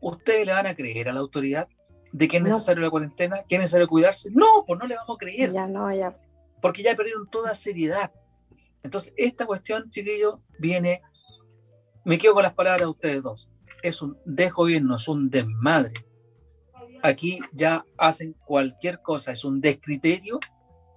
[0.00, 1.68] ¿Ustedes le van a creer a la autoridad
[2.12, 4.30] de que es necesario la cuarentena, que es necesario cuidarse?
[4.32, 5.52] No, pues no le vamos a creer.
[5.52, 6.16] Ya no, ya.
[6.62, 8.12] Porque ya perdieron toda seriedad.
[8.82, 11.02] Entonces, esta cuestión, chiquillo, viene.
[12.04, 13.50] Me quedo con las palabras de ustedes dos
[13.88, 15.92] es un desgobierno, es un desmadre.
[17.02, 20.40] Aquí ya hacen cualquier cosa, es un descriterio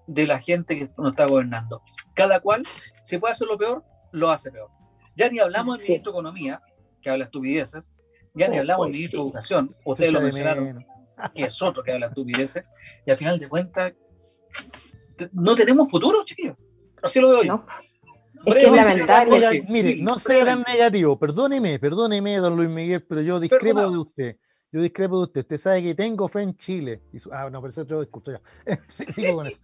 [0.07, 1.81] de la gente que nos está gobernando.
[2.15, 2.63] Cada cual,
[3.03, 4.69] si puede hacer lo peor, lo hace peor.
[5.15, 6.61] Ya ni hablamos del ministro de Economía,
[7.01, 7.91] que habla estupideces,
[8.33, 10.85] ya ni oh, hablamos del pues ministro de Educación, ustedes lo mencionaron,
[11.35, 12.63] que es otro que habla estupideces,
[13.05, 13.93] y al final de cuentas,
[15.33, 16.57] no tenemos futuro, chiquillos.
[17.03, 17.65] Así lo veo yo.
[18.45, 19.65] Es que es lamentable.
[19.67, 24.37] mire, no sea tan negativo, perdóneme, perdóneme, don Luis Miguel, pero yo discrepo de usted.
[24.71, 25.41] Yo discrepo de usted.
[25.41, 27.01] Usted sabe que tengo fe en Chile.
[27.31, 28.41] ah, no, pero eso es otro discurso ya.
[28.89, 29.59] Sigo con eso.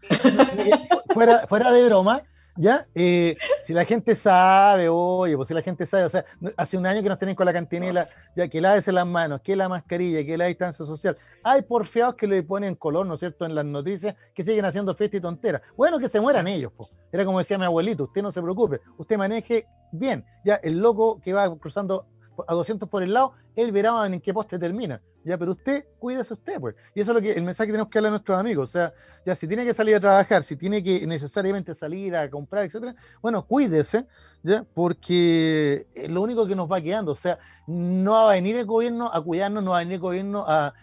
[1.13, 2.23] fuera, fuera de broma,
[2.57, 2.87] ¿Ya?
[2.95, 6.23] Eh, si la gente sabe, oye, pues si la gente sabe, o sea,
[6.55, 9.57] hace un año que nos tienen con la cantinela, ya que lávese las manos, que
[9.57, 11.17] la mascarilla, que la distancia social.
[11.43, 14.95] Hay porfiados que le ponen color, ¿no es cierto?, en las noticias, que siguen haciendo
[14.95, 15.61] fiesta y tonteras.
[15.75, 16.91] Bueno, que se mueran ellos, pues.
[17.11, 20.25] Era como decía mi abuelito, usted no se preocupe, usted maneje bien.
[20.45, 22.07] Ya, el loco que va cruzando
[22.47, 25.01] a 200 por el lado, él verá en qué poste termina.
[25.25, 26.75] Ya, pero usted cuídese usted, pues.
[26.93, 28.69] Y eso es lo que el mensaje que tenemos que darle a nuestros amigos.
[28.69, 28.93] O sea,
[29.25, 32.95] ya si tiene que salir a trabajar, si tiene que necesariamente salir a comprar, etcétera,
[33.23, 34.05] bueno, cuídese,
[34.43, 37.13] ya, porque es lo único que nos va quedando.
[37.13, 40.01] O sea, no va a venir el gobierno a cuidarnos, no va a venir el
[40.01, 40.75] gobierno a.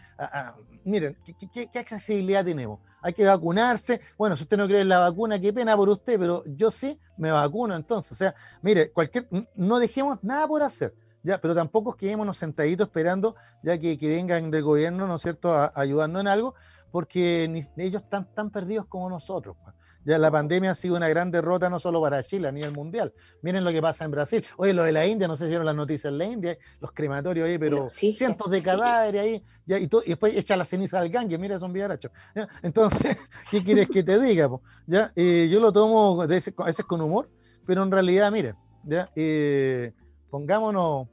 [0.84, 2.80] miren, ¿qué, ¿qué, accesibilidad tenemos?
[3.00, 4.00] Hay que vacunarse.
[4.18, 6.98] Bueno, si usted no cree en la vacuna, qué pena por usted, pero yo sí
[7.16, 8.10] me vacuno entonces.
[8.10, 10.92] O sea, mire, cualquier, no dejemos nada por hacer
[11.22, 15.52] ya, pero tampoco quedémonos sentaditos esperando ya que, que vengan del gobierno, ¿no es cierto?,
[15.52, 16.54] a, ayudarnos en algo,
[16.90, 17.44] porque
[17.76, 19.56] ellos están tan perdidos como nosotros.
[19.62, 19.74] Pues.
[20.04, 23.14] Ya la pandemia ha sido una gran derrota no solo para Chile, a nivel mundial.
[23.40, 24.44] Miren lo que pasa en Brasil.
[24.56, 26.92] Oye, lo de la India, no sé si vieron las noticias en la India, los
[26.92, 31.08] crematorios ahí, pero cientos de cadáveres ahí, ya, y, y, después echa la ceniza al
[31.08, 32.10] gangue, mira, son viarachos.
[32.62, 33.16] Entonces,
[33.50, 34.50] ¿qué quieres que te diga?
[34.86, 35.12] ¿Ya?
[35.14, 36.52] Eh, yo lo tomo a veces
[36.86, 37.30] con humor,
[37.64, 38.54] pero en realidad, mire,
[38.84, 39.08] ¿ya?
[39.14, 39.92] Eh,
[40.30, 41.08] pongámonos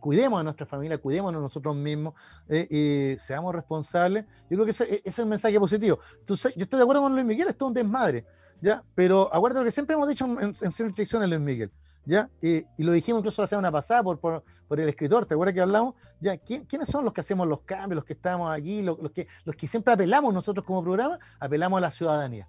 [0.00, 2.14] cuidemos a nuestra familia, cuidémonos nosotros mismos
[2.48, 4.24] eh, seamos responsables.
[4.48, 5.98] Yo creo que ese, es el mensaje positivo.
[6.26, 8.26] yo estoy de acuerdo con Luis Miguel, esto es un desmadre,
[8.60, 8.82] ¿ya?
[8.94, 11.70] Pero acuérdate lo que siempre hemos dicho en, en ciertas Luis Miguel,
[12.04, 12.28] ¿ya?
[12.40, 15.94] y lo dijimos incluso la semana pasada por, por, el escritor, ¿te acuerdas que hablamos?
[16.20, 16.36] ¿Ya?
[16.36, 19.68] ¿Quiénes son los que hacemos los cambios, los que estamos aquí, los, que, los que
[19.68, 21.18] siempre apelamos nosotros como programa?
[21.38, 22.48] Apelamos a la ciudadanía.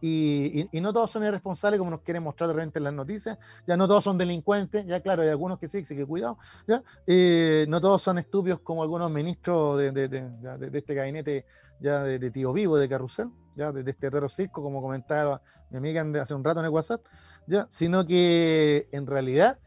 [0.00, 3.76] Y, no todos son irresponsables como nos quieren mostrar de repente en las noticias, ya
[3.76, 6.82] no todos son delincuentes, ya claro, hay algunos que sí, que cuidado, ¿ya?
[7.06, 11.44] Eh, no todos son estúpidos como algunos ministros de, este gabinete
[11.80, 16.04] ya de, tío vivo de carrusel, ya de, este terror circo, como comentaba mi amiga
[16.20, 17.02] hace un rato en el WhatsApp,
[17.46, 19.58] ya, sino que en realidad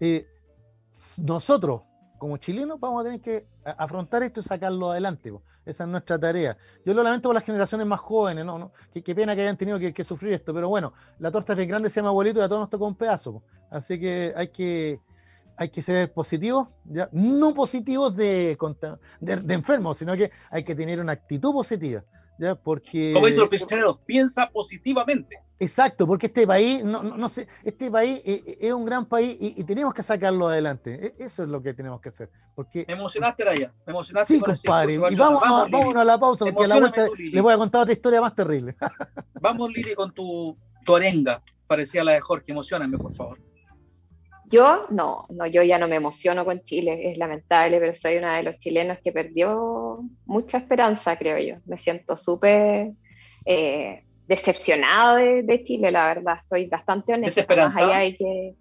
[0.00, 0.26] eh,
[1.18, 1.82] nosotros
[2.20, 5.32] como chilenos vamos a tener que afrontar esto y sacarlo adelante.
[5.64, 6.56] Esa es nuestra tarea.
[6.84, 8.58] Yo lo lamento por las generaciones más jóvenes, ¿no?
[8.58, 8.72] ¿no?
[8.92, 11.88] Qué, pena que hayan tenido que, sufrir esto, pero bueno, la torta es bien grande,
[11.88, 13.42] se llama abuelito y a todos nos tocó un pedazo.
[13.70, 15.00] Así que hay que,
[15.56, 17.08] hay que ser positivos, ¿ya?
[17.10, 18.56] no positivos de,
[19.20, 22.04] de, enfermos, sino que hay que tener una actitud positiva.
[22.40, 22.54] ¿Ya?
[22.54, 23.12] Porque...
[23.12, 23.40] Como dice
[23.76, 25.38] los piensa positivamente.
[25.58, 29.36] Exacto, porque este país, no, no, sé, este país eh, eh, es un gran país
[29.38, 31.14] y, tenemos que sacarlo adelante.
[31.18, 32.30] E, eso es lo que tenemos que hacer.
[32.54, 33.72] Porque, me emocionaste, Raya.
[33.86, 34.34] Me emocionaste.
[34.34, 34.94] Sí, compadre.
[34.94, 37.92] Y vamos, vamos, a la pausa porque a la vuelta les voy a contar otra
[37.92, 38.74] historia más terrible.
[39.40, 41.42] vamos, Lili, con tu, tu arenga.
[41.66, 42.52] Parecía la de Jorge.
[42.52, 43.38] Emocioname, por favor.
[44.50, 48.36] Yo no, no, yo ya no me emociono con Chile, es lamentable, pero soy una
[48.36, 51.60] de los chilenos que perdió mucha esperanza, creo yo.
[51.66, 52.90] Me siento súper
[53.46, 56.38] eh, decepcionado de, Chile, la verdad.
[56.44, 57.46] Soy bastante honesta.
[57.54, 58.54] Más allá hay que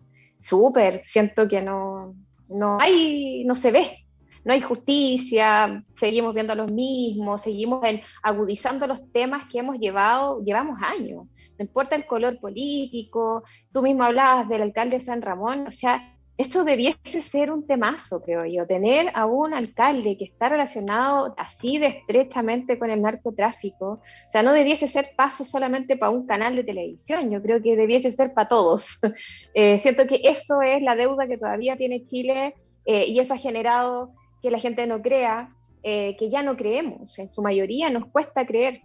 [0.43, 2.13] súper, siento que no,
[2.47, 4.05] no hay, no se ve,
[4.45, 7.83] no hay justicia, seguimos viendo los mismos, seguimos
[8.23, 11.27] agudizando los temas que hemos llevado, llevamos años.
[11.59, 13.43] No importa el color político,
[13.73, 18.21] tú mismo hablabas del alcalde de San Ramón, o sea, esto debiese ser un temazo,
[18.21, 23.85] creo yo, tener a un alcalde que está relacionado así de estrechamente con el narcotráfico,
[23.89, 27.75] o sea, no debiese ser paso solamente para un canal de televisión, yo creo que
[27.75, 28.99] debiese ser para todos.
[29.53, 32.55] Eh, siento que eso es la deuda que todavía tiene Chile
[32.85, 35.53] eh, y eso ha generado que la gente no crea,
[35.83, 38.81] eh, que ya no creemos, en su mayoría nos cuesta creer.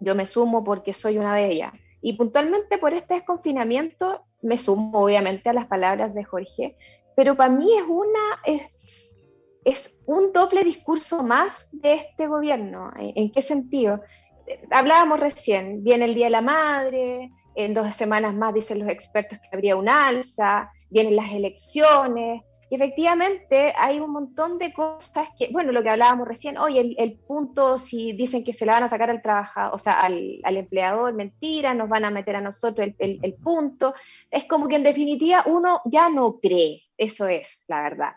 [0.00, 1.72] Yo me sumo porque soy una de ellas.
[2.08, 6.74] Y puntualmente por este desconfinamiento me sumo obviamente a las palabras de Jorge,
[7.14, 8.64] pero para mí es una
[9.62, 12.90] es, un doble discurso más de este gobierno.
[12.96, 14.00] ¿En, qué sentido?
[14.70, 19.38] Hablábamos recién, viene el Día de la Madre, en dos semanas más dicen los expertos
[19.38, 22.40] que habría un alza, vienen las elecciones,
[22.70, 27.18] y efectivamente hay un montón de cosas que, bueno, lo que hablábamos recién, hoy el,
[27.18, 30.56] punto, si dicen que se le van a sacar al trabajador, o sea, al, al,
[30.56, 33.94] empleador, mentira, nos van a meter a nosotros el, el, punto,
[34.30, 38.12] es como que en definitiva uno ya no cree, eso es la verdad.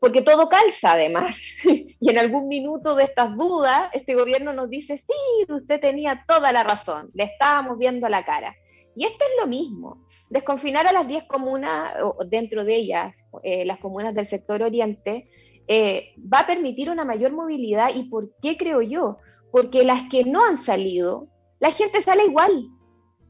[0.00, 4.96] Porque todo calza además, y en algún minuto de estas dudas, este gobierno nos dice,
[4.96, 8.56] sí, usted tenía toda la razón, le estábamos viendo la cara.
[8.94, 10.06] Y esto es lo mismo.
[10.32, 15.28] Desconfinar a las 10 comunas, o dentro de ellas, eh, las comunas del sector oriente,
[15.68, 17.90] eh, va a permitir una mayor movilidad.
[17.94, 19.18] ¿Y por qué creo yo?
[19.50, 21.28] Porque las que no han salido,
[21.60, 22.66] la gente sale igual.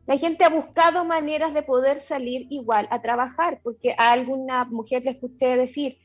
[0.07, 5.03] La gente ha buscado maneras de poder salir igual a trabajar, porque a alguna mujer
[5.03, 5.99] le escuché decir,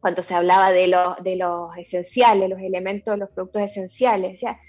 [0.00, 0.94] cuando se hablaba de,
[1.24, 4.60] de los esenciales, los elementos, los productos esenciales, o sea,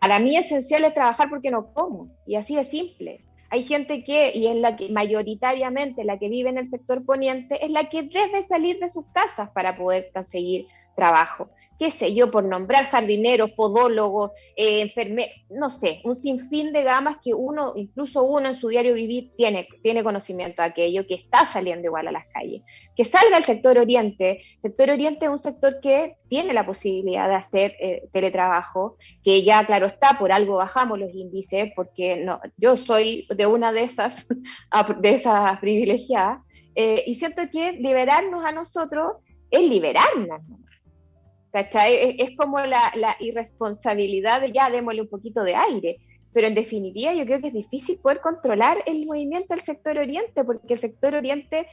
[0.00, 3.26] para mí esencial es trabajar porque no como, y así de simple.
[3.54, 7.64] Hay gente que, y es la que mayoritariamente la que vive en el sector poniente,
[7.64, 12.30] es la que debe salir de sus casas para poder conseguir trabajo qué sé yo,
[12.30, 18.22] por nombrar jardineros, podólogos, eh, enfermeros, no sé, un sinfín de gamas que uno, incluso
[18.22, 22.12] uno en su diario vivir, tiene, tiene conocimiento de aquello, que está saliendo igual a
[22.12, 22.62] las calles.
[22.96, 24.42] Que salga el sector oriente.
[24.56, 29.42] El sector oriente es un sector que tiene la posibilidad de hacer eh, teletrabajo, que
[29.42, 33.82] ya, claro está, por algo bajamos los índices, porque no, yo soy de una de
[33.82, 34.26] esas,
[35.00, 36.40] de esas privilegiadas,
[36.76, 39.16] eh, y siento que liberarnos a nosotros
[39.50, 40.40] es liberarnos.
[41.54, 45.98] Es, como la, irresponsabilidad de ya démosle un poquito de aire,
[46.32, 50.42] pero en definitiva yo creo que es difícil poder controlar el movimiento del sector oriente,
[50.42, 51.68] porque el sector oriente,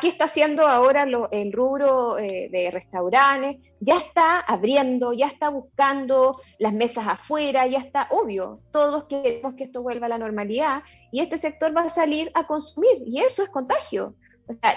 [0.00, 3.56] ¿qué está haciendo ahora el rubro eh, de restaurantes?
[3.80, 9.64] Ya está abriendo, ya está buscando las mesas afuera, ya está obvio, todos queremos que
[9.64, 13.42] esto vuelva a la normalidad y este sector va a salir a consumir y eso
[13.42, 14.14] es contagio.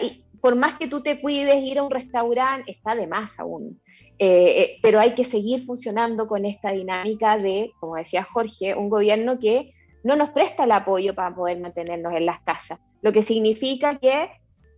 [0.02, 3.80] y por más que tú te cuides, ir a un restaurante, está de más aún.
[4.22, 8.90] Eh, eh, pero hay que seguir funcionando con esta dinámica de, como decía Jorge, un
[8.90, 13.24] gobierno que no nos presta el apoyo para poder mantenernos en las casas, lo que
[13.24, 14.30] significa que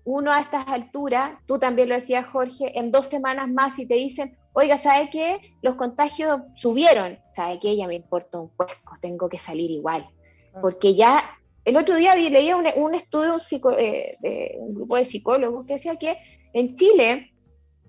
[0.04, 3.96] uno a estas alturas, tú también lo decías Jorge, en dos semanas más si te
[3.96, 5.40] dicen, oiga, ¿sabe qué?
[5.64, 7.76] Los contagios subieron, ¿sabe qué?
[7.76, 10.08] Ya me importa un cuesco, tengo que salir igual,
[10.54, 10.60] ah.
[10.62, 11.24] porque ya
[11.66, 13.38] el otro día leía un, un estudio
[13.78, 16.18] eh, de un grupo de psicólogos que decía que
[16.54, 17.31] en Chile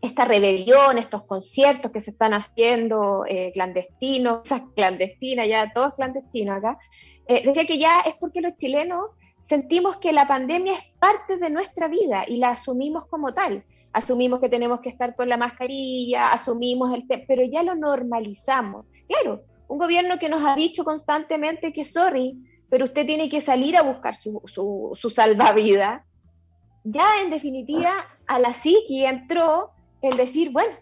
[0.03, 4.41] esta rebelión, estos conciertos que se están haciendo eh, clandestinos,
[4.75, 6.77] clandestinas, ya todo es clandestino acá,
[7.29, 9.11] eh, decía que ya es porque los chilenos
[9.49, 13.65] sentimos que la pandemia es parte de nuestra vida y la asumimos como tal.
[13.93, 18.87] Asumimos que tenemos que estar con la mascarilla, asumimos el pero ya lo normalizamos.
[19.07, 22.37] Claro, un gobierno que nos ha dicho constantemente que sorry,
[22.69, 26.03] pero usted tiene que salir a buscar su, su, su salvavidas.
[26.83, 27.93] Ya en definitiva
[28.27, 29.71] a la psiqui entró
[30.03, 30.75] el decir, bueno,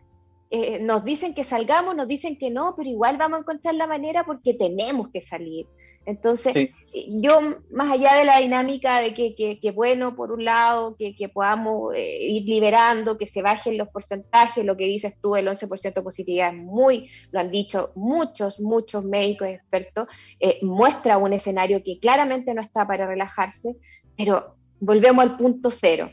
[0.50, 3.86] eh, nos dicen que salgamos, nos dicen que no, pero igual vamos a encontrar la
[3.86, 5.66] manera porque tenemos que salir.
[6.06, 6.72] Entonces, eh,
[7.08, 7.40] yo,
[7.70, 11.94] más allá de la dinámica de que, que, bueno, por un lado, que, que podamos
[11.94, 16.02] eh, ir liberando, que se bajen los porcentajes, lo que dices tú, el 11% de
[16.02, 20.08] positividad es muy, lo han dicho muchos, muchos médicos expertos,
[20.40, 23.76] eh, muestra un escenario que claramente no está para relajarse,
[24.16, 26.10] pero volvemos al punto cero.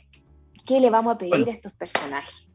[0.66, 2.47] ¿Qué le vamos a pedir a estos personajes?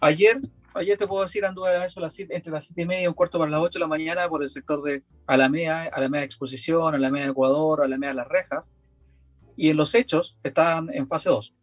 [0.00, 0.40] Ayer
[0.76, 3.14] ayer te puedo decir, anduve a eso las entre las 7 y media y un
[3.14, 7.26] cuarto para las 8 de la mañana por el sector de Alameda, Alameda Exposición, Alameda
[7.26, 8.72] Ecuador, Alameda Las Rejas,
[9.56, 11.54] y en los hechos están en fase 2.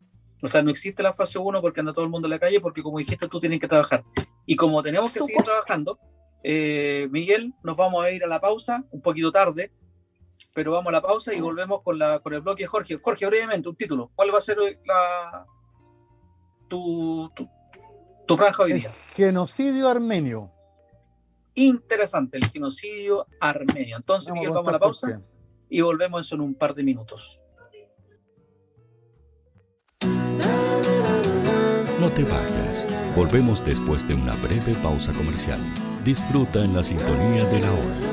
[0.42, 2.60] O sea, no existe la fase 1 porque anda todo el mundo en la calle,
[2.60, 4.04] porque como dijiste, tú tienes que trabajar.
[4.46, 6.00] Y como tenemos que seguir trabajando,
[6.44, 9.72] eh, Miguel, nos vamos a ir a la pausa, un poquito tarde,
[10.54, 13.00] pero vamos a la pausa y volvemos con, la, con el bloque Jorge.
[13.02, 14.12] Jorge, brevemente, un título.
[14.16, 15.46] ¿Cuál va a ser la,
[16.68, 17.48] tu, tu
[18.28, 18.92] franja hoy día.
[19.16, 20.52] genocidio armenio.
[21.56, 23.98] Interesante, el genocidio armenio.
[23.98, 25.22] Entonces, vamos, Miguel, vamos a la pausa
[25.70, 27.40] y volvemos en un par de minutos.
[32.00, 32.86] No te vayas.
[33.16, 35.60] Volvemos después de una breve pausa comercial.
[36.04, 38.13] Disfruta en la sintonía de la hora.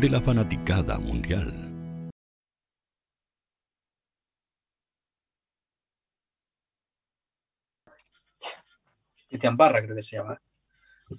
[0.00, 1.66] de la fanaticada mundial.
[9.28, 10.40] Cristian Barra, creo que se llama.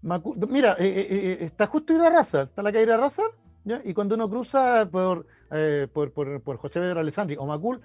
[0.02, 3.24] Mira, eh, eh, eh, está justo en la raza, está la calle de la raza,
[3.84, 5.28] y cuando uno cruza por,
[5.94, 7.82] por, por, por, José Pedro Alessandri o Macul,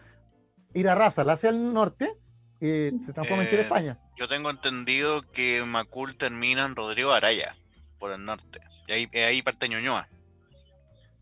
[0.74, 2.16] ir a raza hacia el norte,
[2.60, 3.98] se transforma en Chile, España.
[4.16, 7.56] Yo tengo entendido que Macul termina en Rodrigo Araya,
[7.98, 10.08] por el norte, y ahí, ahí parte Ñuñoa.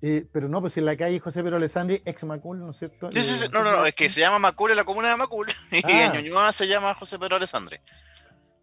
[0.02, 3.10] Eh, pero no, pues en la calle José Pedro Alessandri, ex Macul, ¿no es cierto?
[3.12, 3.46] Sí, sí, sí.
[3.52, 6.12] No, no, no, es que se llama Macul en la comuna de Macul y en
[6.12, 6.14] ah.
[6.14, 7.78] Ñuñoa se llama José Pedro Alessandri.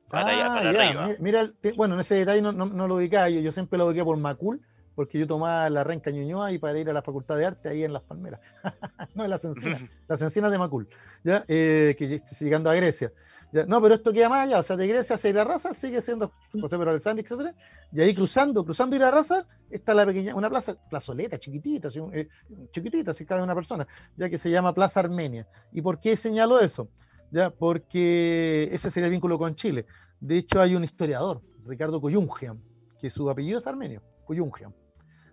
[0.10, 1.16] Para allá, para arriba.
[1.20, 4.18] Mira, bueno, en ese detalle no, no, lo ubicaba, yo, yo siempre lo ubiqué por
[4.18, 4.62] Macul,
[4.96, 7.84] porque yo tomaba la renca Ñuñoa y para ir a la Facultad de Arte ahí
[7.84, 8.40] en Las Palmeras.
[9.16, 10.88] no, en las encinas, las encinas de Macul,
[11.24, 11.44] ¿ya?
[11.48, 13.12] Eh, que llegando a Grecia
[13.52, 16.78] no, pero esto queda más allá, o sea, de Grecia hacia Raza sigue siendo José
[16.78, 17.56] Pedro Alessandri, etc.
[17.94, 22.28] Y ahí cruzando, cruzando Raza está la pequeña, una plaza, plazoleta, chiquitita, eh,
[22.72, 25.48] chiquitita, si cabe una persona, ya que se llama Plaza Armenia.
[25.72, 26.90] ¿Y por qué señalo eso?
[27.32, 29.86] Ya, porque ese sería el vínculo con Chile.
[30.20, 32.62] De hecho, hay un historiador, Ricardo Coyungian,
[33.00, 34.74] que su apellido es armenio, Coyungian.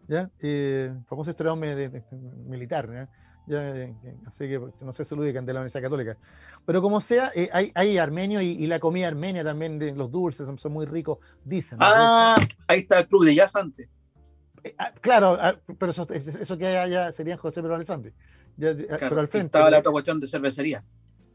[0.06, 0.30] ¿ya?
[0.40, 1.58] Eh, famoso historiador
[2.46, 3.08] militar, ¿ya?
[3.46, 3.94] Ya, eh,
[4.26, 6.16] así que no sé si lo ubican de la Universidad Católica.
[6.64, 10.48] Pero como sea, eh, hay, hay armenio y, la comida armenia también, de, los dulces
[10.56, 11.78] son, muy ricos, dicen.
[11.80, 13.88] Ah, ahí está el club de jazz antes.
[14.62, 18.12] Eh, ah, claro, ah, pero eso, eso que hay allá sería José Pedro Alessandri.
[18.12, 19.46] Ah, pero al frente.
[19.46, 20.82] Estaba la otra cuestión de cervecería.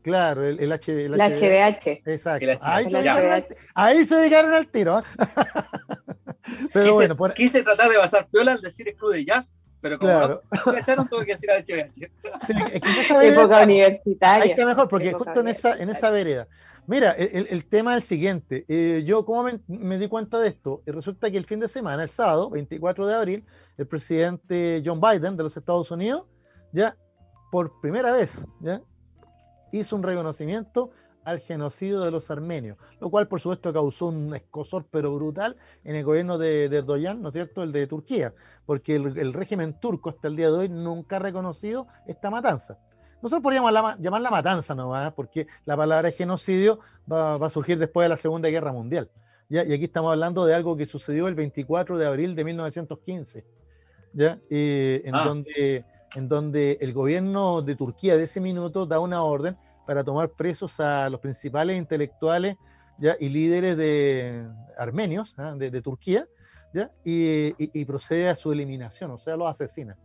[0.02, 2.02] Claro, el, el, H, el, HDH.
[2.06, 2.48] Exacto.
[2.62, 5.02] ahí, se al, ahí, se dedicaron al tiro.
[6.74, 9.98] pero quise, bueno, quise tratar de basar piola al decir el club de jazz pero
[9.98, 10.42] como claro.
[10.66, 12.12] no echaron, tuve que decir a HBH.
[12.48, 14.44] Sí, es que en esa vereda, época universitaria.
[14.44, 16.48] Ahí está mejor, porque justo en esa, en esa vereda.
[16.88, 18.66] Mira, el, el tema es el siguiente.
[18.68, 20.82] Eh, yo, ¿cómo me, me, di cuenta de esto?
[20.88, 23.46] Y resulta que el fin de semana, el sábado, 24 de abril,
[23.78, 26.24] el presidente John Biden de los Estados Unidos,
[26.72, 26.98] ya
[27.52, 28.82] por primera vez, ya
[29.72, 30.92] hizo un reconocimiento
[31.24, 35.96] al genocidio de los armenios, lo cual por supuesto causó un escosor pero brutal en
[35.96, 38.34] el gobierno de, de Erdogan, ¿no es cierto?, el de Turquía,
[38.66, 42.80] porque el, régimen turco hasta el día de hoy nunca ha reconocido esta matanza.
[43.22, 46.80] Nosotros podríamos llamarla matanza nomás, porque la palabra genocidio
[47.12, 49.12] va, a surgir después de la Segunda Guerra Mundial.
[49.50, 49.64] ¿ya?
[49.66, 53.46] Y aquí estamos hablando de algo que sucedió el 24 de abril de 1915,
[54.14, 54.40] ¿ya?
[54.50, 55.26] en, ah.
[55.26, 55.84] donde,
[56.16, 60.80] en donde el gobierno de Turquía de ese minuto da una orden para tomar presos
[60.80, 62.56] a los principales intelectuales
[62.98, 63.16] ¿ya?
[63.20, 65.56] y líderes de armenios ¿ah?
[65.56, 66.28] de, Turquía
[66.74, 66.92] ¿ya?
[67.04, 69.98] Y, procede a su eliminación, o sea, los asesina.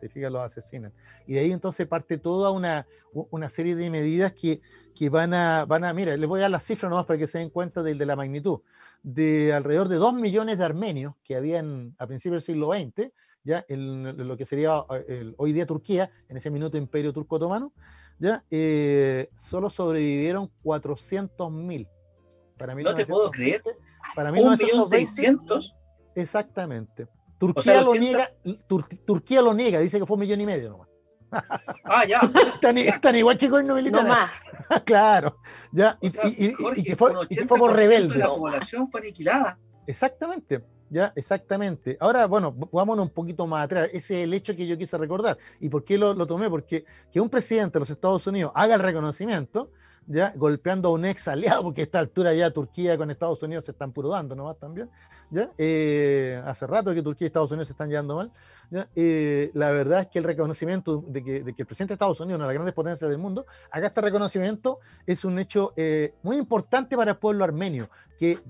[0.00, 0.92] Te fijas, los asesinan.
[1.28, 4.60] Y de ahí entonces parte toda una, una serie de medidas que,
[4.96, 7.28] que, van, a, van a, mira, les voy a dar las cifras nomás para que
[7.28, 8.60] se den cuenta de, de la magnitud.
[9.04, 13.12] De alrededor de 2 millones de armenios que habían a principios del siglo XX,
[13.44, 17.72] ya en lo que sería el, hoy día Turquía, en ese minuto Imperio Turco Otomano,
[18.18, 18.44] ¿ya?
[18.50, 21.88] Eh, solo sobrevivieron 400.000.
[22.56, 23.62] Para mí no te puedo creer.
[24.14, 25.74] Para mí ¿Un millón seiscientos?
[26.14, 27.08] Exactamente.
[27.38, 28.32] Turquía, lo niega,
[29.04, 30.88] Turquía lo niega, dice que fue un millón y medio nomás.
[31.84, 32.20] Ah, ya.
[32.76, 34.06] están, igual que con militares.
[34.06, 34.30] No más.
[34.84, 35.38] claro.
[35.72, 38.18] Ya, y, que fue, y que fue por rebeldes.
[38.18, 39.58] La población fue aniquilada.
[39.86, 40.62] Exactamente.
[40.92, 41.10] ¿Ya?
[41.16, 41.96] Exactamente.
[42.00, 43.88] Ahora, bueno, vámonos un poquito más atrás.
[43.94, 45.38] Ese es el hecho que yo quise recordar.
[45.58, 46.50] ¿Y por qué lo, tomé?
[46.50, 49.70] Porque que un presidente de los Estados Unidos haga el reconocimiento
[50.06, 50.32] ¿ya?
[50.36, 53.72] golpeando a un ex aliado, porque a esta altura ya Turquía con Estados Unidos se
[53.72, 54.90] están puro dando nomás también.
[55.30, 55.50] ¿ya?
[55.58, 58.32] Eh, hace rato que Turquía y Estados Unidos se están llevando mal.
[58.70, 58.88] ¿ya?
[58.94, 62.20] Eh, la verdad es que el reconocimiento de que, de que, el presidente de Estados
[62.20, 66.14] Unidos, una de las grandes potencias del mundo, haga este reconocimiento es un hecho eh,
[66.22, 67.88] muy importante para el pueblo armenio,
[68.18, 68.40] que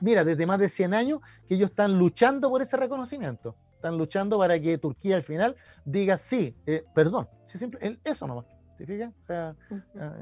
[0.00, 3.56] mira, desde más de 100 años que ellos están luchando por ese reconocimiento.
[3.74, 5.54] Están luchando para que Turquía al final
[5.84, 6.56] diga sí,
[6.94, 7.28] perdón.
[7.46, 8.55] Sí, simple, eso nomás.
[8.76, 9.12] ¿Te fijas?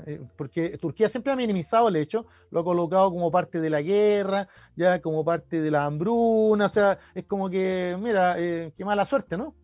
[0.06, 3.82] Eh, porque Turquía siempre ha minimizado el hecho, lo ha colocado como parte de la
[3.82, 8.84] guerra, ya como parte de la hambruna, o sea, es como que, mira, eh, qué
[8.84, 9.54] mala suerte, ¿no?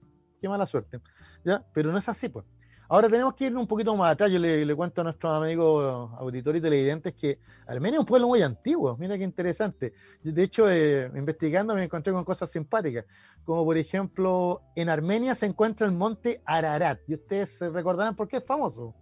[0.41, 1.01] Qué mala suerte.
[1.45, 1.65] ¿ya?
[1.73, 2.47] Pero no es así, pues.
[2.93, 4.33] Ahora tenemos que ir un poquito más atrás.
[4.33, 7.39] Yo le, cuento a nuestros amigos auditores y televidentes que
[7.69, 8.97] Armenia es un pueblo muy antiguo.
[8.97, 9.93] Mira qué interesante.
[10.25, 13.05] de hecho, eh, investigando me encontré con cosas simpáticas.
[13.45, 16.99] Como por ejemplo, en Armenia se encuentra el monte Ararat.
[17.07, 18.93] Y ustedes se recordarán por qué es famoso.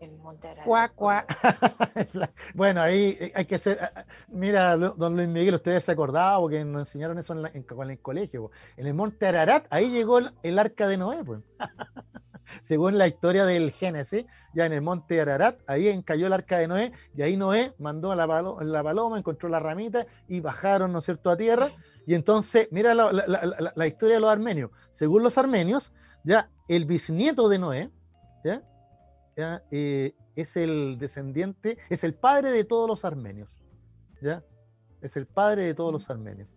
[0.00, 0.64] El monte Ararat.
[0.64, 1.26] Cuá, cuá.
[2.54, 3.78] bueno, ahí eh, hay que ser.
[3.78, 8.00] Ah, ah, mira, don Luis Miguel, ustedes se acordaban porque nos enseñaron eso en, el
[8.00, 8.50] colegio.
[8.78, 11.22] En el monte Ararat, ahí llegó el, el arca de Noé.
[11.22, 11.42] Pues.
[12.62, 16.68] según la historia del Génesis, ya en el monte Ararat, ahí encalló el arca de
[16.68, 18.26] Noé, y ahí Noé mandó a la,
[18.82, 21.68] paloma, encontró la ramita y bajaron, ¿no es cierto?, a tierra.
[22.06, 24.70] Y entonces, mira la, historia de los armenios.
[24.90, 25.92] Según los armenios,
[26.24, 27.90] ya el bisnieto de Noé,
[29.36, 33.48] ya, eh, es el descendiente, es el padre de todos los armenios,
[34.20, 34.42] ya,
[35.00, 36.48] es el padre de todos los armenios.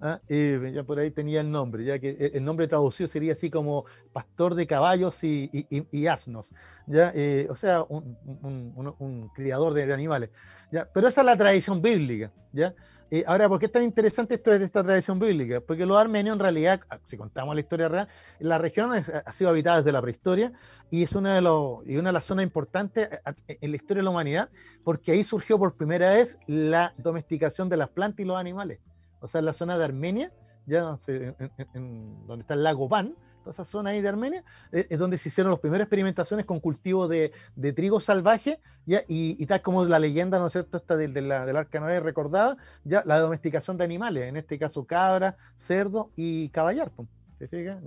[0.00, 0.20] ¿Ah?
[0.28, 4.54] ya por ahí tenía el nombre, ya que el nombre traducido sería así como pastor
[4.54, 6.50] de caballos y, asnos,
[6.86, 7.12] ¿ya?
[7.14, 10.30] Eh, o sea, un, criador de, animales.
[10.70, 10.88] ¿ya?
[10.92, 12.32] Pero esa es la tradición bíblica.
[12.52, 12.74] ¿ya?
[13.10, 15.60] Eh, ahora, ¿por qué es tan interesante esto de esta tradición bíblica?
[15.60, 18.08] Porque los armenios, en realidad, ah, si contamos la historia real,
[18.40, 20.52] la región ha sido habitada desde la prehistoria
[20.90, 23.08] y es una de, los, y una de las zonas importantes
[23.46, 24.50] eh, en la historia de la humanidad,
[24.82, 28.80] porque ahí surgió por primera vez la domesticación de las plantas y los animales
[29.26, 30.32] o sea, en la zona de Armenia,
[30.66, 34.98] ya en, donde está el lago Van, toda esa zona ahí de Armenia, eh, es
[34.98, 37.32] donde se hicieron las primeras experimentaciones con cultivo de,
[37.74, 39.02] trigo salvaje, ¿ya?
[39.08, 43.02] Y, tal como la leyenda, ¿no es cierto?, esta del, del arca Noé recordaba, ya
[43.04, 46.92] la domesticación de animales, en este caso cabra, cerdo y caballar,
[47.38, 47.82] ¿te fijas?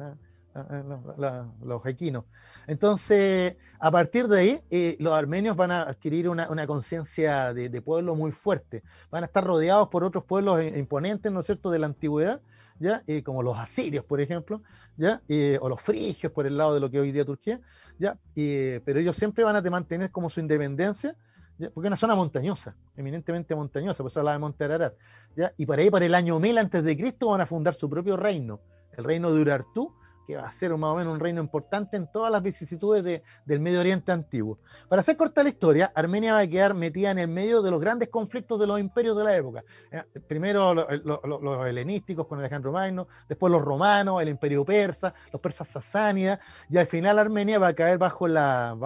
[1.61, 2.25] Los equinos.
[2.67, 8.15] Entonces, a partir de ahí, eh, los armenios van a adquirir una, conciencia de, pueblo
[8.15, 8.83] muy fuerte.
[9.09, 12.41] Van a estar rodeados por otros pueblos imponentes, ¿no es cierto?, de la antigüedad,
[12.79, 13.03] ¿ya?
[13.07, 14.61] Eh, como los asirios, por ejemplo,
[14.97, 15.21] ¿ya?
[15.27, 17.59] Eh, o los frigios por el lado de lo que hoy día Turquía,
[17.97, 18.17] ¿ya?
[18.35, 21.15] pero ellos siempre van a mantener como su independencia,
[21.73, 24.93] porque es una zona montañosa, eminentemente montañosa, por eso hablaba de Monte Ararat,
[25.35, 25.51] ¿ya?
[25.57, 28.15] Y por ahí, para el año 1000 antes de Cristo, van a fundar su propio
[28.15, 28.61] reino,
[28.97, 29.93] el reino de Urartu,
[30.29, 33.23] que va a ser más o menos un reino importante en todas las vicisitudes de,
[33.45, 34.59] del Medio Oriente antiguo.
[34.87, 37.81] Para hacer corta la historia, Armenia va a quedar metida en el medio de los
[37.81, 39.63] grandes conflictos de los imperios de la época.
[39.91, 45.67] Eh, primero los helenísticos con Alejandro Magno, después los romanos, el imperio persa, los persas
[45.67, 46.37] sasánidas,
[46.69, 48.77] y al final Armenia va a caer bajo, el,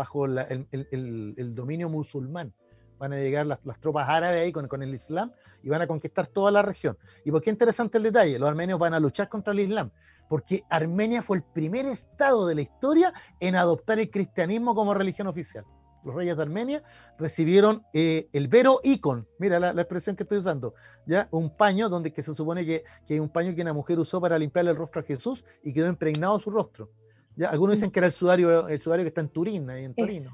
[1.53, 2.53] dominio musulmán
[2.99, 5.29] van a llegar las, las, tropas árabes ahí con, con, el Islam
[5.61, 6.97] y van a conquistar toda la región.
[7.25, 8.39] ¿Y por qué interesante el detalle?
[8.39, 9.91] Los armenios van a luchar contra el Islam,
[10.27, 15.27] porque Armenia fue el primer estado de la historia en adoptar el cristianismo como religión
[15.27, 15.65] oficial.
[16.03, 16.83] Los reyes de Armenia
[17.17, 20.73] recibieron eh, el vero icon, mira la, expresión que estoy usando,
[21.05, 23.99] ya un paño donde que se supone que, que es un paño que una mujer
[23.99, 26.89] usó para limpiarle el rostro a Jesús y quedó impregnado su rostro.
[27.49, 30.31] Algunos dicen que era el sudario, el sudario que está en Turín, ahí en Torino,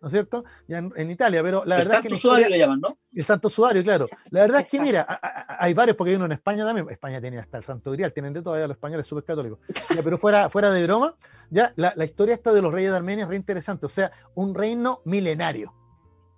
[0.00, 0.44] ¿no es cierto?
[0.66, 2.08] Ya en, Italia, pero la verdad es que.
[2.08, 2.98] El santo sudario le llaman, ¿no?
[3.12, 4.06] El santo sudario, claro.
[4.30, 6.88] La verdad es que, mira, hay varios, porque hay uno en España también.
[6.90, 9.58] España tiene hasta el santo grial, tienen de todavía los españoles súper católicos.
[10.02, 11.14] pero fuera, fuera de broma,
[11.50, 13.86] ya la, la historia esta de los reyes de Armenia es re interesante.
[13.86, 15.79] O sea, un reino milenario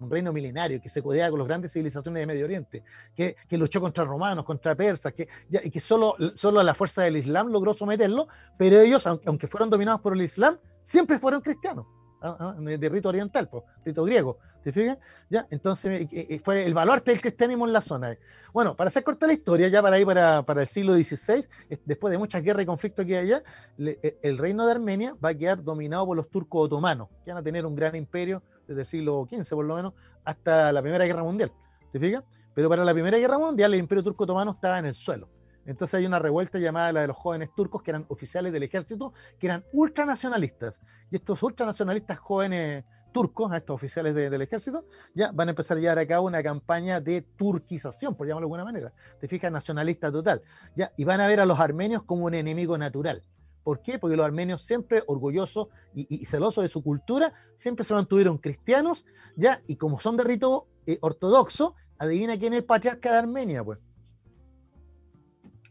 [0.02, 2.82] un reino milenario que se codea con las grandes civilizaciones de Medio Oriente,
[3.14, 7.16] que, que luchó contra romanos, contra persas, que, y que solo, solo la fuerza del
[7.16, 11.86] Islam logró someterlo, pero ellos, aunque, fueron dominados por el Islam, siempre fueron cristianos.
[12.20, 12.36] ¿ah?
[12.38, 12.54] ¿ah?
[12.58, 14.98] de rito oriental, pues, rito griego, ¿te fijas?
[15.28, 15.46] ¿Ya?
[15.50, 16.08] Entonces
[16.44, 18.16] fue el baluarte del cristianismo en la zona.
[18.52, 21.46] Bueno, para hacer corta la historia, ya para ahí para, para el siglo XVI,
[21.84, 23.42] después de muchas guerras y conflictos que hay allá,
[23.78, 27.42] el reino de Armenia va a quedar dominado por los turcos otomanos, que van a
[27.42, 29.94] tener un gran imperio desde el siglo XV por lo menos,
[30.24, 31.52] hasta la Primera Guerra Mundial.
[31.92, 32.24] ¿Te fijas?
[32.54, 35.28] Pero para la Primera Guerra Mundial el Imperio Turco Otomano estaba en el suelo.
[35.64, 39.12] Entonces hay una revuelta llamada la de los jóvenes turcos, que eran oficiales del ejército,
[39.38, 40.80] que eran ultranacionalistas.
[41.10, 45.80] Y estos ultranacionalistas jóvenes turcos, a estos oficiales del ejército, ya van a empezar a
[45.80, 48.92] llevar a cabo una campaña de turquización, por llamarlo de alguna manera.
[49.20, 50.42] Te fijas, nacionalista total.
[50.74, 53.22] Ya, y van a ver a los armenios como un enemigo natural.
[53.62, 53.98] ¿Por qué?
[53.98, 59.04] Porque los armenios siempre orgullosos y, celosos de su cultura, siempre se mantuvieron cristianos,
[59.36, 59.62] ¿ya?
[59.66, 63.78] Y como son de rito eh, ortodoxo, adivina quién es el patriarca de Armenia, pues.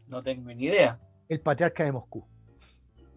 [0.06, 1.00] No tengo ni idea.
[1.28, 2.24] El patriarca de Moscú,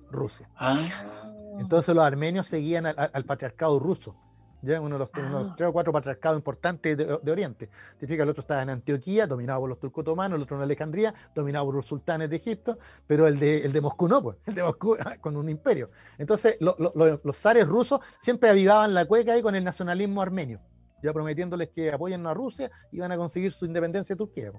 [0.10, 0.50] Rusia.
[0.56, 1.32] Ah.
[1.60, 4.16] Entonces los armenios seguían al patriarcado ruso
[4.62, 5.54] uno de los, ah.
[5.58, 7.70] tres o cuatro patriarcados importantes de, Oriente.
[8.00, 11.14] Significa el otro estaba en Antioquía, dominado por los turcos otomanos, el otro en Alejandría,
[11.34, 12.78] dominado por los sultanes de Egipto,
[13.08, 15.90] pero el de, el de Moscú no, pues, el de Moscú con un imperio.
[16.18, 20.60] Entonces los zares rusos siempre avivaban la cueca ahí con el nacionalismo armenio,
[21.06, 24.52] ya prometiéndoles que apoyen a Rusia y van a conseguir su independencia de Turquía.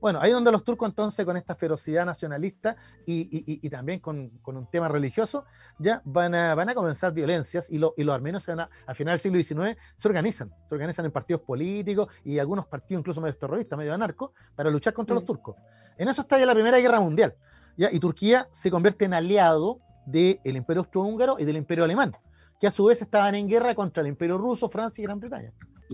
[0.00, 2.76] Bueno, ahí donde los turcos entonces con esta ferocidad nacionalista
[3.06, 5.44] y, también con, un tema religioso,
[5.78, 9.12] ya van a, van a comenzar violencias y, y los armenios van a, a final
[9.12, 13.36] del siglo XIX se organizan, se organizan en partidos políticos y algunos partidos incluso medio
[13.36, 15.56] terroristas, medio anarcos, para luchar contra los turcos.
[15.96, 17.34] En eso está ya la Primera Guerra Mundial,
[17.76, 17.90] ¿ya?
[17.90, 22.14] y Turquía se convierte en aliado del Imperio Austrohúngaro y del Imperio Alemán,
[22.60, 25.52] que a su vez estaban en guerra contra el Imperio Ruso, Francia y Gran Bretaña.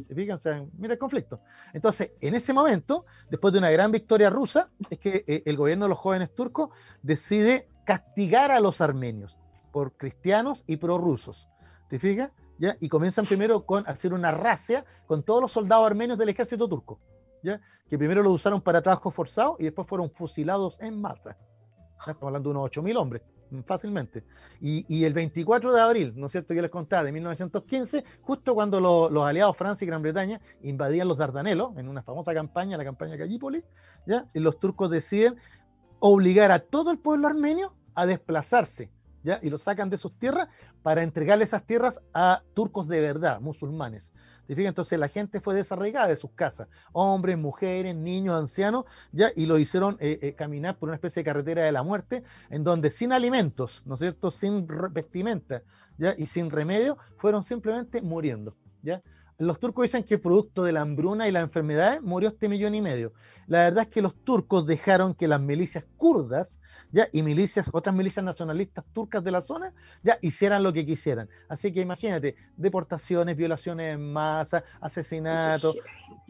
[0.08, 1.40] Mira el conflicto.
[1.72, 5.84] Entonces, en ese momento, después de una gran victoria rusa, es que eh, el gobierno
[5.84, 6.70] de los jóvenes turcos
[7.02, 9.38] decide castigar a los armenios
[9.72, 11.48] por cristianos y prorrusos.
[11.88, 12.32] ¿Te fijas?
[12.58, 12.76] ¿Ya?
[12.80, 17.00] Y comienzan primero con hacer una racia con todos los soldados armenios del ejército turco,
[17.42, 17.60] ¿ya?
[17.88, 21.38] que primero los usaron para trabajo forzado y después fueron fusilados en masa.
[21.98, 23.22] Estamos hablando de unos 8.000 hombres
[23.64, 24.24] fácilmente.
[24.60, 26.54] Y, el 24 de abril, ¿no es cierto?
[26.54, 31.18] Que les contaba, de 1915, justo cuando los aliados Francia y Gran Bretaña invadían los
[31.18, 33.64] Dardanelos, en una famosa campaña, la campaña Gallipoli,
[34.06, 34.26] ¿ya?
[34.34, 35.36] Y los turcos deciden
[35.98, 38.90] obligar a todo el pueblo armenio a desplazarse,
[39.42, 40.48] Y lo sacan de sus tierras
[40.82, 44.12] para entregarle esas tierras a turcos de verdad, musulmanes.
[44.48, 48.84] Entonces la gente fue desarraigada de sus casas, hombres, mujeres, niños, ancianos,
[49.36, 52.64] y lo hicieron eh, eh, caminar por una especie de carretera de la muerte, en
[52.64, 55.62] donde sin alimentos, ¿no es cierto?, sin vestimenta,
[56.16, 58.56] y sin remedio, fueron simplemente muriendo,
[59.40, 62.82] los turcos dicen que producto de la hambruna y la enfermedad murió este millón y
[62.82, 63.14] medio.
[63.46, 66.60] La verdad es que los turcos dejaron que las milicias kurdas
[66.92, 69.72] ya, y milicias, otras milicias nacionalistas turcas de la zona
[70.02, 71.28] ya hicieran lo que quisieran.
[71.48, 75.74] Así que imagínate, deportaciones, violaciones en masa, asesinatos.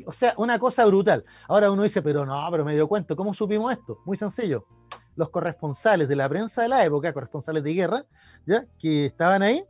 [0.07, 1.24] O sea, una cosa brutal.
[1.49, 3.99] Ahora uno dice, pero no, pero me dio cuenta, ¿cómo supimos esto?
[4.05, 4.66] Muy sencillo.
[5.16, 8.05] Los corresponsales de la prensa de la época, corresponsales de guerra,
[8.47, 9.65] ya, que estaban ahí,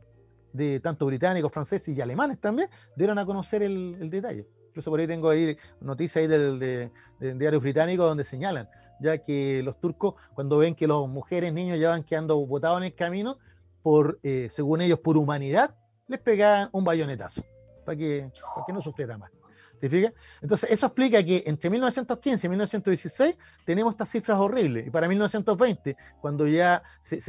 [0.53, 4.47] de tanto británicos, franceses y alemanes también, dieron a conocer el, detalle.
[4.69, 8.69] Incluso por ahí tengo ahí noticias ahí del, de, diarios británicos donde señalan
[9.01, 12.83] ya que los turcos, cuando ven que las mujeres, niños ya van quedando botados en
[12.83, 13.39] el camino,
[13.81, 15.75] por, eh, según ellos, por humanidad,
[16.07, 17.43] les pegaban un bayonetazo,
[17.83, 19.31] para que, para que no sufriera más.
[19.81, 20.13] ¿Te fijas?
[20.43, 24.85] Entonces, eso explica que entre 1915 y 1916 tenemos estas cifras horribles.
[24.85, 27.19] Y para 1920, cuando ya se,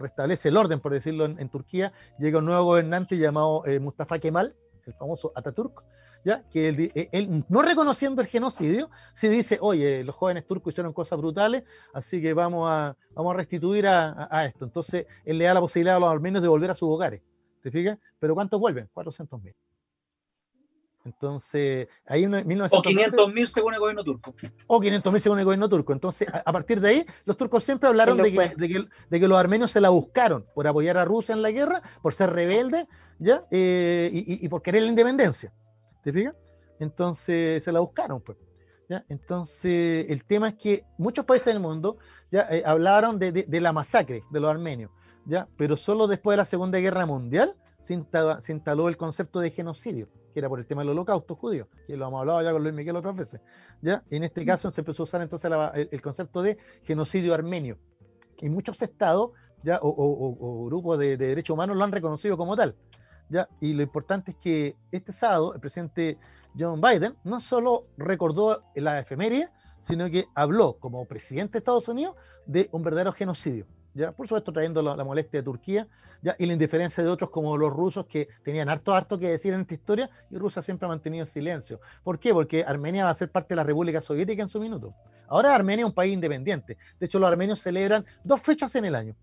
[0.00, 4.56] restablece el orden, por decirlo, en, Turquía, llega un nuevo gobernante llamado eh, Mustafa Kemal,
[4.86, 5.84] el famoso Ataturk,
[6.24, 6.42] ¿ya?
[6.50, 11.16] que él, él, no reconociendo el genocidio, se dice, oye, los jóvenes turcos hicieron cosas
[11.16, 11.62] brutales,
[11.94, 14.64] así que vamos a, vamos a restituir a, a esto.
[14.64, 17.22] Entonces, él le da la posibilidad a los armenios de volver a sus hogares.
[17.60, 17.98] ¿Te fijas?
[18.18, 18.90] Pero ¿cuántos vuelven?
[18.92, 19.54] 400.000.
[21.04, 24.34] Entonces, ahí en 1920, O 500.000 según el gobierno turco.
[24.68, 25.92] O 500.000 según el gobierno turco.
[25.92, 29.72] Entonces, a, partir de ahí, los turcos siempre hablaron de que, de que, los armenios
[29.72, 32.86] se la buscaron por apoyar a Rusia en la guerra, por ser rebeldes,
[33.18, 33.44] ¿ya?
[33.50, 35.52] Eh, y, por querer la independencia.
[36.04, 36.34] ¿Te fijas?
[36.78, 38.38] Entonces, se la buscaron, pues.
[38.88, 39.04] ¿ya?
[39.08, 41.98] Entonces, el tema es que muchos países del mundo
[42.30, 44.92] ya eh, hablaron de, de, la masacre de los armenios,
[45.26, 45.48] ¿ya?
[45.56, 50.40] Pero solo después de la Segunda Guerra Mundial se instaló el concepto de genocidio que
[50.40, 52.96] era por el tema del holocausto judío, que lo hemos hablado ya con Luis Miguel
[52.96, 53.40] otras veces.
[53.80, 54.02] ¿ya?
[54.10, 57.78] En este caso se empezó a usar entonces el, concepto de genocidio armenio.
[58.40, 59.30] Y muchos estados
[59.62, 59.78] ¿ya?
[59.82, 62.74] O, grupos de, derechos humanos lo han reconocido como tal.
[63.28, 63.48] ¿ya?
[63.60, 66.18] Y lo importante es que este sábado el presidente
[66.58, 69.48] John Biden no solo recordó la efeméride,
[69.80, 73.66] sino que habló como presidente de Estados Unidos de un verdadero genocidio.
[74.16, 75.86] Por supuesto trayendo la, molestia de Turquía
[76.22, 76.34] ¿ya?
[76.38, 79.60] y la indiferencia de otros como los rusos que tenían harto harto que decir en
[79.60, 81.80] esta historia y Rusia siempre ha mantenido silencio.
[82.02, 82.32] ¿Por qué?
[82.32, 84.94] Porque Armenia va a ser parte de la República Soviética en su minuto.
[85.28, 86.76] Ahora Armenia es un país independiente.
[86.98, 89.16] De hecho, los armenios celebran dos fechas en el año.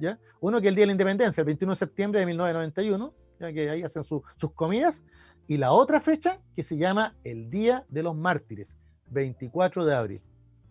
[0.00, 0.18] ¿ya?
[0.40, 3.52] Uno que es el Día de la Independencia, el 21 de septiembre de 1991, ya
[3.52, 4.22] que ahí hacen sus
[4.54, 5.04] comidas,
[5.46, 8.76] y la otra fecha que se llama el Día de los Mártires,
[9.10, 10.22] 24 de abril.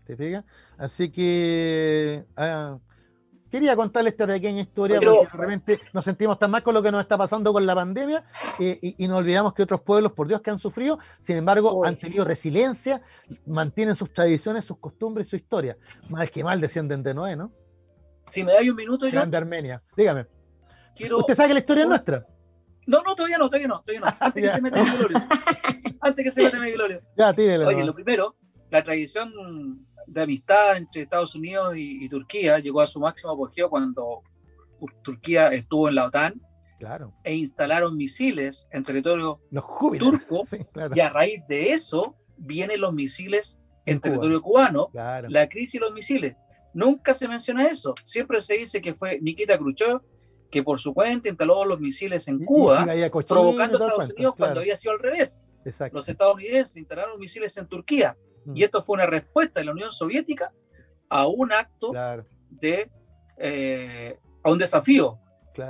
[0.05, 0.43] ¿Te fijas?
[0.77, 2.80] Así que ah,
[3.49, 7.01] quería contarle esta pequeña historia porque realmente nos sentimos tan mal con lo que nos
[7.01, 8.23] está pasando con la pandemia
[8.59, 11.95] eh, y, nos olvidamos que otros pueblos, por Dios, que han sufrido, sin embargo, han
[11.95, 13.01] tenido resiliencia,
[13.45, 15.77] mantienen sus tradiciones, sus costumbres y su historia.
[16.09, 17.51] Mal que mal descienden de Noé, ¿no?
[18.30, 19.26] Si me dais un minuto, yo.
[19.26, 19.81] de Armenia.
[19.97, 20.27] Dígame.
[21.17, 22.26] ¿Usted sabe que la historia es nuestra?
[22.85, 24.17] No, no, todavía no, todavía no, todavía no.
[24.19, 25.30] Antes que se meta mi gloria.
[26.01, 27.01] Antes que se meta mi gloria.
[27.17, 27.65] Ya, tírele.
[27.65, 28.35] Oye, lo primero,
[28.69, 34.23] la tradición de amistad entre Estados Unidos y, Turquía llegó a su máximo apogeo cuando
[35.03, 36.41] Turquía estuvo en la OTAN
[36.77, 37.14] claro.
[37.23, 39.41] e instalaron misiles en territorio
[39.98, 40.41] turco
[40.95, 45.94] y a raíz de eso vienen los misiles en, territorio cubano, la crisis de los
[45.94, 46.36] misiles.
[46.73, 50.02] Nunca se menciona eso, siempre se dice que fue Nikita Khrushchev
[50.49, 52.86] que por su cuenta instaló los misiles en Cuba,
[53.27, 55.40] provocando a Estados Unidos cuando había sido al revés.
[55.91, 58.18] Los estadounidenses instalaron misiles en Turquía.
[58.53, 60.53] Y esto fue una respuesta de la Unión Soviética
[61.10, 61.91] a un acto
[62.49, 62.91] de,
[63.38, 65.20] eh, a un desafío,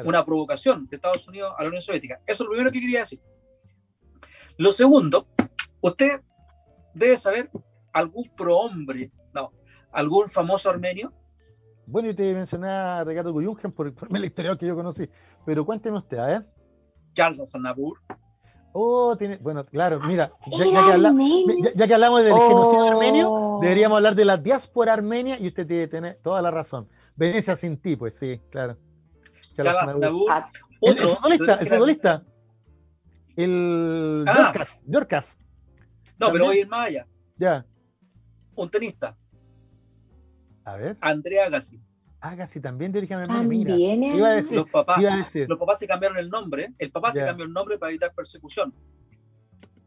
[0.06, 2.22] una provocación de Estados Unidos a la Unión Soviética.
[2.26, 3.22] Eso es lo primero que quería decir.
[4.58, 5.28] Lo segundo,
[5.82, 6.22] usted
[6.94, 7.50] debe saber
[7.94, 9.54] algún prohombre, no,
[9.91, 11.14] algún famoso armenio.
[11.86, 15.10] Bueno, yo te mencioné a Ricardo Guyungen por, el historial que yo conocí,
[15.46, 16.46] pero cuénteme usted, a ver.
[17.14, 18.00] Charles Aznavour.
[18.72, 20.64] Oh, tiene, bueno, claro, mira, ya,
[21.88, 23.60] que, hablamos del genocidio armenio, oh.
[23.62, 26.88] deberíamos hablar de la diáspora armenia y usted tiene, toda la razón.
[27.16, 28.78] Venecia sin ti, pues sí, claro.
[29.58, 30.52] Ah,
[30.82, 32.24] el, el, futbolista, el futbolista.
[33.36, 34.54] El ah.
[36.18, 37.08] No, pero hoy en Maya.
[37.38, 37.66] Ya.
[38.56, 39.18] Un tenista.
[40.66, 40.98] A ver.
[41.02, 41.82] Andrea Agassi.
[42.22, 43.48] Agassi también de origen armenio.
[43.48, 45.02] Mira, iba a decir, los, papás,
[45.34, 46.74] los papás se cambiaron el nombre.
[46.78, 48.74] El papá se cambió el nombre para evitar persecución.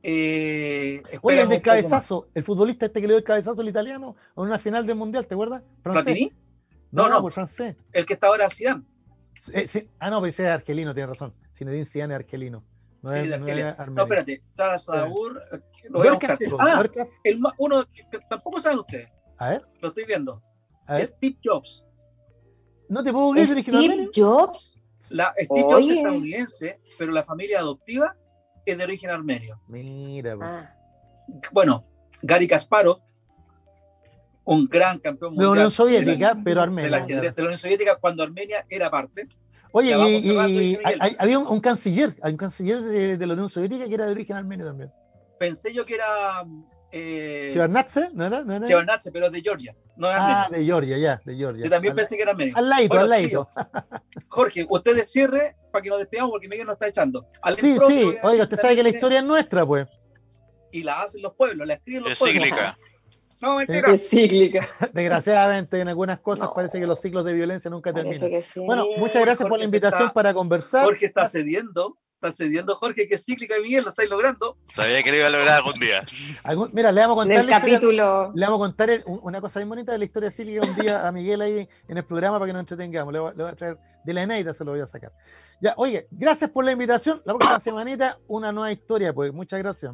[0.02, 4.16] Eh, Oye, el del cabezazo, el futbolista este que le dio el cabezazo al italiano
[4.36, 5.62] en una final del mundial, ¿te acuerdas?
[5.82, 6.32] ¿Platini?
[6.90, 7.76] No, no, por francés.
[7.92, 8.82] El que está ahora Zidane.
[9.52, 11.34] Eh, ah, no, pero ese es argelino, tiene razón.
[11.54, 12.64] Zinedine Zidane es argelino.
[13.02, 14.42] No, sí, es, no, no, espérate.
[14.52, 15.40] Sara Saúl.
[15.52, 15.60] Eh,
[16.58, 16.84] ah,
[17.24, 19.08] el, uno que tampoco saben ustedes.
[19.38, 19.62] A ver.
[19.80, 20.42] Lo estoy viendo.
[20.88, 21.84] Es Steve Jobs.
[22.92, 24.78] ¿No te puedo creer Steve Jobs.
[25.12, 28.14] La, Steve Jobs es estadounidense, pero la familia adoptiva
[28.66, 29.58] es de origen armenio.
[29.66, 30.36] Mira.
[30.42, 30.74] Ah.
[31.52, 31.86] Bueno,
[32.20, 33.00] Gary Kasparov,
[34.44, 35.52] un gran campeón mundial.
[35.52, 36.90] De la Unión Soviética, pero armenia.
[37.06, 39.26] De la, de la Unión Soviética cuando Armenia era parte.
[39.72, 40.78] Oye, y,
[41.18, 44.92] había un, canciller, un canciller de, la Unión Soviética que era de origen armenio también.
[45.38, 46.44] Pensé yo que era
[46.94, 47.52] eh,
[48.12, 48.44] ¿No era?
[48.44, 48.98] ¿No era?
[49.10, 49.74] pero de Georgia.
[49.96, 51.64] No ah, de Georgia, ya, de Georgia.
[51.64, 52.52] Yo también pensé que era Armenia.
[52.54, 53.48] Al ladito, al ladito.
[54.28, 57.26] Jorge, usted cierre para que nos despidamos porque Miguel nos está echando.
[57.56, 59.88] sí, sí, oiga, usted sabe que la historia es nuestra, pues.
[60.70, 62.44] Y la hacen los pueblos, la escriben los es pueblos.
[62.44, 62.78] Cíclica.
[63.40, 63.90] No, mentira.
[63.92, 64.68] Es cíclica.
[64.92, 68.30] Desgraciadamente, en algunas cosas parece que los ciclos de violencia nunca terminan.
[68.56, 70.84] Bueno, muchas gracias por la invitación para conversar.
[70.84, 74.56] Jorge está cediendo Está cediendo Jorge, que es cíclica y Miguel, lo estáis logrando.
[74.68, 76.04] Sabía que lo iba a lograr algún día.
[76.72, 78.30] mira, le vamos a contar, capítulo...
[78.32, 81.10] le vamos a contar una cosa bien bonita de la historia cíclica un día a
[81.10, 83.12] Miguel ahí en el programa para que nos entretengamos.
[83.12, 85.12] Le voy, a traer de la Eneida, se lo voy a sacar.
[85.60, 87.20] Ya, oye, gracias por la invitación.
[87.24, 89.32] La próxima semanita, una nueva historia, pues.
[89.32, 89.92] Muchas gracias.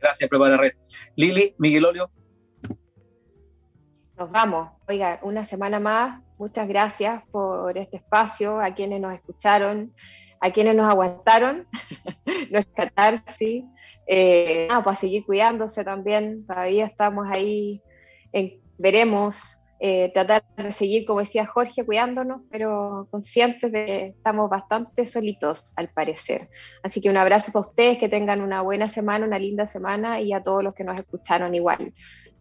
[0.00, 0.72] Gracias, Prepara Red.
[1.16, 2.10] Lili, Miguel Olio.
[4.16, 4.70] Nos vamos.
[4.88, 6.22] Oiga, una semana más.
[6.38, 9.92] Muchas gracias por este espacio, a quienes nos escucharon,
[10.40, 11.66] a quienes nos aguantaron,
[12.50, 13.64] no es catarsis
[14.08, 17.82] eh, para seguir cuidándose también, todavía estamos ahí,
[18.78, 25.06] veremos, eh, tratar de seguir, como decía Jorge, cuidándonos, pero conscientes de que estamos bastante
[25.06, 26.48] solitos al parecer.
[26.82, 30.32] Así que un abrazo para ustedes, que tengan una buena semana, una linda semana y
[30.32, 31.94] a todos los que nos escucharon igual.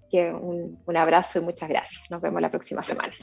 [0.10, 2.02] Que un, abrazo y muchas gracias.
[2.10, 3.14] Nos vemos la próxima semana.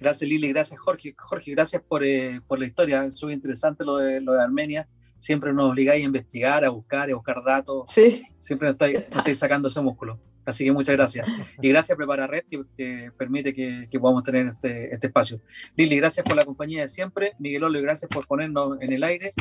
[0.00, 1.14] Gracias Lili, gracias Jorge.
[1.16, 3.04] Jorge, gracias por, eh, por la historia.
[3.04, 4.88] Es muy interesante lo de, lo de Armenia
[5.24, 7.84] siempre nos obligáis a investigar, a buscar, a buscar datos.
[7.88, 8.22] Sí.
[8.40, 10.20] Siempre nos estáis, sacando ese músculo.
[10.44, 11.26] Así que muchas gracias.
[11.62, 12.44] Y gracias a Prepara Red
[12.76, 15.40] que, permite que, podamos tener este, este, espacio.
[15.74, 17.32] Lili, gracias por la compañía de siempre.
[17.38, 19.32] Miguel Olo, gracias por ponernos en el aire.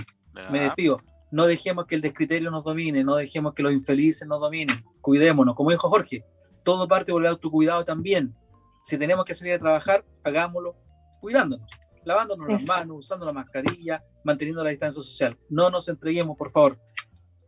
[0.49, 1.01] Me despido.
[1.31, 4.77] No dejemos que el descriterio nos domine, no dejemos que los infelices nos dominen.
[5.01, 5.55] Cuidémonos.
[5.55, 6.23] Como dijo Jorge,
[6.63, 8.33] todo parte por el autocuidado también.
[8.85, 10.77] Si tenemos que salir a trabajar, hagámoslo
[11.19, 15.37] cuidándonos lavándonos las manos, usando la mascarilla, manteniendo la distancia social.
[15.49, 16.79] No nos entreguemos, por favor.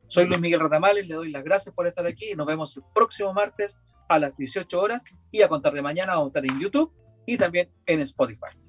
[0.07, 2.35] Soy Luis Miguel Ratamales, le doy las gracias por estar aquí.
[2.35, 6.27] Nos vemos el próximo martes a las 18 horas y a contar de mañana vamos
[6.27, 6.93] a estar en YouTube
[7.25, 8.64] y también en Spotify.